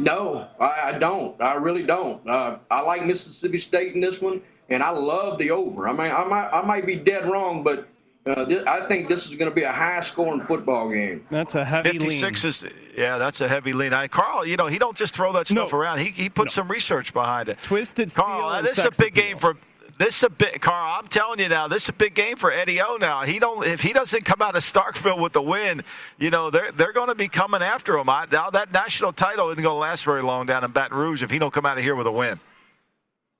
No, 0.01 0.49
I, 0.59 0.85
I 0.85 0.99
don't. 0.99 1.39
I 1.43 1.57
really 1.57 1.83
don't. 1.83 2.27
Uh, 2.27 2.57
I 2.71 2.81
like 2.81 3.05
Mississippi 3.05 3.59
State 3.59 3.95
in 3.95 4.01
this 4.01 4.23
one, 4.23 4.41
and 4.71 4.83
I 4.83 4.89
love 4.89 5.37
the 5.37 5.51
over. 5.51 5.87
I 5.87 5.93
mean, 5.93 6.13
I 6.13 6.25
might 6.25 6.49
I 6.51 6.63
might 6.63 6.87
be 6.87 6.97
dead 6.97 7.27
wrong, 7.27 7.63
but 7.63 7.87
uh, 8.27 8.45
thi- 8.47 8.63
I 8.67 8.81
think 8.87 9.09
this 9.09 9.27
is 9.27 9.35
going 9.35 9.51
to 9.51 9.55
be 9.55 9.63
a 9.63 9.73
high-scoring 9.73 10.43
football 10.43 10.91
game. 10.91 11.27
That's 11.31 11.55
a 11.55 11.65
heavy 11.65 11.99
56 11.99 12.45
is 12.45 12.65
yeah, 12.97 13.19
that's 13.19 13.41
a 13.41 13.49
heavy 13.49 13.73
lean. 13.73 13.95
I, 13.95 14.09
Carl, 14.09 14.47
you 14.47 14.57
know 14.57 14.67
he 14.67 14.79
don't 14.79 14.97
just 14.97 15.15
throw 15.15 15.33
that 15.33 15.47
stuff 15.47 15.73
around. 15.73 15.99
He 15.99 16.11
he 16.11 16.29
put 16.29 16.51
some 16.51 16.69
research 16.71 17.13
behind 17.15 17.49
it. 17.49 17.63
Twisted 17.63 18.11
steel 18.11 18.25
Carl, 18.25 18.63
this 18.63 18.79
is 18.79 18.85
a 18.85 18.91
big 19.03 19.15
game 19.15 19.39
for. 19.39 19.57
This 19.99 20.17
is 20.17 20.23
a 20.23 20.31
big, 20.31 20.63
Carl. 20.63 20.99
I'm 20.99 21.09
telling 21.09 21.41
you 21.41 21.49
now. 21.51 21.69
This 21.69 21.83
is 21.83 21.89
a 21.91 21.93
big 21.93 22.15
game 22.15 22.37
for 22.37 22.51
Eddie 22.51 22.81
O. 22.81 22.97
Now 22.97 23.23
he 23.23 23.39
don't. 23.39 23.67
If 23.67 23.81
he 23.83 23.93
doesn't 23.93 24.25
come 24.25 24.41
out 24.41 24.57
of 24.57 24.65
Starkville 24.65 25.21
with 25.21 25.35
the 25.35 25.43
win, 25.43 25.83
you 26.19 26.31
know 26.31 26.51
they're 26.51 26.73
they're 26.73 26.95
going 26.95 27.09
to 27.09 27.15
be 27.15 27.29
coming 27.29 27.63
after 27.63 27.99
him. 27.99 28.09
I, 28.09 28.27
now 28.33 28.49
that 28.51 28.73
national 28.73 29.13
title 29.13 29.51
isn't 29.51 29.63
going 29.63 29.75
to 29.75 29.79
last 29.79 30.05
very 30.05 30.23
long 30.23 30.47
down 30.47 30.65
in 30.65 30.71
Baton 30.71 30.97
Rouge 30.97 31.23
if 31.23 31.31
he 31.31 31.39
don't 31.39 31.53
come 31.53 31.67
out 31.67 31.77
of 31.77 31.85
here 31.85 31.97
with 31.97 32.07
a 32.07 32.13
win. 32.13 32.41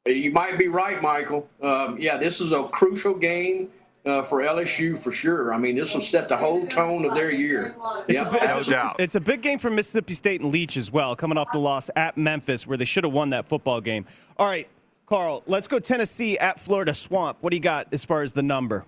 You 0.07 0.33
might 0.33 0.59
be 0.59 0.69
right, 0.69 1.01
Michael. 1.01 1.49
Um, 1.63 1.97
yeah, 1.99 2.17
this 2.17 2.41
is 2.41 2.53
a 2.53 2.65
crucial 2.65 3.15
game 3.15 3.71
uh, 4.07 4.23
for 4.23 4.41
LSU 4.41 4.97
for 4.97 5.11
sure. 5.11 5.53
I 5.53 5.59
mean, 5.59 5.77
this 5.77 5.95
will 5.95 6.01
set 6.01 6.29
the 6.29 6.37
whole 6.37 6.67
tone 6.67 7.05
of 7.05 7.15
their 7.15 7.31
year. 7.31 7.75
It's, 8.09 8.21
Yeah, 8.21 8.29
a, 8.29 8.33
big- 8.33 8.43
it's, 8.43 8.53
absolutely. 8.57 8.75
a, 8.75 8.95
it's 8.99 9.15
a 9.15 9.21
big 9.21 9.43
game 9.43 9.59
for 9.59 9.71
Mississippi 9.71 10.15
State 10.15 10.41
and 10.41 10.51
Leach 10.51 10.77
as 10.77 10.91
well, 10.91 11.15
coming 11.15 11.37
off 11.39 11.53
the 11.53 11.59
loss 11.59 11.91
at 11.97 12.17
Memphis, 12.17 12.67
where 12.67 12.79
they 12.79 12.85
should 12.85 13.05
have 13.05 13.13
won 13.13 13.31
that 13.31 13.49
football 13.49 13.81
game. 13.81 14.07
All 14.39 14.47
right, 14.47 14.69
Carl, 15.07 15.43
let's 15.47 15.69
go 15.69 15.79
Tennessee 15.79 16.39
at 16.39 16.59
Florida 16.59 16.95
Swamp. 16.95 17.39
What 17.41 17.51
do 17.51 17.57
you 17.57 17.63
got 17.63 17.89
as 17.93 18.05
far 18.05 18.23
as 18.23 18.33
the 18.33 18.43
number? 18.43 18.85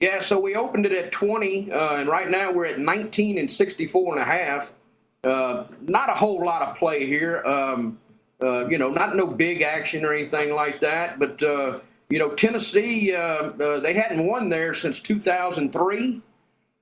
Yeah, 0.00 0.20
so 0.20 0.38
we 0.38 0.54
opened 0.54 0.86
it 0.86 0.92
at 0.92 1.10
20, 1.10 1.72
uh, 1.72 1.96
and 1.96 2.08
right 2.08 2.30
now 2.30 2.52
we're 2.52 2.66
at 2.66 2.78
19 2.78 3.38
and 3.38 3.50
64 3.50 4.12
and 4.14 4.22
a 4.22 4.24
half. 4.24 4.72
Uh, 5.24 5.64
not 5.82 6.08
a 6.08 6.14
whole 6.14 6.44
lot 6.44 6.62
of 6.62 6.76
play 6.76 7.04
here. 7.04 7.42
Um, 7.44 7.98
uh, 8.40 8.68
you 8.68 8.78
know, 8.78 8.88
not 8.90 9.16
no 9.16 9.26
big 9.26 9.62
action 9.62 10.04
or 10.04 10.14
anything 10.14 10.54
like 10.54 10.78
that. 10.78 11.18
But 11.18 11.42
uh, 11.42 11.80
you 12.10 12.18
know, 12.18 12.30
Tennessee, 12.30 13.14
uh, 13.14 13.18
uh, 13.18 13.80
they 13.80 13.92
hadn't 13.92 14.26
won 14.26 14.48
there 14.48 14.72
since 14.74 15.00
2003, 15.00 16.22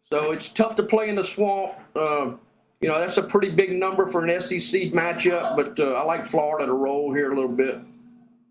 so 0.08 0.30
it's 0.32 0.48
tough 0.48 0.76
to 0.76 0.82
play 0.82 1.08
in 1.08 1.16
the 1.16 1.24
swamp. 1.24 1.74
Uh, 1.96 2.32
you 2.80 2.88
know, 2.88 2.98
that's 2.98 3.16
a 3.16 3.22
pretty 3.22 3.50
big 3.50 3.72
number 3.72 4.06
for 4.06 4.24
an 4.24 4.40
SEC 4.40 4.92
matchup. 4.92 5.56
But 5.56 5.80
uh, 5.80 5.94
I 5.94 6.02
like 6.02 6.26
Florida 6.26 6.66
to 6.66 6.72
roll 6.72 7.12
here 7.12 7.32
a 7.32 7.34
little 7.34 7.56
bit. 7.56 7.78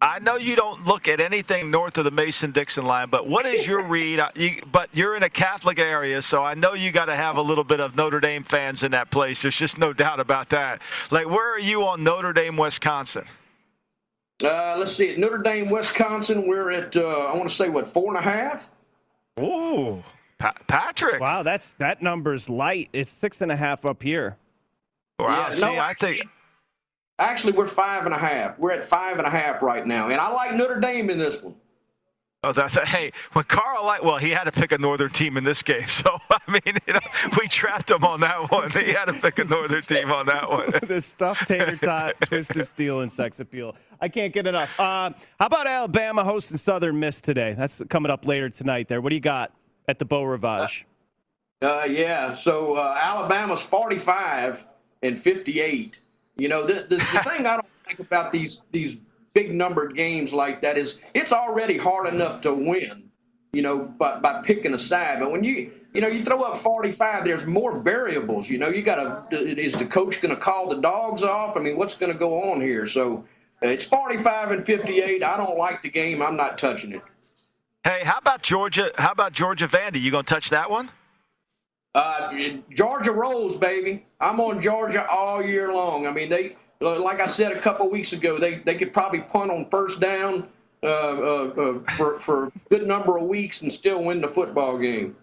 I 0.02 0.20
know 0.20 0.36
you 0.36 0.58
don't 0.58 0.86
look 0.86 1.08
at 1.08 1.22
anything 1.22 1.72
north 1.72 1.98
of 1.98 2.04
the 2.04 2.12
Mason-Dixon 2.12 2.86
line, 2.86 3.10
but 3.10 3.28
what 3.28 3.46
is 3.46 3.66
your 3.66 3.84
read? 3.88 4.20
Uh, 4.20 4.30
You, 4.36 4.62
but 4.72 4.90
you're 4.94 5.16
in 5.16 5.24
a 5.24 5.30
Catholic 5.30 5.80
area, 5.80 6.22
so 6.22 6.44
I 6.44 6.54
know 6.54 6.74
you 6.74 6.92
got 6.92 7.06
to 7.06 7.16
have 7.16 7.38
a 7.38 7.42
little 7.42 7.64
bit 7.64 7.80
of 7.80 7.96
Notre 7.96 8.20
Dame 8.20 8.44
fans 8.44 8.84
in 8.84 8.92
that 8.92 9.10
place. 9.10 9.42
There's 9.42 9.56
just 9.56 9.78
no 9.78 9.94
doubt 9.94 10.20
about 10.20 10.50
that. 10.50 10.82
Like, 11.12 11.28
where 11.30 11.54
are 11.56 11.60
you 11.60 11.84
on 11.84 12.04
Notre 12.04 12.34
Dame, 12.34 12.58
Wisconsin? 12.58 13.26
Uh, 14.44 14.76
let's 14.78 14.92
see. 14.92 15.12
At 15.12 15.18
Notre 15.18 15.38
Dame, 15.38 15.70
Wisconsin, 15.70 16.48
we're 16.48 16.72
at 16.72 16.96
uh, 16.96 17.08
I 17.08 17.36
want 17.36 17.50
to 17.50 17.56
say 17.56 17.70
what 17.70 17.88
four 17.88 18.10
and 18.10 18.18
a 18.18 18.22
half. 18.22 18.70
Ooh, 19.40 20.04
pa- 20.38 20.56
Patrick. 20.68 21.22
Wow, 21.22 21.44
that's 21.44 21.74
that 21.76 22.02
number's 22.02 22.50
light. 22.50 22.90
It's 22.92 23.10
six 23.10 23.42
and 23.42 23.52
a 23.52 23.56
half 23.56 23.86
up 23.86 24.04
here. 24.04 24.38
Wow, 25.20 25.48
Yeah, 25.48 25.52
see, 25.54 25.62
no, 25.62 25.80
I 25.80 25.94
think 25.94 26.22
Actually, 27.18 27.54
we're 27.54 27.68
five 27.68 28.06
and 28.06 28.14
a 28.14 28.18
half. 28.18 28.60
We're 28.60 28.74
at 28.74 28.84
five 28.84 29.18
and 29.20 29.26
a 29.26 29.30
half 29.30 29.62
right 29.62 29.88
now, 29.88 30.10
and 30.10 30.20
I 30.20 30.30
like 30.34 30.54
Notre 30.54 30.82
Dame 30.82 31.10
in 31.10 31.18
this 31.18 31.42
one. 31.42 31.56
Oh, 32.46 32.68
said, 32.68 32.88
hey. 32.88 33.12
When 33.34 33.44
Carl, 33.46 33.86
like, 33.86 34.04
well, 34.04 34.18
he 34.18 34.30
had 34.30 34.44
to 34.44 34.52
pick 34.52 34.72
a 34.72 34.78
northern 34.78 35.10
team 35.10 35.36
in 35.38 35.44
this 35.44 35.64
game, 35.64 35.88
so 36.06 36.20
I 36.30 36.52
mean, 36.52 36.78
you 36.88 36.94
know, 36.94 37.00
we 37.40 37.48
trapped 37.48 37.90
him 37.90 38.04
on 38.04 38.22
that 38.22 38.52
one. 38.52 38.70
He 38.72 38.92
had 38.94 39.06
to 39.06 39.14
pick 39.14 39.40
a 39.40 39.44
northern 39.46 39.82
team 39.82 40.12
on 40.12 40.26
that 40.28 40.50
one. 40.50 40.72
the 40.88 41.02
stuffed 41.02 41.48
tater 41.48 41.76
tot, 41.78 42.16
twisted 42.22 42.68
steel, 42.68 43.02
and 43.02 43.12
sex 43.12 43.40
appeal. 43.40 43.76
I 44.00 44.10
can't 44.10 44.32
get 44.32 44.46
enough. 44.46 44.70
Uh, 44.80 45.12
how 45.40 45.48
about 45.48 45.68
Alabama 45.68 46.24
hosting 46.24 46.58
Southern 46.58 47.00
Miss 47.00 47.20
today? 47.22 47.56
That's 47.58 47.82
coming 47.90 48.12
up 48.12 48.26
later 48.26 48.50
tonight. 48.50 48.88
There. 48.88 49.02
What 49.02 49.10
do 49.10 49.16
you 49.16 49.22
got 49.22 49.52
at 49.88 50.00
the 50.00 50.06
Beau 50.06 50.24
Rivage? 50.24 50.86
Uh, 51.62 51.88
yeah. 51.90 52.34
So 52.34 52.76
uh, 52.76 52.98
Alabama's 53.02 53.62
45 53.62 54.66
and 55.02 55.18
58. 55.18 55.98
You 56.38 56.50
know, 56.50 56.66
the, 56.66 56.86
the, 56.90 56.98
the 56.98 57.22
thing 57.24 57.46
I 57.46 57.56
don't 57.56 57.68
like 57.88 58.00
about 58.00 58.32
these 58.32 58.64
these 58.72 58.98
big 59.36 59.54
numbered 59.54 59.96
games 59.96 60.34
like 60.34 60.62
that 60.62 60.78
is 60.78 61.00
it's 61.14 61.32
already 61.32 61.78
hard 61.78 62.12
enough 62.12 62.42
to 62.42 62.54
win. 62.54 63.12
You 63.54 63.62
know, 63.62 63.86
by 63.86 64.20
by 64.20 64.42
picking 64.42 64.74
a 64.74 64.80
side. 64.80 65.20
But 65.20 65.32
when 65.32 65.44
you 65.44 65.72
you 65.94 66.02
know 66.02 66.08
you 66.08 66.26
throw 66.26 66.42
up 66.42 66.58
45, 66.58 67.24
there's 67.24 67.46
more 67.46 67.80
variables. 67.80 68.50
You 68.50 68.58
know, 68.58 68.70
you 68.70 68.82
got 68.82 69.30
to 69.30 69.38
is 69.38 69.74
the 69.74 69.86
coach 69.86 70.22
going 70.22 70.34
to 70.34 70.42
call 70.42 70.68
the 70.68 70.82
dogs 70.82 71.22
off? 71.22 71.56
I 71.56 71.60
mean, 71.60 71.78
what's 71.78 71.96
going 71.96 72.12
to 72.12 72.18
go 72.18 72.52
on 72.52 72.60
here? 72.60 72.88
So 72.88 73.24
uh, 73.64 73.68
it's 73.68 73.86
45 73.86 74.52
and 74.52 74.66
58. 74.66 75.24
I 75.24 75.38
don't 75.38 75.58
like 75.58 75.84
the 75.84 75.90
game. 75.90 76.22
I'm 76.22 76.36
not 76.36 76.58
touching 76.58 76.94
it. 76.94 77.02
Hey, 77.86 78.02
how 78.04 78.18
about 78.18 78.42
Georgia? 78.42 78.92
How 78.98 79.12
about 79.12 79.32
Georgia 79.32 79.68
Vandy? 79.68 80.02
You 80.02 80.12
gonna 80.12 80.24
touch 80.24 80.50
that 80.50 80.70
one? 80.70 80.90
Uh, 81.94 82.34
Georgia 82.74 83.12
rolls, 83.14 83.56
baby. 83.56 84.06
I'm 84.20 84.42
on 84.42 84.60
Georgia 84.60 85.08
all 85.10 85.42
year 85.42 85.72
long. 85.72 86.08
I 86.08 86.12
mean, 86.12 86.28
they 86.28 86.58
like 86.94 87.20
I 87.20 87.28
said 87.28 87.52
a 87.52 87.60
couple 87.60 87.90
weeks 87.90 88.14
ago, 88.14 88.38
they 88.38 88.60
they 88.60 88.76
could 88.76 88.94
probably 88.94 89.22
punt 89.22 89.52
on 89.52 89.70
first 89.70 90.00
down 90.00 90.48
uh, 90.84 90.88
uh, 90.88 90.92
uh, 90.92 91.92
for 91.94 92.20
for 92.20 92.48
a 92.48 92.52
good 92.70 92.88
number 92.88 93.18
of 93.18 93.24
weeks 93.24 93.62
and 93.62 93.72
still 93.72 94.04
win 94.04 94.22
the 94.22 94.28
football 94.28 94.78
game. 94.78 95.16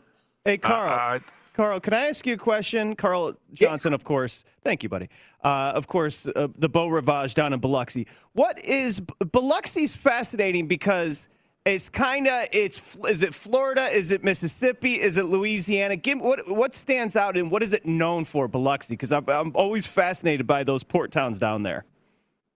Hey, 0.45 0.59
Carl. 0.59 1.21
Carl, 1.55 1.81
can 1.81 1.93
I 1.93 2.07
ask 2.07 2.27
you 2.27 2.35
a 2.35 2.39
question? 2.39 2.97
Carl 2.97 3.35
Johnson, 3.53 3.93
of 3.93 4.05
course. 4.05 4.45
Thank 4.65 4.83
you, 4.83 4.89
buddy. 4.89 5.09
Uh, 5.45 5.73
of 5.75 5.87
course, 5.87 6.27
uh, 6.27 6.49
the 6.57 6.69
Beau 6.69 6.89
Rivage 6.89 7.35
down 7.35 7.53
in 7.53 7.61
Biloxi. 7.61 8.07
What 8.33 8.59
is 8.65 9.01
Biloxi's 9.01 9.95
fascinating 9.95 10.67
because 10.67 11.29
it's 11.65 11.89
kind 11.89 12.27
of 12.27 12.47
it's 12.53 12.81
is 13.09 13.23
it 13.23 13.35
Florida? 13.35 13.87
Is 13.87 14.11
it 14.11 14.25
Mississippi? 14.25 15.01
Is 15.01 15.17
it 15.17 15.25
Louisiana? 15.25 15.97
Give 15.97 16.19
what 16.19 16.49
what 16.49 16.75
stands 16.75 17.17
out 17.17 17.37
and 17.37 17.51
what 17.51 17.63
is 17.63 17.73
it 17.73 17.87
known 17.87 18.25
for, 18.25 18.49
Biloxi? 18.49 18.95
Because 18.95 19.13
I'm 19.13 19.29
I'm 19.29 19.53
always 19.55 19.87
fascinated 19.87 20.47
by 20.47 20.65
those 20.65 20.83
port 20.83 21.13
towns 21.13 21.39
down 21.39 21.63
there. 21.63 21.85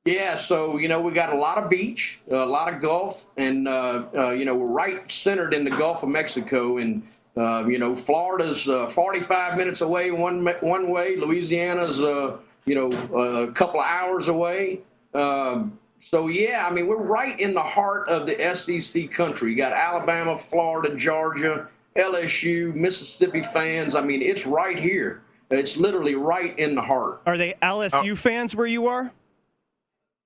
Yeah, 0.04 0.36
so 0.36 0.78
you 0.78 0.88
know 0.88 1.00
we 1.00 1.12
got 1.12 1.32
a 1.32 1.36
lot 1.36 1.62
of 1.62 1.70
beach, 1.70 2.18
a 2.30 2.36
lot 2.36 2.72
of 2.72 2.80
Gulf, 2.80 3.26
and 3.36 3.68
uh, 3.68 4.07
uh, 4.14 4.30
you 4.30 4.44
know 4.44 4.57
we're 4.57 4.66
right 4.66 5.11
centered 5.11 5.54
in 5.54 5.64
the 5.64 5.70
Gulf 5.70 6.02
of 6.02 6.09
Mexico, 6.09 6.78
and 6.78 7.07
uh, 7.36 7.64
you 7.66 7.78
know 7.78 7.94
Florida's 7.94 8.68
uh, 8.68 8.88
45 8.88 9.57
minutes 9.57 9.80
away 9.82 10.11
one 10.11 10.44
one 10.61 10.90
way, 10.90 11.16
Louisiana's 11.16 12.02
uh, 12.02 12.38
you 12.64 12.74
know 12.74 13.46
a 13.46 13.52
couple 13.52 13.80
of 13.80 13.86
hours 13.86 14.26
away. 14.26 14.80
Um, 15.14 15.78
so 15.99 16.28
yeah, 16.28 16.66
I 16.68 16.72
mean 16.72 16.86
we're 16.86 17.03
right 17.03 17.38
in 17.38 17.55
the 17.55 17.62
heart 17.62 18.09
of 18.09 18.26
the 18.26 18.55
SEC 18.55 19.11
country. 19.11 19.51
You 19.51 19.57
got 19.57 19.72
Alabama, 19.72 20.36
Florida, 20.38 20.94
Georgia, 20.97 21.68
LSU, 21.97 22.74
Mississippi 22.74 23.42
fans. 23.42 23.94
I 23.94 24.03
mean 24.03 24.22
it's 24.22 24.47
right 24.47 24.78
here. 24.78 25.22
It's 25.51 25.76
literally 25.76 26.16
right 26.16 26.59
in 26.59 26.74
the 26.74 26.82
heart. 26.82 27.22
Are 27.26 27.38
they 27.38 27.55
LSU 27.62 28.12
oh. 28.12 28.16
fans 28.16 28.57
where 28.57 28.66
you 28.66 28.86
are? 28.88 29.12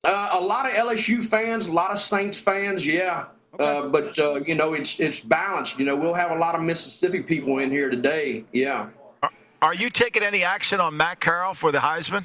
Uh, 0.05 0.31
a 0.33 0.41
lot 0.41 0.65
of 0.65 0.73
LSU 0.73 1.23
fans, 1.23 1.67
a 1.67 1.73
lot 1.73 1.91
of 1.91 1.99
Saints 1.99 2.39
fans, 2.39 2.87
yeah. 2.87 3.27
Okay. 3.55 3.65
Uh, 3.65 3.83
but 3.89 4.19
uh, 4.19 4.41
you 4.47 4.55
know, 4.55 4.73
it's 4.73 4.99
it's 4.99 5.21
balanced. 5.21 5.79
You 5.79 5.85
know, 5.85 5.97
we'll 5.97 6.15
have 6.15 6.31
a 6.31 6.39
lot 6.39 6.55
of 6.55 6.63
Mississippi 6.63 7.23
people 7.23 7.59
in 7.59 7.71
here 7.71 7.91
today. 7.91 8.45
Yeah. 8.53 8.89
Are, 9.23 9.31
are 9.61 9.75
you 9.75 9.91
taking 9.91 10.23
any 10.23 10.43
action 10.43 10.81
on 10.81 10.97
Matt 10.97 11.21
Corral 11.21 11.55
for 11.55 11.71
the 11.71 11.79
Heisman? 11.79 12.25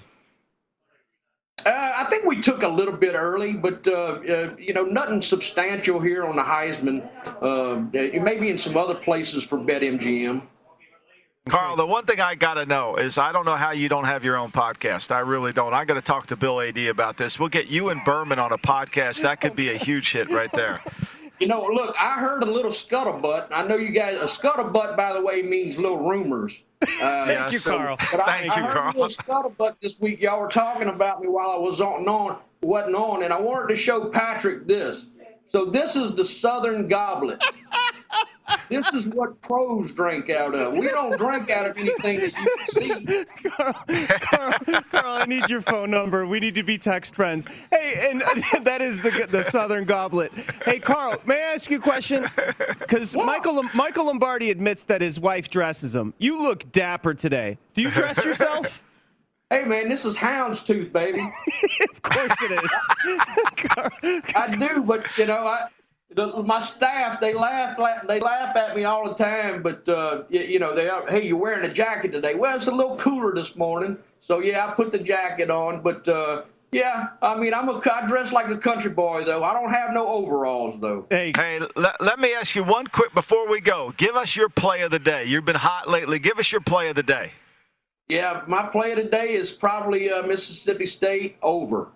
Uh, 1.66 1.94
I 1.98 2.04
think 2.06 2.26
we 2.26 2.42
took 2.42 2.62
a 2.62 2.68
little 2.68 2.96
bit 2.96 3.16
early, 3.16 3.54
but 3.54 3.88
uh, 3.88 3.92
uh, 3.92 4.56
you 4.60 4.74
know, 4.74 4.84
nothing 4.84 5.22
substantial 5.22 6.00
here 6.00 6.24
on 6.24 6.36
the 6.36 6.44
Heisman. 6.44 7.10
Uh, 7.42 8.20
maybe 8.22 8.50
in 8.52 8.58
some 8.58 8.78
other 8.78 8.94
places 8.94 9.44
for 9.44 9.58
BetMGM. 9.58 10.44
Carl, 11.50 11.76
the 11.76 11.86
one 11.86 12.06
thing 12.06 12.20
I 12.20 12.34
got 12.34 12.56
to 12.56 12.66
know 12.66 12.96
is 12.96 13.20
I 13.20 13.32
don't 13.32 13.46
know 13.46 13.56
how 13.56 13.72
you 13.72 13.88
don't 13.88 14.06
have 14.06 14.24
your 14.24 14.36
own 14.36 14.52
podcast. 14.52 15.12
I 15.12 15.20
really 15.20 15.54
don't. 15.54 15.74
I 15.74 15.86
got 15.86 15.94
to 15.94 16.02
talk 16.02 16.28
to 16.28 16.36
Bill 16.36 16.60
AD 16.60 16.78
about 16.78 17.18
this. 17.18 17.40
We'll 17.40 17.50
get 17.50 17.68
you 17.68 17.90
and 17.90 18.04
Berman 18.04 18.40
on 18.40 18.52
a 18.52 18.58
podcast. 18.58 19.22
That 19.22 19.42
could 19.42 19.56
be 19.56 19.70
a 19.70 19.78
huge 19.78 20.12
hit 20.12 20.30
right 20.30 20.52
there. 20.54 20.82
You 21.40 21.48
know, 21.48 21.66
look, 21.66 21.96
I 22.00 22.20
heard 22.20 22.44
a 22.44 22.46
little 22.46 22.72
scuttlebutt. 22.72 23.48
I 23.52 23.68
know 23.68 23.76
you 23.76 23.90
guys. 23.90 24.16
A 24.16 24.26
scuttlebutt, 24.26 24.96
by 24.96 25.14
the 25.14 25.22
way, 25.22 25.42
means 25.42 25.78
little 25.78 25.98
rumors. 25.98 26.62
Uh, 26.82 26.88
Thank 27.26 27.52
you, 27.52 27.60
so, 27.60 27.78
Carl. 27.78 27.98
But 28.12 28.22
I, 28.22 28.40
Thank 28.40 28.52
I 28.52 28.60
you, 28.60 28.64
heard 28.64 28.74
Carl. 28.74 28.92
a 28.92 29.00
little 29.00 29.08
scuttlebutt 29.10 29.76
this 29.82 30.00
week. 30.00 30.22
Y'all 30.22 30.40
were 30.40 30.48
talking 30.48 30.88
about 30.88 31.20
me 31.20 31.28
while 31.28 31.50
I 31.50 31.58
was 31.58 31.82
on, 31.82 32.08
on 32.08 32.38
wasn't 32.62 32.96
on, 32.96 33.24
and 33.24 33.34
I 33.34 33.40
wanted 33.40 33.70
to 33.70 33.76
show 33.76 34.10
Patrick 34.10 34.68
this. 34.68 35.06
So 35.48 35.66
this 35.66 35.96
is 35.96 36.16
the 36.16 36.26
Southern 36.26 36.88
Goblet. 36.88 37.44
this 38.70 38.94
is 38.94 39.08
what 39.10 39.40
pros 39.42 39.94
drink 39.94 40.30
out 40.30 40.56
of. 40.56 40.74
We 40.74 40.88
don't 40.88 41.18
drink 41.18 41.50
out 41.50 41.66
of 41.66 41.78
anything 41.78 42.20
that 42.20 42.34
you 42.38 42.94
can 42.94 43.06
see. 43.08 43.50
Carl, 43.50 43.74
Carl, 44.20 44.54
Carl, 44.92 45.22
I 45.22 45.26
need 45.26 45.50
your 45.50 45.62
phone 45.62 45.92
number. 45.92 46.26
We 46.26 46.40
need 46.40 46.56
to 46.56 46.64
be 46.64 46.78
text 46.78 47.16
friends. 47.16 47.48
Hey, 47.72 48.10
and 48.10 48.22
that 48.66 48.82
is 48.82 49.02
the 49.02 49.28
the 49.30 49.44
Southern 49.44 49.86
Goblet. 49.86 50.32
Hey, 50.66 50.80
Carl, 50.80 51.18
may 51.26 51.36
I 51.36 51.54
ask 51.54 51.70
you 51.70 51.78
a 51.78 51.82
question? 51.82 52.30
Because 52.80 53.16
Michael 53.16 53.64
Michael 53.74 54.06
Lombardi 54.06 54.52
admits 54.52 54.84
that 54.86 55.02
his 55.02 55.20
wife 55.20 55.50
dresses 55.50 55.96
him. 55.96 56.14
You 56.18 56.42
look 56.42 56.72
dapper 56.72 57.14
today. 57.14 57.58
Do 57.74 57.82
you 57.82 57.92
dress 57.92 58.24
yourself? 58.24 58.84
Hey 59.52 59.64
man, 59.64 59.90
this 59.90 60.06
is 60.06 60.16
houndstooth, 60.18 60.92
baby. 60.92 61.20
of 61.92 62.02
course 62.02 62.34
it 62.42 62.52
is. 62.52 64.34
I 64.36 64.56
do, 64.58 64.82
but 64.82 65.06
you 65.18 65.28
know, 65.28 65.46
I 65.46 65.68
the, 66.16 66.44
my 66.44 66.62
staff 66.62 67.20
they 67.20 67.34
laugh, 67.34 67.78
laugh 67.78 68.08
they 68.08 68.20
laugh 68.20 68.56
at 68.56 68.76
me 68.76 68.86
all 68.86 69.08
the 69.08 69.16
time. 69.16 69.62
But 69.62 69.88
uh, 69.88 70.24
you, 70.30 70.42
you, 70.42 70.60
know, 70.60 70.74
they 70.74 70.90
are, 70.90 71.06
hey, 71.08 71.28
you're 71.28 71.38
wearing 71.38 71.70
a 71.70 71.74
jacket 71.74 72.12
today. 72.12 72.36
Well, 72.36 72.56
it's 72.56 72.68
a 72.68 72.74
little 72.74 72.98
cooler 72.98 73.34
this 73.36 73.56
morning, 73.56 73.98
so 74.22 74.40
yeah, 74.40 74.66
I 74.66 74.72
put 74.74 74.92
the 74.92 75.00
jacket 75.00 75.50
on. 75.50 75.82
But 75.82 76.08
uh, 76.08 76.44
yeah, 76.72 77.10
I 77.22 77.36
mean, 77.36 77.54
I'm 77.54 77.70
a 77.70 77.82
I 77.92 78.08
dress 78.08 78.32
like 78.32 78.50
a 78.50 78.58
country 78.58 78.92
boy 78.92 79.24
though. 79.26 79.44
I 79.44 79.54
don't 79.54 79.72
have 79.72 79.94
no 79.94 80.08
overalls 80.08 80.80
though. 80.80 81.06
Hey, 81.10 81.34
hey, 81.36 81.60
let, 81.76 82.02
let 82.02 82.20
me 82.20 82.34
ask 82.34 82.56
you 82.56 82.64
one 82.64 82.88
quick 82.88 83.14
before 83.14 83.50
we 83.50 83.60
go. 83.60 83.94
Give 83.98 84.16
us 84.16 84.36
your 84.36 84.50
play 84.50 84.82
of 84.82 84.92
the 84.92 85.00
day. 85.00 85.26
You've 85.26 85.46
been 85.46 85.56
hot 85.56 85.90
lately. 85.90 86.20
Give 86.20 86.40
us 86.40 86.52
your 86.52 86.62
play 86.62 86.90
of 86.90 86.96
the 86.96 87.04
day. 87.04 87.32
Yeah, 88.08 88.44
my 88.48 88.68
play 88.68 88.92
of 88.92 88.98
the 88.98 89.06
day 89.06 89.34
is 89.34 89.52
probably 89.52 90.12
uh, 90.12 90.24
Mississippi 90.24 90.86
State 90.86 91.38
over. 91.42 91.90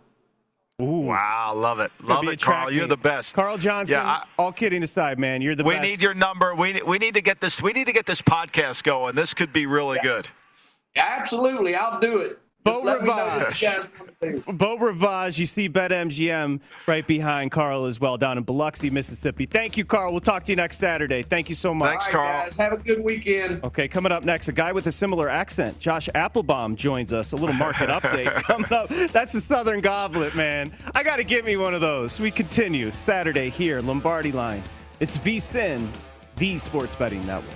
Ooh. 0.81 0.99
Wow, 1.01 1.53
love 1.55 1.79
it, 1.79 1.91
love 2.01 2.25
it, 2.27 2.41
Carl. 2.41 2.71
You're 2.71 2.87
the 2.87 2.95
best, 2.95 3.33
Carl 3.33 3.57
Johnson. 3.57 3.97
Yeah, 3.97 4.07
I, 4.07 4.23
all 4.37 4.53
kidding 4.53 4.81
aside, 4.81 5.19
man, 5.19 5.41
you're 5.41 5.55
the 5.55 5.63
we 5.63 5.73
best. 5.73 5.83
We 5.83 5.91
need 5.91 6.01
your 6.01 6.13
number. 6.13 6.55
We 6.55 6.81
we 6.83 6.97
need 6.97 7.15
to 7.15 7.21
get 7.21 7.41
this. 7.41 7.61
We 7.61 7.73
need 7.73 7.85
to 7.85 7.93
get 7.93 8.05
this 8.05 8.21
podcast 8.21 8.83
going. 8.83 9.15
This 9.15 9.33
could 9.33 9.51
be 9.51 9.65
really 9.65 9.97
yeah. 9.97 10.03
good. 10.03 10.27
Absolutely, 10.95 11.75
I'll 11.75 11.99
do 11.99 12.19
it. 12.19 12.39
Beau 12.63 12.81
Rivage. 12.81 13.65
Beau 14.47 14.77
Rivage. 14.77 15.39
You 15.39 15.45
see 15.45 15.69
BetMGM 15.69 16.59
right 16.87 17.07
behind 17.07 17.51
Carl 17.51 17.85
as 17.85 18.01
well 18.01 18.17
down 18.17 18.37
in 18.37 18.43
Biloxi, 18.43 18.89
Mississippi. 18.89 19.45
Thank 19.45 19.77
you, 19.77 19.85
Carl. 19.85 20.11
We'll 20.11 20.19
talk 20.19 20.43
to 20.43 20.51
you 20.51 20.57
next 20.57 20.77
Saturday. 20.77 21.23
Thank 21.23 21.47
you 21.47 21.55
so 21.55 21.73
much. 21.73 21.91
Thanks, 21.91 22.07
Carl. 22.09 22.43
guys. 22.43 22.55
Have 22.57 22.73
a 22.73 22.77
good 22.77 23.01
weekend. 23.01 23.63
Okay, 23.63 23.87
coming 23.87 24.11
up 24.11 24.25
next, 24.25 24.49
a 24.49 24.51
guy 24.51 24.73
with 24.73 24.87
a 24.87 24.91
similar 24.91 25.29
accent. 25.29 25.79
Josh 25.79 26.09
Appelbaum 26.15 26.75
joins 26.75 27.13
us. 27.13 27.31
A 27.31 27.37
little 27.37 27.55
market 27.55 27.87
update 27.89 28.33
coming 28.43 28.73
up. 28.73 28.89
That's 29.13 29.31
the 29.31 29.39
Southern 29.39 29.79
Goblet, 29.79 30.35
man. 30.35 30.73
I 30.93 31.01
got 31.03 31.15
to 31.15 31.23
get 31.23 31.45
me 31.45 31.55
one 31.55 31.73
of 31.73 31.79
those. 31.79 32.19
We 32.19 32.29
continue 32.29 32.91
Saturday 32.91 33.49
here, 33.49 33.79
Lombardi 33.79 34.33
Line. 34.33 34.63
It's 34.99 35.17
VSIN, 35.17 35.89
the 36.35 36.57
Sports 36.57 36.93
Betting 36.93 37.25
Network. 37.25 37.55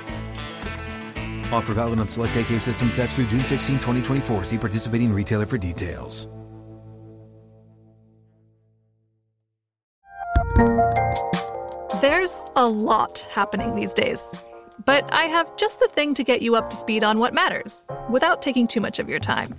Offer 1.51 1.73
valid 1.73 1.99
on 1.99 2.07
select 2.07 2.35
AK 2.35 2.59
system 2.59 2.91
sets 2.91 3.15
through 3.15 3.27
June 3.27 3.43
16, 3.43 3.75
2024. 3.75 4.45
See 4.45 4.57
participating 4.57 5.13
retailer 5.13 5.45
for 5.45 5.57
details. 5.57 6.27
There's 12.01 12.43
a 12.55 12.67
lot 12.67 13.19
happening 13.31 13.75
these 13.75 13.93
days. 13.93 14.33
But 14.85 15.11
I 15.13 15.25
have 15.25 15.55
just 15.57 15.79
the 15.79 15.87
thing 15.89 16.15
to 16.15 16.23
get 16.23 16.41
you 16.41 16.55
up 16.55 16.69
to 16.71 16.75
speed 16.75 17.03
on 17.03 17.19
what 17.19 17.33
matters 17.33 17.85
without 18.09 18.41
taking 18.41 18.65
too 18.65 18.81
much 18.81 18.97
of 18.97 19.07
your 19.07 19.19
time. 19.19 19.53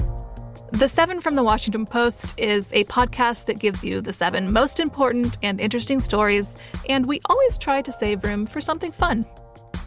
The 0.73 0.89
Seven 0.89 1.21
from 1.21 1.37
the 1.37 1.43
Washington 1.45 1.87
Post 1.87 2.35
is 2.39 2.73
a 2.73 2.83
podcast 2.85 3.45
that 3.45 3.59
gives 3.61 3.85
you 3.85 4.01
the 4.01 4.13
seven 4.13 4.51
most 4.51 4.81
important 4.81 5.39
and 5.43 5.61
interesting 5.61 6.01
stories, 6.01 6.57
and 6.89 7.07
we 7.07 7.21
always 7.27 7.59
try 7.59 7.83
to 7.83 7.93
save 7.93 8.25
room 8.25 8.47
for 8.47 8.61
something 8.61 8.91
fun. 8.91 9.25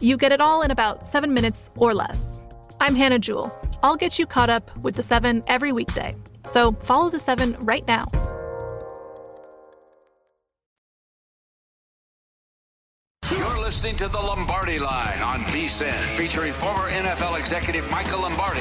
You 0.00 0.16
get 0.16 0.32
it 0.32 0.40
all 0.40 0.62
in 0.62 0.70
about 0.70 1.06
seven 1.06 1.32
minutes 1.32 1.70
or 1.76 1.94
less. 1.94 2.38
I'm 2.80 2.94
Hannah 2.94 3.18
Jewell. 3.18 3.56
I'll 3.82 3.96
get 3.96 4.18
you 4.18 4.26
caught 4.26 4.50
up 4.50 4.76
with 4.78 4.94
the 4.96 5.02
seven 5.02 5.42
every 5.46 5.72
weekday. 5.72 6.14
So 6.44 6.72
follow 6.72 7.08
the 7.08 7.18
seven 7.18 7.56
right 7.60 7.86
now. 7.86 8.06
You're 13.30 13.58
listening 13.58 13.96
to 13.96 14.08
the 14.08 14.18
Lombardi 14.18 14.78
Line 14.78 15.20
on 15.20 15.40
VSIN, 15.46 15.92
featuring 16.16 16.52
former 16.52 16.88
NFL 16.90 17.38
executive 17.38 17.88
Michael 17.90 18.20
Lombardi. 18.20 18.60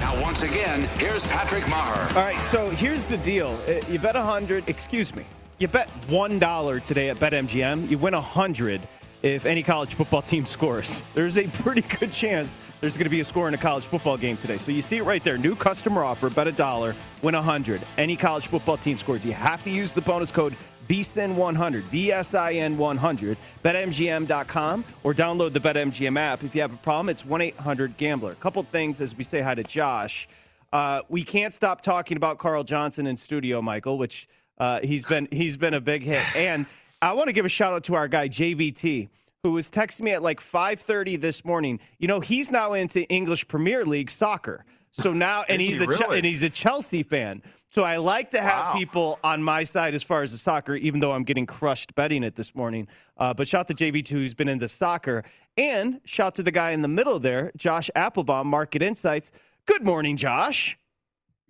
Now, 0.00 0.20
once 0.22 0.42
again, 0.42 0.82
here's 0.98 1.26
Patrick 1.26 1.64
Meagher. 1.64 2.14
All 2.14 2.22
right, 2.22 2.42
so 2.44 2.68
here's 2.70 3.04
the 3.06 3.16
deal. 3.16 3.58
Uh, 3.66 3.80
You 3.90 3.98
bet 3.98 4.14
100, 4.14 4.68
excuse 4.68 5.14
me, 5.14 5.24
you 5.58 5.68
bet 5.68 5.88
$1 6.08 6.82
today 6.82 7.08
at 7.10 7.18
BetMGM. 7.18 7.88
You 7.88 7.98
win 7.98 8.14
100 8.14 8.82
if 9.22 9.46
any 9.46 9.62
college 9.62 9.94
football 9.94 10.22
team 10.22 10.46
scores. 10.54 11.02
There's 11.14 11.38
a 11.38 11.46
pretty 11.48 11.82
good 11.82 12.12
chance 12.12 12.58
there's 12.80 12.96
going 12.96 13.04
to 13.06 13.10
be 13.10 13.20
a 13.20 13.24
score 13.24 13.48
in 13.48 13.54
a 13.54 13.58
college 13.58 13.84
football 13.84 14.16
game 14.16 14.36
today. 14.36 14.58
So 14.58 14.70
you 14.70 14.82
see 14.82 14.98
it 14.98 15.04
right 15.04 15.22
there. 15.22 15.38
New 15.38 15.56
customer 15.56 16.04
offer, 16.04 16.30
bet 16.30 16.46
a 16.46 16.52
dollar, 16.52 16.94
win 17.22 17.34
a 17.34 17.38
100. 17.38 17.80
Any 17.96 18.16
college 18.16 18.46
football 18.46 18.76
team 18.76 18.96
scores. 18.96 19.24
You 19.24 19.32
have 19.32 19.62
to 19.64 19.70
use 19.70 19.92
the 19.92 20.00
bonus 20.00 20.30
code 20.30 20.54
VSIN100, 20.88 21.82
V-S-I-N 21.82 22.78
100, 22.78 23.36
betmgm.com, 23.62 24.84
or 25.04 25.14
download 25.14 25.52
the 25.52 25.60
BetMGM 25.60 26.18
app. 26.18 26.42
If 26.42 26.54
you 26.54 26.62
have 26.62 26.72
a 26.72 26.78
problem, 26.78 27.10
it's 27.10 27.24
1-800-GAMBLER. 27.24 28.32
A 28.32 28.36
couple 28.36 28.62
things 28.62 29.00
as 29.00 29.14
we 29.14 29.22
say 29.22 29.40
hi 29.40 29.54
to 29.54 29.62
Josh. 29.62 30.28
Uh, 30.72 31.02
we 31.08 31.24
can't 31.24 31.52
stop 31.52 31.80
talking 31.80 32.16
about 32.16 32.38
Carl 32.38 32.64
Johnson 32.64 33.06
in 33.06 33.16
studio, 33.16 33.60
Michael, 33.62 33.98
which 33.98 34.28
uh, 34.58 34.80
he's 34.82 35.04
been 35.04 35.28
he's 35.30 35.56
been 35.56 35.74
a 35.74 35.80
big 35.80 36.02
hit. 36.02 36.24
And 36.36 36.66
I 37.00 37.12
want 37.12 37.28
to 37.28 37.32
give 37.32 37.44
a 37.44 37.48
shout 37.48 37.72
out 37.74 37.84
to 37.84 37.94
our 37.94 38.08
guy 38.08 38.28
JVT, 38.28 39.08
who 39.44 39.52
was 39.52 39.70
texting 39.70 40.00
me 40.00 40.12
at 40.12 40.22
like 40.22 40.40
5:30 40.40 41.20
this 41.20 41.44
morning. 41.44 41.78
You 41.98 42.08
know, 42.08 42.20
he's 42.20 42.50
now 42.50 42.72
into 42.72 43.02
English 43.08 43.46
Premier 43.48 43.84
League 43.84 44.10
soccer. 44.10 44.64
So 44.90 45.12
now, 45.12 45.42
and 45.48 45.60
he's 45.62 45.78
he 45.78 45.84
a 45.84 45.88
really? 45.88 46.16
and 46.18 46.26
he's 46.26 46.42
a 46.42 46.50
Chelsea 46.50 47.02
fan. 47.04 47.42
So 47.70 47.82
I 47.84 47.98
like 47.98 48.30
to 48.32 48.40
have 48.40 48.68
Wow. 48.68 48.74
people 48.78 49.18
on 49.22 49.42
my 49.42 49.62
side 49.62 49.94
as 49.94 50.02
far 50.02 50.22
as 50.22 50.32
the 50.32 50.38
soccer, 50.38 50.74
even 50.74 51.00
though 51.00 51.12
I'm 51.12 51.22
getting 51.22 51.46
crushed 51.46 51.94
betting 51.94 52.24
it 52.24 52.34
this 52.34 52.54
morning. 52.54 52.88
Uh, 53.16 53.32
but 53.34 53.46
shout 53.46 53.68
to 53.68 53.74
JV2 53.74 54.08
who's 54.08 54.34
been 54.34 54.48
into 54.48 54.66
soccer, 54.68 55.22
and 55.56 56.00
shout 56.04 56.34
to 56.36 56.42
the 56.42 56.50
guy 56.50 56.70
in 56.72 56.82
the 56.82 56.88
middle 56.88 57.20
there, 57.20 57.52
Josh 57.56 57.90
Appelbaum, 57.94 58.46
Market 58.46 58.82
Insights. 58.82 59.30
Good 59.66 59.84
morning, 59.84 60.16
Josh. 60.16 60.78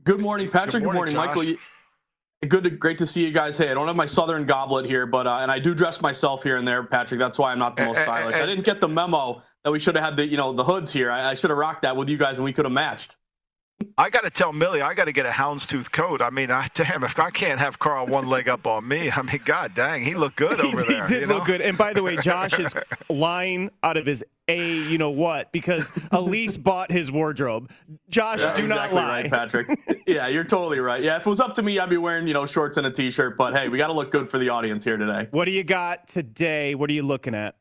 Good 0.05 0.21
morning, 0.21 0.51
Patrick. 0.51 0.83
Good 0.83 0.93
morning, 0.93 1.15
morning, 1.15 1.15
Josh. 1.15 1.37
Michael. 1.37 1.55
Good, 2.47 2.63
to, 2.65 2.71
great 2.71 2.99
to 2.99 3.07
see 3.07 3.25
you 3.27 3.33
guys. 3.33 3.59
Hey, 3.59 3.69
I 3.69 3.75
don't 3.75 3.89
have 3.89 3.97
my 3.97 4.07
Southern 4.07 4.47
goblet 4.47 4.87
here, 4.87 5.07
but 5.07 5.27
uh, 5.27 5.39
and 5.43 5.51
I 5.51 5.59
do 5.59 5.75
dress 5.75 6.01
myself 6.01 6.45
here 6.45 6.57
and 6.57 6.67
there, 6.67 6.85
Patrick. 6.85 7.19
That's 7.19 7.37
why 7.37 7.51
I'm 7.51 7.59
not 7.59 7.75
the 7.75 7.85
most 7.85 7.97
Eh, 7.99 8.01
eh, 8.03 8.05
stylish. 8.05 8.37
eh, 8.37 8.43
I 8.43 8.47
didn't 8.47 8.65
get 8.65 8.81
the 8.81 8.87
memo 8.87 9.43
that 9.65 9.73
we 9.73 9.81
should 9.81 9.97
have 9.97 10.05
had 10.05 10.17
the 10.17 10.25
you 10.27 10.37
know 10.37 10.53
the 10.53 10.63
hoods 10.63 10.93
here. 10.93 11.11
I, 11.11 11.31
I 11.31 11.35
should 11.35 11.51
have 11.51 11.59
rocked 11.59 11.83
that 11.83 11.97
with 11.97 12.09
you 12.09 12.17
guys, 12.17 12.37
and 12.39 12.45
we 12.45 12.53
could 12.53 12.65
have 12.65 12.73
matched. 12.73 13.17
I 13.97 14.11
got 14.11 14.23
to 14.23 14.31
tell 14.31 14.53
Millie, 14.53 14.81
I 14.81 14.95
got 14.95 15.05
to 15.05 15.13
get 15.13 15.27
a 15.27 15.31
houndstooth 15.31 15.91
coat. 15.91 16.21
I 16.23 16.31
mean, 16.31 16.51
I, 16.51 16.69
damn, 16.75 17.03
if 17.05 17.19
I 17.19 17.31
can't 17.31 17.59
have 17.61 17.79
Carl 17.79 18.07
one 18.07 18.29
leg 18.29 18.49
up 18.49 18.67
on 18.67 18.87
me, 18.87 19.11
I 19.11 19.23
mean, 19.23 19.41
god 19.45 19.75
dang, 19.75 20.05
he 20.05 20.15
looked 20.15 20.37
good 20.37 20.59
he, 20.61 20.67
over 20.69 20.85
he 20.85 20.93
there. 20.93 21.03
He 21.05 21.07
did 21.07 21.29
look 21.29 21.39
know? 21.39 21.45
good. 21.45 21.61
And 21.61 21.77
by 21.77 21.93
the 21.93 22.03
way, 22.03 22.17
Josh 22.17 22.59
is 22.59 22.75
lying 23.09 23.71
out 23.83 23.97
of 23.97 24.07
his 24.07 24.25
a 24.51 24.77
you 24.79 24.97
know 24.97 25.11
what 25.11 25.53
because 25.53 25.93
Elise 26.11 26.57
bought 26.57 26.91
his 26.91 27.13
wardrobe. 27.13 27.71
Josh, 28.09 28.41
Yeah, 28.41 28.55
do 28.55 28.67
not 28.67 28.93
lie. 28.95 29.23
right, 29.23 29.31
Patrick. 29.31 29.79
yeah, 30.07 30.27
you're 30.29 30.45
totally 30.45 30.81
right. 30.81 31.03
Yeah, 31.03 31.17
if 31.17 31.27
it 31.27 31.31
was 31.31 31.41
up 31.41 31.55
to 31.55 31.63
me, 31.63 31.79
I'd 31.79 31.91
be 31.91 31.99
wearing 31.99 32.27
you 32.27 32.35
know 32.35 32.47
shorts 32.47 32.79
and 32.79 32.87
a 32.87 32.91
t-shirt. 32.91 33.37
But 33.37 33.55
hey, 33.55 33.69
we 33.69 33.79
got 33.79 33.89
to 33.89 33.93
look 33.93 34.11
good 34.11 34.31
for 34.31 34.39
the 34.39 34.49
audience 34.49 34.85
here 34.85 34.97
today. 34.97 35.29
What 35.33 35.45
do 35.45 35.51
you 35.51 35.65
got 35.65 36.09
today? 36.09 36.75
What 36.75 36.89
are 36.89 36.95
you 36.95 37.03
looking 37.03 37.35
at? 37.35 37.57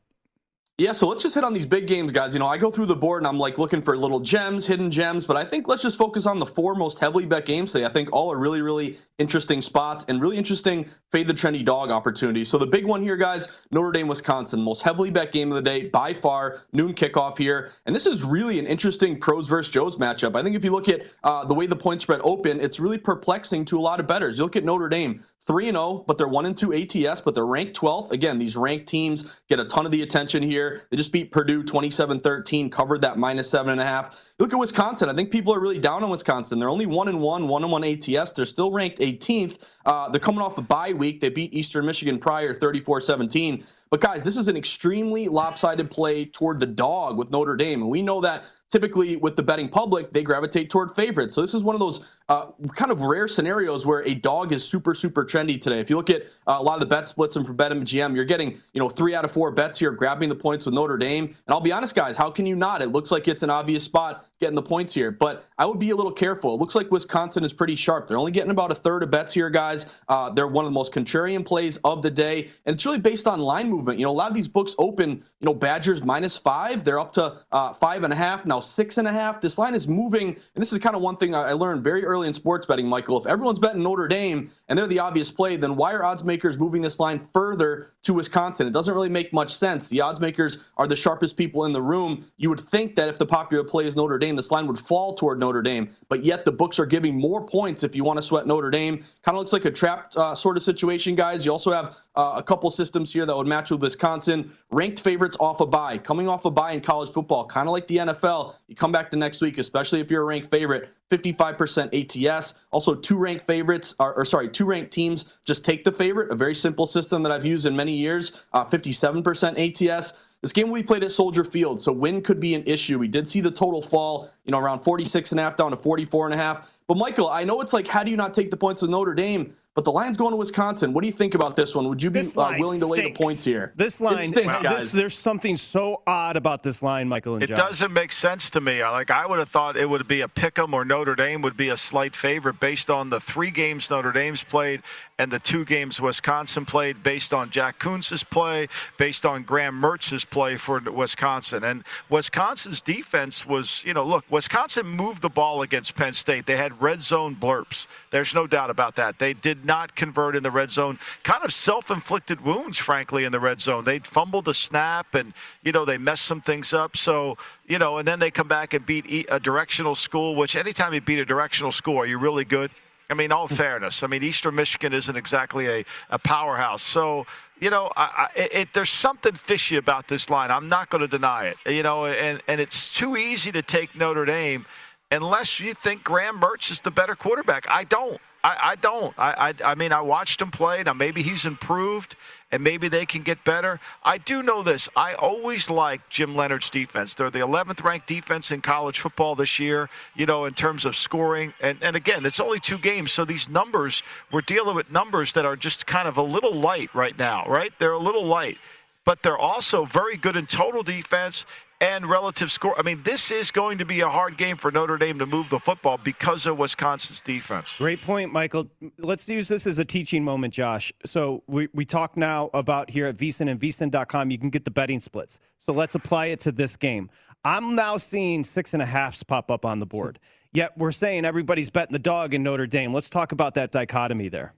Yeah, 0.80 0.92
so 0.92 1.08
let's 1.08 1.24
just 1.24 1.34
hit 1.34 1.42
on 1.42 1.52
these 1.52 1.66
big 1.66 1.88
games, 1.88 2.12
guys. 2.12 2.32
You 2.32 2.38
know, 2.38 2.46
I 2.46 2.56
go 2.56 2.70
through 2.70 2.86
the 2.86 2.94
board 2.94 3.20
and 3.20 3.26
I'm 3.26 3.36
like 3.36 3.58
looking 3.58 3.82
for 3.82 3.96
little 3.98 4.20
gems, 4.20 4.64
hidden 4.64 4.92
gems, 4.92 5.26
but 5.26 5.36
I 5.36 5.44
think 5.44 5.66
let's 5.66 5.82
just 5.82 5.98
focus 5.98 6.24
on 6.24 6.38
the 6.38 6.46
four 6.46 6.76
most 6.76 7.00
heavily 7.00 7.26
bet 7.26 7.46
games 7.46 7.72
today. 7.72 7.84
I 7.84 7.88
think 7.88 8.10
all 8.12 8.32
are 8.32 8.38
really, 8.38 8.62
really 8.62 8.96
interesting 9.18 9.60
spots 9.60 10.04
and 10.06 10.22
really 10.22 10.36
interesting 10.36 10.88
fade 11.10 11.26
the 11.26 11.34
trendy 11.34 11.64
dog 11.64 11.90
opportunities. 11.90 12.48
So 12.48 12.58
the 12.58 12.66
big 12.66 12.84
one 12.84 13.02
here, 13.02 13.16
guys, 13.16 13.48
Notre 13.72 13.90
Dame, 13.90 14.06
Wisconsin, 14.06 14.62
most 14.62 14.82
heavily 14.82 15.10
bet 15.10 15.32
game 15.32 15.50
of 15.50 15.56
the 15.56 15.62
day 15.62 15.88
by 15.88 16.14
far, 16.14 16.62
noon 16.72 16.94
kickoff 16.94 17.36
here. 17.36 17.72
And 17.86 17.96
this 17.96 18.06
is 18.06 18.22
really 18.22 18.60
an 18.60 18.66
interesting 18.68 19.18
pros 19.18 19.48
versus 19.48 19.72
Joes 19.72 19.96
matchup. 19.96 20.36
I 20.36 20.44
think 20.44 20.54
if 20.54 20.64
you 20.64 20.70
look 20.70 20.88
at 20.88 21.02
uh, 21.24 21.44
the 21.44 21.54
way 21.54 21.66
the 21.66 21.74
point 21.74 22.02
spread 22.02 22.20
open, 22.22 22.60
it's 22.60 22.78
really 22.78 22.98
perplexing 22.98 23.64
to 23.64 23.80
a 23.80 23.82
lot 23.82 23.98
of 23.98 24.06
bettors. 24.06 24.38
You 24.38 24.44
look 24.44 24.54
at 24.54 24.62
Notre 24.62 24.88
Dame, 24.88 25.24
3 25.48 25.64
0, 25.64 26.04
but 26.06 26.18
they're 26.18 26.28
1 26.28 26.46
and 26.46 26.56
2 26.56 26.74
ATS, 26.74 27.22
but 27.22 27.34
they're 27.34 27.46
ranked 27.46 27.74
12th. 27.80 28.12
Again, 28.12 28.38
these 28.38 28.54
ranked 28.54 28.86
teams 28.86 29.24
get 29.48 29.58
a 29.58 29.64
ton 29.64 29.86
of 29.86 29.90
the 29.90 30.02
attention 30.02 30.42
here. 30.42 30.82
They 30.90 30.96
just 30.98 31.10
beat 31.10 31.32
Purdue 31.32 31.64
27 31.64 32.20
13, 32.20 32.70
covered 32.70 33.00
that 33.00 33.16
minus 33.18 33.50
7.5. 33.50 34.14
Look 34.38 34.52
at 34.52 34.58
Wisconsin. 34.58 35.08
I 35.08 35.14
think 35.14 35.30
people 35.30 35.54
are 35.54 35.58
really 35.58 35.78
down 35.78 36.04
on 36.04 36.10
Wisconsin. 36.10 36.58
They're 36.58 36.68
only 36.68 36.84
1 36.86 37.08
and 37.08 37.20
1, 37.20 37.48
1 37.48 37.62
and 37.62 37.72
1 37.72 37.84
ATS. 37.84 38.32
They're 38.32 38.44
still 38.44 38.70
ranked 38.70 38.98
18th. 38.98 39.58
Uh, 39.86 40.10
they're 40.10 40.20
coming 40.20 40.42
off 40.42 40.58
a 40.58 40.62
bye 40.62 40.92
week. 40.92 41.20
They 41.20 41.30
beat 41.30 41.54
Eastern 41.54 41.86
Michigan 41.86 42.18
prior 42.18 42.52
34 42.52 43.00
17. 43.00 43.64
But 43.90 44.02
guys, 44.02 44.22
this 44.22 44.36
is 44.36 44.48
an 44.48 44.56
extremely 44.56 45.28
lopsided 45.28 45.90
play 45.90 46.26
toward 46.26 46.60
the 46.60 46.66
dog 46.66 47.16
with 47.16 47.30
Notre 47.30 47.56
Dame. 47.56 47.80
And 47.80 47.90
we 47.90 48.02
know 48.02 48.20
that 48.20 48.44
typically 48.70 49.16
with 49.16 49.36
the 49.36 49.42
betting 49.42 49.68
public, 49.68 50.12
they 50.12 50.22
gravitate 50.22 50.70
toward 50.70 50.94
favorites. 50.94 51.34
So 51.34 51.40
this 51.40 51.54
is 51.54 51.62
one 51.62 51.74
of 51.74 51.80
those 51.80 52.00
uh, 52.28 52.46
kind 52.74 52.90
of 52.90 53.02
rare 53.02 53.26
scenarios 53.26 53.86
where 53.86 54.06
a 54.06 54.14
dog 54.14 54.52
is 54.52 54.62
super, 54.64 54.94
super 54.94 55.24
trendy 55.24 55.60
today. 55.60 55.80
If 55.80 55.88
you 55.88 55.96
look 55.96 56.10
at 56.10 56.22
uh, 56.46 56.56
a 56.58 56.62
lot 56.62 56.74
of 56.74 56.80
the 56.80 56.86
bet 56.86 57.08
splits 57.08 57.36
and 57.36 57.46
for 57.46 57.54
BetMGM, 57.54 58.14
you're 58.14 58.24
getting, 58.24 58.60
you 58.72 58.80
know, 58.80 58.88
three 58.88 59.14
out 59.14 59.24
of 59.24 59.32
four 59.32 59.50
bets 59.50 59.78
here 59.78 59.90
grabbing 59.90 60.28
the 60.28 60.34
points 60.34 60.66
with 60.66 60.74
Notre 60.74 60.98
Dame. 60.98 61.24
And 61.24 61.36
I'll 61.48 61.60
be 61.60 61.72
honest, 61.72 61.94
guys, 61.94 62.16
how 62.16 62.30
can 62.30 62.44
you 62.44 62.56
not? 62.56 62.82
It 62.82 62.88
looks 62.88 63.10
like 63.10 63.28
it's 63.28 63.42
an 63.42 63.50
obvious 63.50 63.84
spot 63.84 64.26
getting 64.40 64.54
the 64.54 64.62
points 64.62 64.92
here. 64.92 65.10
But 65.10 65.46
I 65.58 65.66
would 65.66 65.78
be 65.78 65.90
a 65.90 65.96
little 65.96 66.12
careful. 66.12 66.54
It 66.54 66.60
looks 66.60 66.74
like 66.74 66.90
Wisconsin 66.90 67.44
is 67.44 67.52
pretty 67.52 67.74
sharp. 67.74 68.06
They're 68.06 68.18
only 68.18 68.32
getting 68.32 68.50
about 68.50 68.70
a 68.70 68.74
third 68.74 69.02
of 69.02 69.10
bets 69.10 69.32
here, 69.32 69.50
guys. 69.50 69.86
Uh, 70.08 70.30
they're 70.30 70.46
one 70.46 70.64
of 70.64 70.70
the 70.70 70.74
most 70.74 70.92
contrarian 70.92 71.44
plays 71.44 71.78
of 71.78 72.02
the 72.02 72.10
day. 72.10 72.50
And 72.66 72.74
it's 72.74 72.84
really 72.84 72.98
based 72.98 73.26
on 73.26 73.40
line 73.40 73.70
movement. 73.70 73.98
You 73.98 74.04
know, 74.04 74.12
a 74.12 74.12
lot 74.12 74.30
of 74.30 74.34
these 74.34 74.48
books 74.48 74.74
open, 74.78 75.10
you 75.10 75.46
know, 75.46 75.54
Badgers 75.54 76.02
minus 76.02 76.36
five. 76.36 76.84
They're 76.84 77.00
up 77.00 77.12
to 77.12 77.38
uh, 77.50 77.72
five 77.72 78.04
and 78.04 78.12
a 78.12 78.16
half, 78.16 78.44
now 78.44 78.57
six 78.60 78.98
and 78.98 79.08
a 79.08 79.12
half. 79.12 79.40
This 79.40 79.58
line 79.58 79.74
is 79.74 79.88
moving. 79.88 80.28
And 80.28 80.62
this 80.62 80.72
is 80.72 80.78
kind 80.78 80.96
of 80.96 81.02
one 81.02 81.16
thing 81.16 81.34
I 81.34 81.52
learned 81.52 81.82
very 81.84 82.04
early 82.04 82.26
in 82.26 82.32
sports 82.32 82.66
betting, 82.66 82.86
Michael. 82.86 83.18
If 83.18 83.26
everyone's 83.26 83.58
betting 83.58 83.82
Notre 83.82 84.08
Dame 84.08 84.50
and 84.68 84.78
they're 84.78 84.86
the 84.86 84.98
obvious 84.98 85.30
play, 85.30 85.56
then 85.56 85.76
why 85.76 85.92
are 85.92 86.04
odds 86.04 86.24
makers 86.24 86.58
moving 86.58 86.82
this 86.82 87.00
line 87.00 87.26
further 87.32 87.88
to 88.02 88.14
Wisconsin? 88.14 88.66
It 88.66 88.72
doesn't 88.72 88.94
really 88.94 89.08
make 89.08 89.32
much 89.32 89.54
sense. 89.54 89.88
The 89.88 90.00
odds 90.00 90.20
makers 90.20 90.58
are 90.76 90.86
the 90.86 90.96
sharpest 90.96 91.36
people 91.36 91.64
in 91.64 91.72
the 91.72 91.82
room. 91.82 92.24
You 92.36 92.50
would 92.50 92.60
think 92.60 92.96
that 92.96 93.08
if 93.08 93.18
the 93.18 93.26
popular 93.26 93.64
play 93.64 93.86
is 93.86 93.96
Notre 93.96 94.18
Dame, 94.18 94.36
this 94.36 94.50
line 94.50 94.66
would 94.66 94.78
fall 94.78 95.14
toward 95.14 95.38
Notre 95.38 95.62
Dame. 95.62 95.90
But 96.08 96.24
yet 96.24 96.44
the 96.44 96.52
books 96.52 96.78
are 96.78 96.86
giving 96.86 97.18
more 97.18 97.44
points 97.44 97.82
if 97.82 97.94
you 97.94 98.04
want 98.04 98.18
to 98.18 98.22
sweat 98.22 98.46
Notre 98.46 98.70
Dame. 98.70 99.04
Kind 99.22 99.36
of 99.36 99.36
looks 99.36 99.52
like 99.52 99.64
a 99.64 99.70
trapped 99.70 100.16
uh, 100.16 100.34
sort 100.34 100.56
of 100.56 100.62
situation, 100.62 101.14
guys. 101.14 101.44
You 101.44 101.52
also 101.52 101.72
have 101.72 101.96
uh, 102.16 102.34
a 102.36 102.42
couple 102.42 102.70
systems 102.70 103.12
here 103.12 103.26
that 103.26 103.36
would 103.36 103.46
match 103.46 103.70
with 103.70 103.80
Wisconsin. 103.80 104.52
Ranked 104.70 105.00
favorites 105.00 105.36
off 105.40 105.60
a 105.60 105.66
bye, 105.66 105.98
coming 105.98 106.28
off 106.28 106.44
a 106.44 106.50
bye 106.50 106.72
in 106.72 106.80
college 106.80 107.10
football, 107.10 107.46
kind 107.46 107.68
of 107.68 107.72
like 107.72 107.86
the 107.86 107.98
NFL. 107.98 108.47
You 108.66 108.76
come 108.76 108.92
back 108.92 109.10
the 109.10 109.16
next 109.16 109.40
week, 109.40 109.58
especially 109.58 110.00
if 110.00 110.10
you're 110.10 110.22
a 110.22 110.24
ranked 110.24 110.50
favorite. 110.50 110.90
55% 111.10 112.28
ATS. 112.28 112.54
Also, 112.70 112.94
two 112.94 113.16
ranked 113.16 113.44
favorites, 113.44 113.94
or, 113.98 114.14
or 114.14 114.24
sorry, 114.24 114.48
two 114.48 114.64
ranked 114.64 114.92
teams 114.92 115.26
just 115.44 115.64
take 115.64 115.84
the 115.84 115.92
favorite. 115.92 116.30
A 116.30 116.36
very 116.36 116.54
simple 116.54 116.86
system 116.86 117.22
that 117.22 117.32
I've 117.32 117.46
used 117.46 117.66
in 117.66 117.74
many 117.74 117.92
years. 117.92 118.32
Uh, 118.52 118.64
57% 118.64 119.90
ATS. 119.90 120.12
This 120.42 120.52
game 120.52 120.72
be 120.72 120.82
played 120.82 121.02
at 121.02 121.10
Soldier 121.10 121.42
Field, 121.42 121.80
so 121.80 121.90
wind 121.90 122.24
could 122.24 122.38
be 122.38 122.54
an 122.54 122.62
issue. 122.64 122.98
We 122.98 123.08
did 123.08 123.26
see 123.26 123.40
the 123.40 123.50
total 123.50 123.82
fall, 123.82 124.30
you 124.44 124.52
know, 124.52 124.58
around 124.58 124.82
46 124.82 125.32
and 125.32 125.40
a 125.40 125.42
half 125.42 125.56
down 125.56 125.72
to 125.72 125.76
44 125.76 126.26
and 126.26 126.34
a 126.34 126.36
half. 126.36 126.70
But 126.86 126.96
Michael, 126.96 127.28
I 127.28 127.42
know 127.42 127.60
it's 127.60 127.72
like, 127.72 127.88
how 127.88 128.04
do 128.04 128.10
you 128.10 128.16
not 128.16 128.34
take 128.34 128.50
the 128.50 128.56
points 128.56 128.82
with 128.82 128.90
Notre 128.90 129.14
Dame? 129.14 129.54
But 129.78 129.84
the 129.84 129.92
line's 129.92 130.16
going 130.16 130.32
to 130.32 130.36
Wisconsin. 130.36 130.92
What 130.92 131.02
do 131.02 131.06
you 131.06 131.12
think 131.12 131.36
about 131.36 131.54
this 131.54 131.72
one? 131.72 131.88
Would 131.88 132.02
you 132.02 132.10
be 132.10 132.18
uh, 132.18 132.52
willing 132.58 132.80
to 132.80 132.86
lay 132.88 133.02
the 133.02 133.12
points 133.12 133.44
here? 133.44 133.72
This 133.76 134.00
line, 134.00 134.22
stinks, 134.22 134.56
wow. 134.56 134.60
guys. 134.60 134.76
This, 134.78 134.90
there's 134.90 135.16
something 135.16 135.54
so 135.54 136.02
odd 136.04 136.36
about 136.36 136.64
this 136.64 136.82
line, 136.82 137.08
Michael 137.08 137.34
and 137.34 137.44
It 137.44 137.50
Josh. 137.50 137.58
doesn't 137.58 137.92
make 137.92 138.10
sense 138.10 138.50
to 138.50 138.60
me. 138.60 138.82
Like 138.82 139.12
I 139.12 139.24
would 139.24 139.38
have 139.38 139.50
thought 139.50 139.76
it 139.76 139.88
would 139.88 140.08
be 140.08 140.22
a 140.22 140.26
pick 140.26 140.58
'em 140.58 140.74
or 140.74 140.84
Notre 140.84 141.14
Dame 141.14 141.42
would 141.42 141.56
be 141.56 141.68
a 141.68 141.76
slight 141.76 142.16
favorite 142.16 142.58
based 142.58 142.90
on 142.90 143.08
the 143.08 143.20
three 143.20 143.52
games 143.52 143.88
Notre 143.88 144.10
Dame's 144.10 144.42
played 144.42 144.82
and 145.18 145.32
the 145.32 145.40
two 145.40 145.64
games 145.64 146.00
Wisconsin 146.00 146.64
played, 146.64 147.02
based 147.02 147.34
on 147.34 147.50
Jack 147.50 147.80
Coan's 147.80 148.24
play, 148.30 148.68
based 148.98 149.26
on 149.26 149.42
Graham 149.42 149.74
Mertz's 149.74 150.24
play 150.24 150.56
for 150.56 150.80
Wisconsin. 150.80 151.64
And 151.64 151.82
Wisconsin's 152.08 152.80
defense 152.80 153.44
was, 153.44 153.82
you 153.84 153.94
know, 153.94 154.04
look, 154.04 154.24
Wisconsin 154.30 154.86
moved 154.86 155.20
the 155.22 155.28
ball 155.28 155.62
against 155.62 155.96
Penn 155.96 156.14
State. 156.14 156.46
They 156.46 156.56
had 156.56 156.80
red 156.80 157.02
zone 157.02 157.34
blurps. 157.34 157.86
There's 158.12 158.32
no 158.32 158.46
doubt 158.46 158.70
about 158.70 158.94
that. 158.96 159.18
They 159.18 159.34
did 159.34 159.64
not 159.64 159.96
convert 159.96 160.36
in 160.36 160.44
the 160.44 160.52
red 160.52 160.70
zone. 160.70 161.00
Kind 161.24 161.44
of 161.44 161.52
self-inflicted 161.52 162.40
wounds, 162.40 162.78
frankly, 162.78 163.24
in 163.24 163.32
the 163.32 163.40
red 163.40 163.60
zone. 163.60 163.84
They 163.84 163.98
fumbled 163.98 164.44
the 164.44 164.54
snap, 164.54 165.14
and 165.14 165.34
you 165.62 165.72
know 165.72 165.84
they 165.84 165.98
messed 165.98 166.26
some 166.26 166.40
things 166.40 166.72
up. 166.72 166.96
So 166.96 167.36
you 167.66 167.78
know, 167.78 167.98
and 167.98 168.06
then 168.06 168.20
they 168.20 168.30
come 168.30 168.48
back 168.48 168.72
and 168.72 168.86
beat 168.86 169.26
a 169.28 169.40
directional 169.40 169.96
school. 169.96 170.36
Which 170.36 170.54
anytime 170.54 170.94
you 170.94 171.00
beat 171.00 171.18
a 171.18 171.24
directional 171.24 171.72
school, 171.72 171.98
are 171.98 172.06
you 172.06 172.18
really 172.18 172.44
good? 172.44 172.70
I 173.10 173.14
mean, 173.14 173.32
all 173.32 173.48
fairness. 173.48 174.02
I 174.02 174.06
mean, 174.06 174.22
Eastern 174.22 174.54
Michigan 174.54 174.92
isn't 174.92 175.16
exactly 175.16 175.66
a, 175.66 175.84
a 176.10 176.18
powerhouse. 176.18 176.82
So, 176.82 177.26
you 177.58 177.70
know, 177.70 177.90
I, 177.96 178.28
I, 178.36 178.40
it, 178.40 178.68
there's 178.74 178.90
something 178.90 179.34
fishy 179.34 179.76
about 179.76 180.08
this 180.08 180.28
line. 180.28 180.50
I'm 180.50 180.68
not 180.68 180.90
going 180.90 181.00
to 181.00 181.08
deny 181.08 181.46
it. 181.46 181.56
You 181.64 181.82
know, 181.82 182.04
and, 182.04 182.42
and 182.48 182.60
it's 182.60 182.92
too 182.92 183.16
easy 183.16 183.50
to 183.52 183.62
take 183.62 183.94
Notre 183.96 184.26
Dame 184.26 184.66
unless 185.10 185.58
you 185.58 185.72
think 185.72 186.04
Graham 186.04 186.38
Mertz 186.38 186.70
is 186.70 186.80
the 186.80 186.90
better 186.90 187.16
quarterback. 187.16 187.64
I 187.70 187.84
don't. 187.84 188.20
I, 188.44 188.56
I 188.62 188.74
don't. 188.76 189.14
I, 189.18 189.52
I, 189.64 189.72
I 189.72 189.74
mean, 189.74 189.92
I 189.92 190.00
watched 190.00 190.40
him 190.40 190.50
play. 190.50 190.82
Now, 190.82 190.92
maybe 190.92 191.22
he's 191.22 191.44
improved, 191.44 192.14
and 192.52 192.62
maybe 192.62 192.88
they 192.88 193.04
can 193.04 193.22
get 193.22 193.42
better. 193.44 193.80
I 194.04 194.18
do 194.18 194.42
know 194.42 194.62
this. 194.62 194.88
I 194.96 195.14
always 195.14 195.68
like 195.68 196.08
Jim 196.08 196.34
Leonhard's 196.34 196.70
defense. 196.70 197.14
They're 197.14 197.30
the 197.30 197.40
11th 197.40 197.82
ranked 197.82 198.06
defense 198.06 198.50
in 198.50 198.60
college 198.60 199.00
football 199.00 199.34
this 199.34 199.58
year, 199.58 199.90
you 200.14 200.26
know, 200.26 200.44
in 200.44 200.54
terms 200.54 200.84
of 200.84 200.94
scoring. 200.94 201.52
And, 201.60 201.78
and 201.82 201.96
again, 201.96 202.24
it's 202.24 202.40
only 202.40 202.60
two 202.60 202.78
games, 202.78 203.12
so 203.12 203.24
these 203.24 203.48
numbers, 203.48 204.02
we're 204.30 204.40
dealing 204.42 204.76
with 204.76 204.90
numbers 204.90 205.32
that 205.32 205.44
are 205.44 205.56
just 205.56 205.86
kind 205.86 206.06
of 206.06 206.16
a 206.16 206.22
little 206.22 206.54
light 206.54 206.94
right 206.94 207.18
now, 207.18 207.44
right? 207.48 207.72
They're 207.80 207.92
a 207.92 207.98
little 207.98 208.24
light. 208.24 208.58
But 209.04 209.22
they're 209.22 209.38
also 209.38 209.86
very 209.86 210.16
good 210.16 210.36
in 210.36 210.46
total 210.46 210.82
defense 210.82 211.44
and 211.80 212.08
relative 212.08 212.50
score. 212.50 212.78
I 212.78 212.82
mean, 212.82 213.02
this 213.04 213.30
is 213.30 213.50
going 213.50 213.78
to 213.78 213.84
be 213.84 214.00
a 214.00 214.08
hard 214.08 214.36
game 214.36 214.56
for 214.56 214.70
Notre 214.70 214.98
Dame 214.98 215.18
to 215.18 215.26
move 215.26 215.48
the 215.48 215.60
football 215.60 215.98
because 215.98 216.46
of 216.46 216.58
Wisconsin's 216.58 217.20
defense. 217.20 217.72
Great 217.78 218.02
point, 218.02 218.32
Michael. 218.32 218.68
Let's 218.98 219.28
use 219.28 219.48
this 219.48 219.66
as 219.66 219.78
a 219.78 219.84
teaching 219.84 220.24
moment, 220.24 220.54
Josh. 220.54 220.92
So 221.06 221.42
we, 221.46 221.68
we 221.72 221.84
talk 221.84 222.16
now 222.16 222.50
about 222.52 222.90
here 222.90 223.06
at 223.06 223.16
VSIN 223.16 223.50
and 223.50 223.60
VSIN.com, 223.60 224.30
you 224.30 224.38
can 224.38 224.50
get 224.50 224.64
the 224.64 224.70
betting 224.70 225.00
splits. 225.00 225.38
So 225.56 225.72
let's 225.72 225.94
apply 225.94 226.26
it 226.26 226.40
to 226.40 226.52
this 226.52 226.76
game. 226.76 227.10
I'm 227.44 227.74
now 227.76 227.96
seeing 227.96 228.42
six 228.42 228.74
and 228.74 228.82
a 228.82 228.86
halfs 228.86 229.22
pop 229.22 229.50
up 229.50 229.64
on 229.64 229.78
the 229.78 229.86
board. 229.86 230.18
Yet 230.52 230.76
we're 230.76 230.92
saying 230.92 231.24
everybody's 231.24 231.70
betting 231.70 231.92
the 231.92 231.98
dog 231.98 232.34
in 232.34 232.42
Notre 232.42 232.66
Dame. 232.66 232.92
Let's 232.92 233.10
talk 233.10 233.32
about 233.32 233.54
that 233.54 233.70
dichotomy 233.70 234.28
there. 234.28 234.54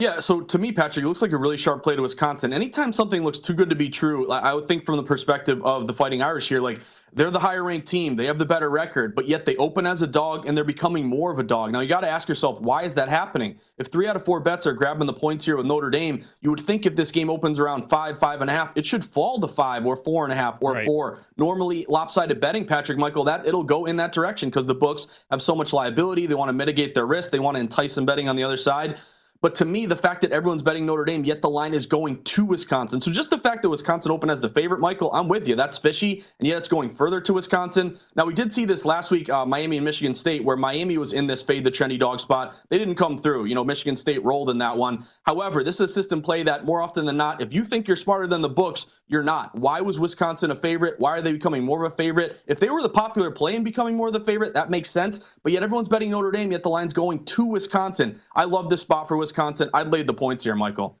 Yeah, 0.00 0.20
so 0.20 0.40
to 0.40 0.58
me, 0.58 0.70
Patrick, 0.70 1.04
it 1.04 1.08
looks 1.08 1.22
like 1.22 1.32
a 1.32 1.36
really 1.36 1.56
sharp 1.56 1.82
play 1.82 1.96
to 1.96 2.02
Wisconsin. 2.02 2.52
Anytime 2.52 2.92
something 2.92 3.24
looks 3.24 3.40
too 3.40 3.52
good 3.52 3.68
to 3.68 3.74
be 3.74 3.88
true, 3.88 4.30
I 4.30 4.54
would 4.54 4.68
think 4.68 4.86
from 4.86 4.96
the 4.96 5.02
perspective 5.02 5.60
of 5.64 5.88
the 5.88 5.92
Fighting 5.92 6.22
Irish 6.22 6.48
here, 6.48 6.60
like 6.60 6.82
they're 7.14 7.32
the 7.32 7.38
higher 7.40 7.64
ranked 7.64 7.88
team, 7.88 8.14
they 8.14 8.26
have 8.26 8.38
the 8.38 8.44
better 8.44 8.70
record, 8.70 9.16
but 9.16 9.26
yet 9.26 9.44
they 9.44 9.56
open 9.56 9.86
as 9.86 10.02
a 10.02 10.06
dog 10.06 10.46
and 10.46 10.56
they're 10.56 10.62
becoming 10.62 11.04
more 11.04 11.32
of 11.32 11.40
a 11.40 11.42
dog. 11.42 11.72
Now 11.72 11.80
you 11.80 11.88
got 11.88 12.02
to 12.02 12.08
ask 12.08 12.28
yourself, 12.28 12.60
why 12.60 12.84
is 12.84 12.94
that 12.94 13.08
happening? 13.08 13.58
If 13.78 13.88
three 13.88 14.06
out 14.06 14.14
of 14.14 14.24
four 14.24 14.38
bets 14.38 14.68
are 14.68 14.72
grabbing 14.72 15.08
the 15.08 15.12
points 15.12 15.44
here 15.44 15.56
with 15.56 15.66
Notre 15.66 15.90
Dame, 15.90 16.24
you 16.42 16.50
would 16.50 16.60
think 16.60 16.86
if 16.86 16.94
this 16.94 17.10
game 17.10 17.28
opens 17.28 17.58
around 17.58 17.88
five, 17.88 18.20
five 18.20 18.40
and 18.40 18.48
a 18.48 18.52
half, 18.52 18.70
it 18.76 18.86
should 18.86 19.04
fall 19.04 19.40
to 19.40 19.48
five 19.48 19.84
or 19.84 19.96
four 19.96 20.22
and 20.22 20.32
a 20.32 20.36
half 20.36 20.58
or 20.60 20.74
Right. 20.74 20.86
four. 20.86 21.18
Normally, 21.38 21.84
lopsided 21.88 22.40
betting, 22.40 22.64
Patrick 22.64 22.98
Michael, 22.98 23.24
that 23.24 23.46
it'll 23.46 23.64
go 23.64 23.86
in 23.86 23.96
that 23.96 24.12
direction 24.12 24.48
because 24.48 24.66
the 24.66 24.76
books 24.76 25.08
have 25.32 25.42
so 25.42 25.56
much 25.56 25.72
liability. 25.72 26.26
They 26.26 26.36
want 26.36 26.50
to 26.50 26.52
mitigate 26.52 26.94
their 26.94 27.06
risk. 27.06 27.32
They 27.32 27.40
want 27.40 27.56
to 27.56 27.60
entice 27.60 27.94
some 27.94 28.06
betting 28.06 28.28
on 28.28 28.36
the 28.36 28.44
other 28.44 28.56
side. 28.56 28.96
But 29.40 29.54
to 29.56 29.64
me, 29.64 29.86
the 29.86 29.94
fact 29.94 30.20
that 30.22 30.32
everyone's 30.32 30.64
betting 30.64 30.84
Notre 30.84 31.04
Dame, 31.04 31.24
yet 31.24 31.42
the 31.42 31.48
line 31.48 31.72
is 31.72 31.86
going 31.86 32.22
to 32.24 32.44
Wisconsin. 32.44 33.00
So 33.00 33.12
just 33.12 33.30
the 33.30 33.38
fact 33.38 33.62
that 33.62 33.68
Wisconsin 33.68 34.10
opened 34.10 34.32
as 34.32 34.40
the 34.40 34.48
favorite, 34.48 34.80
Michael, 34.80 35.12
I'm 35.12 35.28
with 35.28 35.46
you. 35.46 35.54
That's 35.54 35.78
fishy, 35.78 36.24
and 36.40 36.48
yet 36.48 36.58
it's 36.58 36.66
going 36.66 36.90
further 36.90 37.20
to 37.20 37.32
Wisconsin. 37.32 37.98
Now 38.16 38.24
we 38.24 38.34
did 38.34 38.52
see 38.52 38.64
this 38.64 38.84
last 38.84 39.12
week, 39.12 39.30
uh, 39.30 39.46
Miami 39.46 39.76
and 39.76 39.84
Michigan 39.84 40.12
State, 40.12 40.42
where 40.42 40.56
Miami 40.56 40.98
was 40.98 41.12
in 41.12 41.28
this 41.28 41.40
fade 41.40 41.62
the 41.62 41.70
trendy 41.70 41.98
dog 41.98 42.18
spot. 42.18 42.56
They 42.68 42.78
didn't 42.78 42.96
come 42.96 43.16
through. 43.16 43.44
You 43.44 43.54
know, 43.54 43.62
Michigan 43.64 43.94
State 43.94 44.24
rolled 44.24 44.50
in 44.50 44.58
that 44.58 44.76
one. 44.76 45.06
However, 45.22 45.62
this 45.62 45.76
is 45.76 45.82
a 45.82 45.88
system 45.88 46.20
play 46.20 46.42
that 46.42 46.64
more 46.64 46.82
often 46.82 47.04
than 47.04 47.16
not, 47.16 47.40
if 47.40 47.52
you 47.52 47.62
think 47.62 47.86
you're 47.86 47.96
smarter 47.96 48.26
than 48.26 48.40
the 48.40 48.48
books, 48.48 48.86
you're 49.08 49.22
not. 49.22 49.54
Why 49.54 49.80
was 49.80 49.98
Wisconsin 49.98 50.50
a 50.50 50.54
favorite? 50.54 51.00
Why 51.00 51.16
are 51.16 51.22
they 51.22 51.32
becoming 51.32 51.64
more 51.64 51.84
of 51.84 51.92
a 51.92 51.96
favorite? 51.96 52.40
If 52.46 52.60
they 52.60 52.70
were 52.70 52.82
the 52.82 52.88
popular 52.88 53.30
play 53.30 53.56
and 53.56 53.64
becoming 53.64 53.96
more 53.96 54.08
of 54.08 54.12
the 54.12 54.20
favorite, 54.20 54.54
that 54.54 54.70
makes 54.70 54.90
sense. 54.90 55.20
But 55.42 55.52
yet 55.52 55.62
everyone's 55.62 55.88
betting 55.88 56.10
Notre 56.10 56.30
Dame, 56.30 56.52
yet 56.52 56.62
the 56.62 56.70
line's 56.70 56.92
going 56.92 57.24
to 57.24 57.46
Wisconsin. 57.46 58.20
I 58.36 58.44
love 58.44 58.68
this 58.68 58.82
spot 58.82 59.08
for 59.08 59.16
Wisconsin. 59.16 59.70
I'd 59.74 59.90
laid 59.90 60.06
the 60.06 60.14
points 60.14 60.44
here, 60.44 60.54
Michael. 60.54 60.98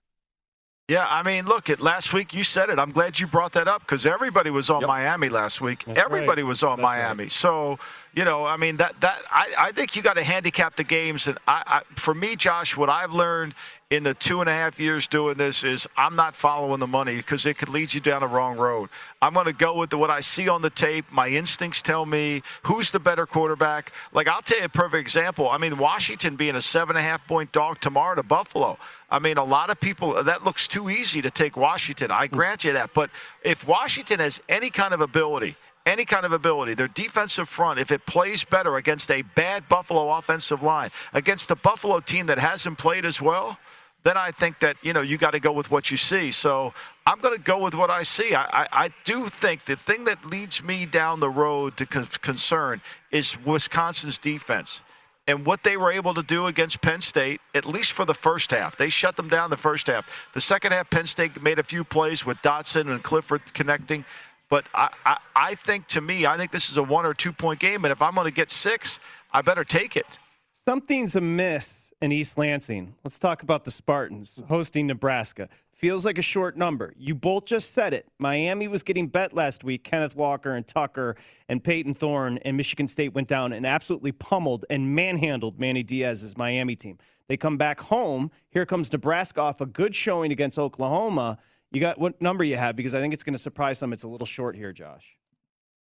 Yeah, 0.88 1.06
I 1.06 1.22
mean, 1.22 1.44
look, 1.44 1.68
at 1.68 1.82
last 1.82 2.14
week 2.14 2.32
you 2.32 2.42
said 2.42 2.70
it. 2.70 2.80
I'm 2.80 2.92
glad 2.92 3.20
you 3.20 3.26
brought 3.26 3.52
that 3.52 3.68
up 3.68 3.82
because 3.82 4.06
everybody 4.06 4.48
was 4.48 4.70
on 4.70 4.86
Miami 4.86 5.28
last 5.28 5.60
week. 5.60 5.84
That's 5.86 6.00
everybody 6.00 6.40
right. 6.40 6.48
was 6.48 6.62
on 6.62 6.78
That's 6.78 6.86
Miami. 6.86 7.28
So, 7.28 7.78
you 8.14 8.24
know, 8.24 8.46
I 8.46 8.56
mean, 8.56 8.78
that 8.78 8.94
that 9.02 9.18
I, 9.30 9.52
I 9.58 9.72
think 9.72 9.94
you 9.96 10.00
got 10.00 10.14
to 10.14 10.24
handicap 10.24 10.76
the 10.76 10.84
games. 10.84 11.26
And 11.26 11.36
I, 11.46 11.62
I, 11.66 12.00
for 12.00 12.14
me, 12.14 12.36
Josh, 12.36 12.74
what 12.74 12.88
I've 12.88 13.12
learned 13.12 13.54
in 13.90 14.02
the 14.02 14.12
two 14.12 14.40
and 14.40 14.50
a 14.50 14.52
half 14.52 14.78
years 14.78 15.06
doing 15.06 15.38
this 15.38 15.64
is 15.64 15.86
I'm 15.96 16.14
not 16.14 16.36
following 16.36 16.78
the 16.78 16.86
money 16.86 17.16
because 17.16 17.46
it 17.46 17.56
could 17.56 17.70
lead 17.70 17.94
you 17.94 18.02
down 18.02 18.20
the 18.20 18.26
wrong 18.26 18.58
road. 18.58 18.90
I'm 19.22 19.32
going 19.32 19.46
to 19.46 19.54
go 19.54 19.78
with 19.78 19.88
the, 19.88 19.96
what 19.96 20.10
I 20.10 20.20
see 20.20 20.46
on 20.46 20.60
the 20.60 20.68
tape. 20.68 21.06
My 21.10 21.28
instincts 21.28 21.80
tell 21.80 22.04
me 22.04 22.42
who's 22.64 22.90
the 22.90 23.00
better 23.00 23.24
quarterback. 23.24 23.92
Like 24.12 24.28
I'll 24.28 24.42
tell 24.42 24.58
you 24.58 24.64
a 24.64 24.68
perfect 24.68 25.00
example. 25.00 25.48
I 25.48 25.56
mean, 25.56 25.78
Washington 25.78 26.36
being 26.36 26.54
a 26.54 26.60
seven 26.60 26.96
and 26.96 27.04
a 27.04 27.08
half 27.08 27.26
point 27.26 27.50
dog 27.52 27.80
tomorrow 27.80 28.14
to 28.14 28.22
Buffalo. 28.22 28.76
I 29.10 29.20
mean, 29.20 29.38
a 29.38 29.44
lot 29.44 29.70
of 29.70 29.80
people 29.80 30.22
that 30.22 30.44
looks 30.44 30.68
too 30.68 30.90
easy 30.90 31.22
to 31.22 31.30
take 31.30 31.56
Washington. 31.56 32.10
I 32.10 32.26
grant 32.26 32.64
you 32.64 32.74
that, 32.74 32.92
but 32.92 33.08
if 33.42 33.66
Washington 33.66 34.20
has 34.20 34.38
any 34.50 34.68
kind 34.68 34.92
of 34.92 35.00
ability 35.00 35.56
any 35.86 36.04
kind 36.04 36.26
of 36.26 36.32
ability. 36.32 36.74
Their 36.74 36.88
defensive 36.88 37.48
front, 37.48 37.80
if 37.80 37.90
it 37.90 38.04
plays 38.04 38.44
better 38.44 38.76
against 38.76 39.10
a 39.10 39.22
bad 39.22 39.66
Buffalo 39.70 40.10
offensive 40.18 40.62
line, 40.62 40.90
against 41.14 41.50
a 41.50 41.56
Buffalo 41.56 41.98
team 42.00 42.26
that 42.26 42.38
hasn't 42.38 42.76
played 42.76 43.06
as 43.06 43.22
well, 43.22 43.56
then 44.04 44.16
I 44.16 44.30
think 44.30 44.60
that 44.60 44.76
you 44.82 44.92
know 44.92 45.00
you 45.00 45.18
got 45.18 45.32
to 45.32 45.40
go 45.40 45.52
with 45.52 45.70
what 45.70 45.90
you 45.90 45.96
see. 45.96 46.30
So 46.32 46.72
I'm 47.06 47.20
going 47.20 47.36
to 47.36 47.42
go 47.42 47.62
with 47.62 47.74
what 47.74 47.90
I 47.90 48.02
see. 48.02 48.34
I, 48.34 48.62
I, 48.62 48.68
I 48.84 48.90
do 49.04 49.28
think 49.28 49.64
the 49.64 49.76
thing 49.76 50.04
that 50.04 50.24
leads 50.24 50.62
me 50.62 50.86
down 50.86 51.20
the 51.20 51.30
road 51.30 51.76
to 51.78 51.86
con- 51.86 52.08
concern 52.22 52.80
is 53.10 53.36
Wisconsin's 53.44 54.18
defense 54.18 54.80
and 55.26 55.44
what 55.44 55.62
they 55.62 55.76
were 55.76 55.92
able 55.92 56.14
to 56.14 56.22
do 56.22 56.46
against 56.46 56.80
Penn 56.80 57.02
State, 57.02 57.40
at 57.54 57.66
least 57.66 57.92
for 57.92 58.06
the 58.06 58.14
first 58.14 58.50
half. 58.50 58.78
They 58.78 58.88
shut 58.88 59.16
them 59.16 59.28
down 59.28 59.50
the 59.50 59.58
first 59.58 59.86
half. 59.86 60.06
The 60.32 60.40
second 60.40 60.72
half, 60.72 60.88
Penn 60.88 61.06
State 61.06 61.40
made 61.42 61.58
a 61.58 61.62
few 61.62 61.84
plays 61.84 62.24
with 62.24 62.38
Dotson 62.38 62.90
and 62.90 63.02
Clifford 63.02 63.42
connecting. 63.52 64.06
But 64.48 64.64
I, 64.74 64.88
I, 65.04 65.18
I 65.36 65.54
think 65.54 65.86
to 65.88 66.00
me, 66.00 66.24
I 66.24 66.38
think 66.38 66.50
this 66.50 66.70
is 66.70 66.78
a 66.78 66.82
one 66.82 67.04
or 67.04 67.12
two 67.12 67.32
point 67.32 67.60
game. 67.60 67.84
And 67.84 67.92
if 67.92 68.00
I'm 68.00 68.14
going 68.14 68.24
to 68.24 68.30
get 68.30 68.50
six, 68.50 69.00
I 69.30 69.42
better 69.42 69.64
take 69.64 69.96
it. 69.96 70.06
Something's 70.52 71.14
amiss 71.14 71.87
in 72.00 72.12
East 72.12 72.38
Lansing. 72.38 72.94
Let's 73.04 73.18
talk 73.18 73.42
about 73.42 73.64
the 73.64 73.70
Spartans 73.70 74.40
hosting 74.48 74.86
Nebraska. 74.86 75.48
Feels 75.72 76.04
like 76.04 76.18
a 76.18 76.22
short 76.22 76.56
number. 76.56 76.92
You 76.96 77.14
both 77.14 77.44
just 77.44 77.72
said 77.72 77.92
it. 77.92 78.06
Miami 78.18 78.66
was 78.66 78.82
getting 78.82 79.06
bet 79.06 79.32
last 79.32 79.62
week. 79.64 79.84
Kenneth 79.84 80.16
Walker 80.16 80.54
and 80.54 80.66
Tucker 80.66 81.16
and 81.48 81.62
Payton 81.62 81.94
Thorne 81.94 82.38
and 82.38 82.56
Michigan 82.56 82.88
State 82.88 83.14
went 83.14 83.28
down 83.28 83.52
and 83.52 83.66
absolutely 83.66 84.12
pummeled 84.12 84.64
and 84.70 84.94
manhandled 84.94 85.58
Manny 85.58 85.82
Diaz's 85.82 86.36
Miami 86.36 86.74
team. 86.74 86.98
They 87.28 87.36
come 87.36 87.56
back 87.56 87.80
home. 87.80 88.30
Here 88.50 88.66
comes 88.66 88.92
Nebraska 88.92 89.40
off 89.40 89.60
a 89.60 89.66
good 89.66 89.94
showing 89.94 90.32
against 90.32 90.58
Oklahoma. 90.58 91.38
You 91.70 91.80
got 91.80 91.98
what 91.98 92.20
number 92.22 92.42
you 92.44 92.56
have? 92.56 92.74
Because 92.74 92.94
I 92.94 93.00
think 93.00 93.12
it's 93.12 93.22
going 93.22 93.34
to 93.34 93.38
surprise 93.38 93.78
some. 93.78 93.92
It's 93.92 94.04
a 94.04 94.08
little 94.08 94.26
short 94.26 94.56
here, 94.56 94.72
Josh. 94.72 95.17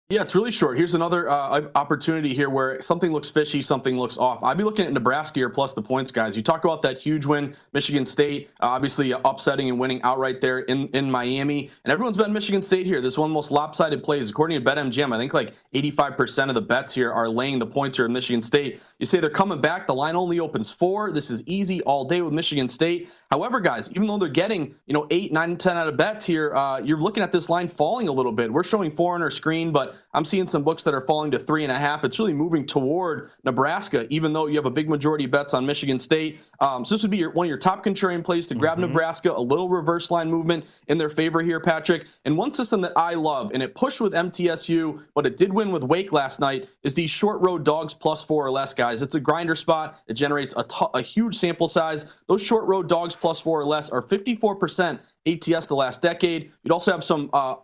Yeah, 0.09 0.21
it's 0.21 0.35
really 0.35 0.51
short. 0.51 0.77
Here's 0.77 0.95
another 0.95 1.29
uh, 1.29 1.63
opportunity 1.75 2.33
here 2.33 2.49
where 2.49 2.79
something 2.81 3.11
looks 3.11 3.29
fishy, 3.29 3.61
something 3.61 3.97
looks 3.97 4.17
off. 4.17 4.41
I'd 4.41 4.57
be 4.57 4.63
looking 4.63 4.85
at 4.85 4.93
Nebraska 4.93 5.37
here 5.37 5.49
plus 5.49 5.73
the 5.73 5.81
points, 5.81 6.13
guys. 6.13 6.37
You 6.37 6.41
talk 6.41 6.63
about 6.63 6.81
that 6.83 6.97
huge 6.97 7.25
win, 7.25 7.53
Michigan 7.73 8.05
State, 8.05 8.49
uh, 8.61 8.67
obviously 8.67 9.11
upsetting 9.11 9.67
and 9.69 9.77
winning 9.77 10.01
outright 10.03 10.39
there 10.39 10.59
in, 10.59 10.87
in 10.93 11.11
Miami. 11.11 11.69
And 11.83 11.91
everyone's 11.91 12.15
bet 12.15 12.29
Michigan 12.29 12.61
State 12.61 12.85
here. 12.85 13.01
This 13.01 13.17
one 13.17 13.31
most 13.31 13.51
lopsided 13.51 14.01
plays. 14.01 14.29
According 14.29 14.63
to 14.63 14.65
BetMGM, 14.65 15.13
I 15.13 15.17
think 15.17 15.33
like 15.33 15.53
85% 15.73 16.47
of 16.47 16.55
the 16.55 16.61
bets 16.61 16.93
here 16.93 17.11
are 17.11 17.27
laying 17.27 17.59
the 17.59 17.67
points 17.67 17.97
here 17.97 18.05
in 18.05 18.13
Michigan 18.13 18.41
State. 18.41 18.79
You 18.99 19.05
say 19.05 19.19
they're 19.19 19.29
coming 19.29 19.59
back. 19.59 19.87
The 19.87 19.93
line 19.93 20.15
only 20.15 20.39
opens 20.39 20.71
four. 20.71 21.11
This 21.11 21.29
is 21.29 21.43
easy 21.47 21.81
all 21.81 22.05
day 22.05 22.21
with 22.21 22.31
Michigan 22.31 22.69
State. 22.69 23.09
However, 23.29 23.59
guys, 23.59 23.91
even 23.91 24.07
though 24.07 24.17
they're 24.17 24.29
getting, 24.29 24.73
you 24.85 24.93
know, 24.93 25.05
eight, 25.11 25.33
nine, 25.33 25.57
ten 25.57 25.75
out 25.75 25.89
of 25.89 25.97
bets 25.97 26.23
here, 26.23 26.55
uh, 26.55 26.79
you're 26.79 26.97
looking 26.97 27.23
at 27.23 27.33
this 27.33 27.49
line 27.49 27.67
falling 27.67 28.07
a 28.07 28.11
little 28.13 28.31
bit. 28.31 28.49
We're 28.49 28.63
showing 28.63 28.89
four 28.89 29.15
on 29.15 29.21
our 29.21 29.29
screen, 29.29 29.73
but 29.73 29.96
I'm 30.13 30.25
seeing 30.25 30.47
some 30.47 30.63
books 30.63 30.83
that 30.83 30.93
are 30.93 31.05
falling 31.05 31.31
to 31.31 31.39
three 31.39 31.63
and 31.63 31.71
a 31.71 31.77
half. 31.77 32.03
It's 32.03 32.19
really 32.19 32.33
moving 32.33 32.65
toward 32.65 33.29
Nebraska, 33.43 34.07
even 34.09 34.33
though 34.33 34.47
you 34.47 34.55
have 34.55 34.65
a 34.65 34.71
big 34.71 34.89
majority 34.89 35.25
of 35.25 35.31
bets 35.31 35.53
on 35.53 35.65
Michigan 35.65 35.99
State. 35.99 36.39
Um, 36.59 36.83
so 36.85 36.95
this 36.95 37.03
would 37.03 37.11
be 37.11 37.17
your, 37.17 37.31
one 37.31 37.45
of 37.45 37.49
your 37.49 37.57
top 37.57 37.83
contrarian 37.83 38.23
plays 38.23 38.47
to 38.47 38.55
grab 38.55 38.77
mm-hmm. 38.77 38.87
Nebraska, 38.87 39.31
a 39.31 39.41
little 39.41 39.69
reverse 39.69 40.09
line 40.11 40.29
movement 40.29 40.65
in 40.87 40.97
their 40.97 41.09
favor 41.09 41.41
here, 41.41 41.59
Patrick. 41.59 42.05
And 42.25 42.37
one 42.37 42.51
system 42.51 42.81
that 42.81 42.93
I 42.95 43.13
love, 43.13 43.51
and 43.53 43.61
it 43.61 43.75
pushed 43.75 44.01
with 44.01 44.13
MTSU, 44.13 45.03
but 45.13 45.25
it 45.25 45.37
did 45.37 45.53
win 45.53 45.71
with 45.71 45.83
Wake 45.83 46.11
last 46.11 46.39
night, 46.39 46.67
is 46.83 46.93
these 46.93 47.09
short 47.09 47.41
road 47.41 47.63
dogs 47.63 47.93
plus 47.93 48.23
four 48.23 48.45
or 48.45 48.51
less, 48.51 48.73
guys. 48.73 49.01
It's 49.01 49.15
a 49.15 49.19
grinder 49.19 49.55
spot. 49.55 49.99
It 50.07 50.13
generates 50.13 50.53
a, 50.57 50.63
t- 50.63 50.85
a 50.93 51.01
huge 51.01 51.35
sample 51.35 51.67
size. 51.67 52.05
Those 52.27 52.41
short 52.41 52.65
road 52.65 52.89
dogs 52.89 53.15
plus 53.15 53.39
four 53.39 53.59
or 53.59 53.65
less 53.65 53.89
are 53.89 54.01
54% 54.01 54.99
ATS 55.27 55.65
the 55.67 55.75
last 55.75 56.01
decade. 56.01 56.51
You'd 56.63 56.71
also 56.71 56.91
have 56.91 57.03
some 57.03 57.29
uh, 57.33 57.55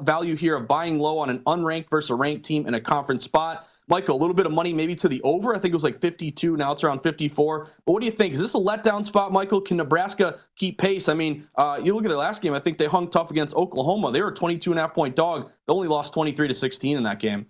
value 0.00 0.36
here 0.36 0.56
of 0.56 0.66
buying 0.66 0.98
low 0.98 1.18
on 1.18 1.30
an 1.30 1.40
unranked 1.40 1.90
versus 1.90 2.10
a 2.10 2.14
ranked 2.14 2.44
team 2.44 2.66
in 2.66 2.74
a 2.74 2.80
conference 2.80 3.24
spot. 3.24 3.66
Michael, 3.88 4.16
a 4.16 4.20
little 4.20 4.34
bit 4.34 4.46
of 4.46 4.52
money 4.52 4.72
maybe 4.72 4.94
to 4.94 5.08
the 5.08 5.20
over. 5.22 5.52
I 5.52 5.58
think 5.58 5.72
it 5.72 5.74
was 5.74 5.82
like 5.82 6.00
52. 6.00 6.56
Now 6.56 6.72
it's 6.72 6.84
around 6.84 7.00
54. 7.02 7.68
But 7.84 7.92
what 7.92 8.00
do 8.00 8.06
you 8.06 8.12
think? 8.12 8.34
Is 8.34 8.40
this 8.40 8.54
a 8.54 8.58
letdown 8.58 9.04
spot, 9.04 9.32
Michael? 9.32 9.60
Can 9.60 9.78
Nebraska 9.78 10.38
keep 10.54 10.78
pace? 10.78 11.08
I 11.08 11.14
mean, 11.14 11.48
uh, 11.56 11.80
you 11.82 11.92
look 11.92 12.04
at 12.04 12.08
their 12.08 12.16
last 12.16 12.40
game. 12.40 12.54
I 12.54 12.60
think 12.60 12.78
they 12.78 12.86
hung 12.86 13.10
tough 13.10 13.32
against 13.32 13.56
Oklahoma. 13.56 14.12
They 14.12 14.22
were 14.22 14.28
a 14.28 14.34
22 14.34 14.70
and 14.70 14.78
a 14.78 14.82
half 14.82 14.94
point 14.94 15.16
dog. 15.16 15.50
They 15.66 15.72
only 15.72 15.88
lost 15.88 16.14
23 16.14 16.46
to 16.46 16.54
16 16.54 16.96
in 16.96 17.02
that 17.02 17.18
game. 17.18 17.46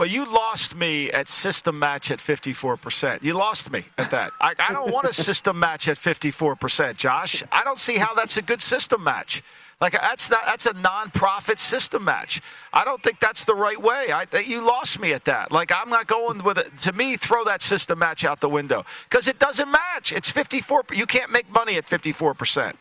Well, 0.00 0.08
you 0.08 0.24
lost 0.24 0.74
me 0.74 1.10
at 1.10 1.28
system 1.28 1.78
match 1.78 2.10
at 2.10 2.20
54%. 2.20 3.22
You 3.22 3.34
lost 3.34 3.70
me 3.70 3.84
at 3.98 4.10
that. 4.10 4.30
I, 4.40 4.54
I 4.58 4.72
don't 4.72 4.90
want 4.90 5.06
a 5.06 5.12
system 5.12 5.58
match 5.58 5.88
at 5.88 5.98
54%, 5.98 6.96
Josh. 6.96 7.44
I 7.52 7.62
don't 7.64 7.78
see 7.78 7.98
how 7.98 8.14
that's 8.14 8.38
a 8.38 8.40
good 8.40 8.62
system 8.62 9.04
match. 9.04 9.42
Like 9.78 9.92
that's 9.92 10.30
not 10.30 10.40
that's 10.46 10.64
a 10.64 10.72
non-profit 10.72 11.58
system 11.58 12.04
match. 12.04 12.40
I 12.72 12.82
don't 12.84 13.02
think 13.02 13.20
that's 13.20 13.44
the 13.44 13.54
right 13.54 13.80
way. 13.80 14.10
I 14.10 14.26
you 14.40 14.62
lost 14.62 14.98
me 14.98 15.12
at 15.12 15.26
that. 15.26 15.52
Like 15.52 15.70
I'm 15.74 15.90
not 15.90 16.06
going 16.06 16.44
with 16.44 16.56
it. 16.56 16.78
To 16.78 16.92
me, 16.94 17.18
throw 17.18 17.44
that 17.44 17.60
system 17.60 17.98
match 17.98 18.24
out 18.24 18.40
the 18.40 18.48
window 18.48 18.86
because 19.10 19.28
it 19.28 19.38
doesn't 19.38 19.70
match. 19.70 20.12
It's 20.12 20.30
54. 20.30 20.84
You 20.92 21.04
can't 21.04 21.30
make 21.30 21.50
money 21.50 21.76
at 21.76 21.86
54 21.86 22.32
percent. 22.32 22.78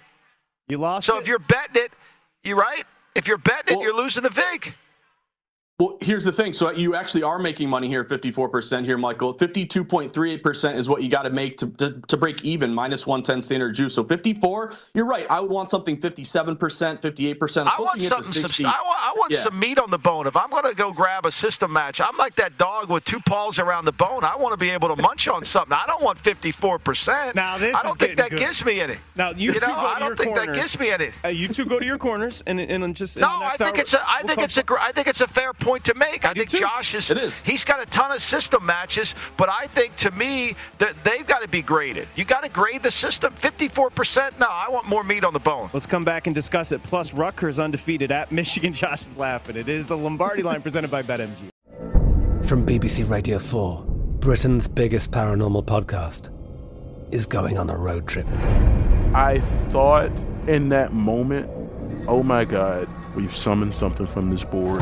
You 0.69 0.77
lost. 0.77 1.07
So 1.07 1.17
it? 1.17 1.21
if 1.21 1.27
you're 1.27 1.39
betting 1.39 1.83
it, 1.83 1.91
you're 2.45 2.57
right. 2.57 2.85
If 3.13 3.27
you're 3.27 3.37
betting 3.37 3.75
well, 3.75 3.81
it, 3.81 3.87
you're 3.87 3.97
losing 3.97 4.23
the 4.23 4.29
vig. 4.29 4.73
Well, 5.79 5.97
here's 6.01 6.25
the 6.25 6.31
thing. 6.33 6.51
So 6.51 6.71
you 6.71 6.93
actually 6.93 7.23
are 7.23 7.39
making 7.39 7.69
money 7.69 7.87
here, 7.87 8.03
54% 8.03 8.83
here, 8.83 8.97
Michael. 8.97 9.33
52.38% 9.33 10.75
is 10.75 10.89
what 10.89 11.01
you 11.01 11.07
got 11.07 11.21
to 11.21 11.29
make 11.29 11.57
to, 11.59 11.67
to 12.05 12.17
break 12.17 12.43
even, 12.43 12.73
minus 12.73 13.07
110 13.07 13.41
standard 13.41 13.75
juice. 13.75 13.93
So 13.93 14.03
54, 14.03 14.73
you're 14.93 15.05
right. 15.05 15.25
I 15.29 15.39
would 15.39 15.49
want 15.49 15.71
something 15.71 15.95
57%, 15.95 16.57
58%. 16.57 17.65
I 17.65 17.81
want 17.81 18.01
something. 18.01 18.47
Some, 18.49 18.65
I 18.65 18.81
want, 18.83 18.99
I 18.99 19.13
want 19.15 19.31
yeah. 19.31 19.43
some 19.43 19.57
meat 19.57 19.79
on 19.79 19.89
the 19.89 19.97
bone. 19.97 20.27
If 20.27 20.35
I'm 20.35 20.49
going 20.49 20.65
to 20.65 20.75
go 20.75 20.91
grab 20.91 21.25
a 21.25 21.31
system 21.31 21.71
match, 21.71 22.01
I'm 22.01 22.17
like 22.17 22.35
that 22.35 22.57
dog 22.57 22.89
with 22.89 23.05
two 23.05 23.21
paws 23.21 23.57
around 23.57 23.85
the 23.85 23.93
bone. 23.93 24.25
I 24.25 24.35
want 24.35 24.51
to 24.51 24.57
be 24.57 24.71
able 24.71 24.93
to 24.93 25.01
munch 25.01 25.29
on 25.29 25.45
something. 25.45 25.71
I 25.71 25.85
don't 25.87 26.03
want 26.03 26.21
54%. 26.23 27.35
Now 27.35 27.57
this 27.57 27.73
I 27.77 27.83
don't 27.83 27.97
think 27.97 28.17
that 28.17 28.31
good. 28.31 28.39
gives 28.39 28.65
me 28.65 28.81
any. 28.81 28.97
Now 29.15 29.29
you, 29.31 29.53
you 29.53 29.59
know, 29.61 29.67
I 29.77 29.97
don't 29.97 30.17
think 30.17 30.35
corners. 30.35 30.47
that 30.47 30.61
gives 30.61 30.77
me 30.77 30.91
any. 30.91 31.11
Uh, 31.23 31.29
you 31.29 31.47
two 31.47 31.63
go 31.63 31.79
to 31.79 31.85
your 31.85 31.97
corners 31.97 32.43
and 32.47 32.59
and 32.59 32.93
just. 32.93 33.15
No, 33.15 33.27
I 33.27 33.55
think 33.55 33.75
hour, 33.75 33.81
it's 33.81 33.93
a. 33.93 34.01
I 34.01 34.21
we'll 34.23 34.35
think 34.35 34.41
it's 34.41 34.57
a. 34.57 34.63
I 34.77 34.91
think 34.91 35.07
it's 35.07 35.21
a 35.21 35.27
fair 35.27 35.53
point 35.53 35.68
point 35.69 35.85
to 35.85 35.93
make. 35.93 36.25
I, 36.25 36.31
I 36.31 36.33
think 36.33 36.49
Josh 36.49 36.95
is, 36.95 37.11
it 37.11 37.17
is. 37.17 37.37
He's 37.37 37.63
got 37.63 37.79
a 37.79 37.85
ton 37.85 38.11
of 38.11 38.23
system 38.23 38.65
matches, 38.65 39.13
but 39.37 39.49
I 39.49 39.67
think 39.67 39.95
to 39.97 40.09
me 40.11 40.55
that 40.79 40.95
they've 41.03 41.27
got 41.27 41.43
to 41.43 41.47
be 41.47 41.61
graded. 41.61 42.07
You 42.15 42.25
got 42.25 42.41
to 42.41 42.49
grade 42.49 42.81
the 42.81 42.89
system. 42.89 43.35
54%. 43.35 44.39
No, 44.39 44.47
I 44.49 44.67
want 44.69 44.87
more 44.87 45.03
meat 45.03 45.23
on 45.23 45.33
the 45.33 45.39
bone. 45.39 45.69
Let's 45.71 45.85
come 45.85 46.03
back 46.03 46.25
and 46.25 46.33
discuss 46.33 46.71
it. 46.71 46.81
Plus, 46.81 47.13
Rutgers 47.13 47.59
undefeated 47.59 48.11
at 48.11 48.31
Michigan. 48.31 48.73
Josh 48.79 49.05
is 49.05 49.15
laughing. 49.15 49.57
It 49.57 49.69
is 49.69 49.87
the 49.87 49.97
Lombardi 49.97 50.41
line 50.41 50.63
presented 50.63 50.89
by 50.89 51.03
BetMGM. 51.03 51.51
From 52.45 52.65
BBC 52.65 53.07
Radio 53.07 53.37
4, 53.37 53.83
Britain's 54.19 54.67
biggest 54.67 55.11
paranormal 55.11 55.65
podcast 55.65 56.33
is 57.13 57.27
going 57.27 57.59
on 57.59 57.69
a 57.69 57.77
road 57.77 58.07
trip. 58.07 58.25
I 59.13 59.39
thought 59.67 60.11
in 60.47 60.69
that 60.69 60.93
moment, 60.93 61.47
oh 62.07 62.23
my 62.23 62.43
God. 62.43 62.87
We've 63.15 63.35
summoned 63.35 63.73
something 63.73 64.07
from 64.07 64.29
this 64.29 64.43
board. 64.43 64.81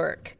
Network. 0.00 0.39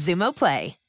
Xumo 0.00 0.32
Play. 0.32 0.79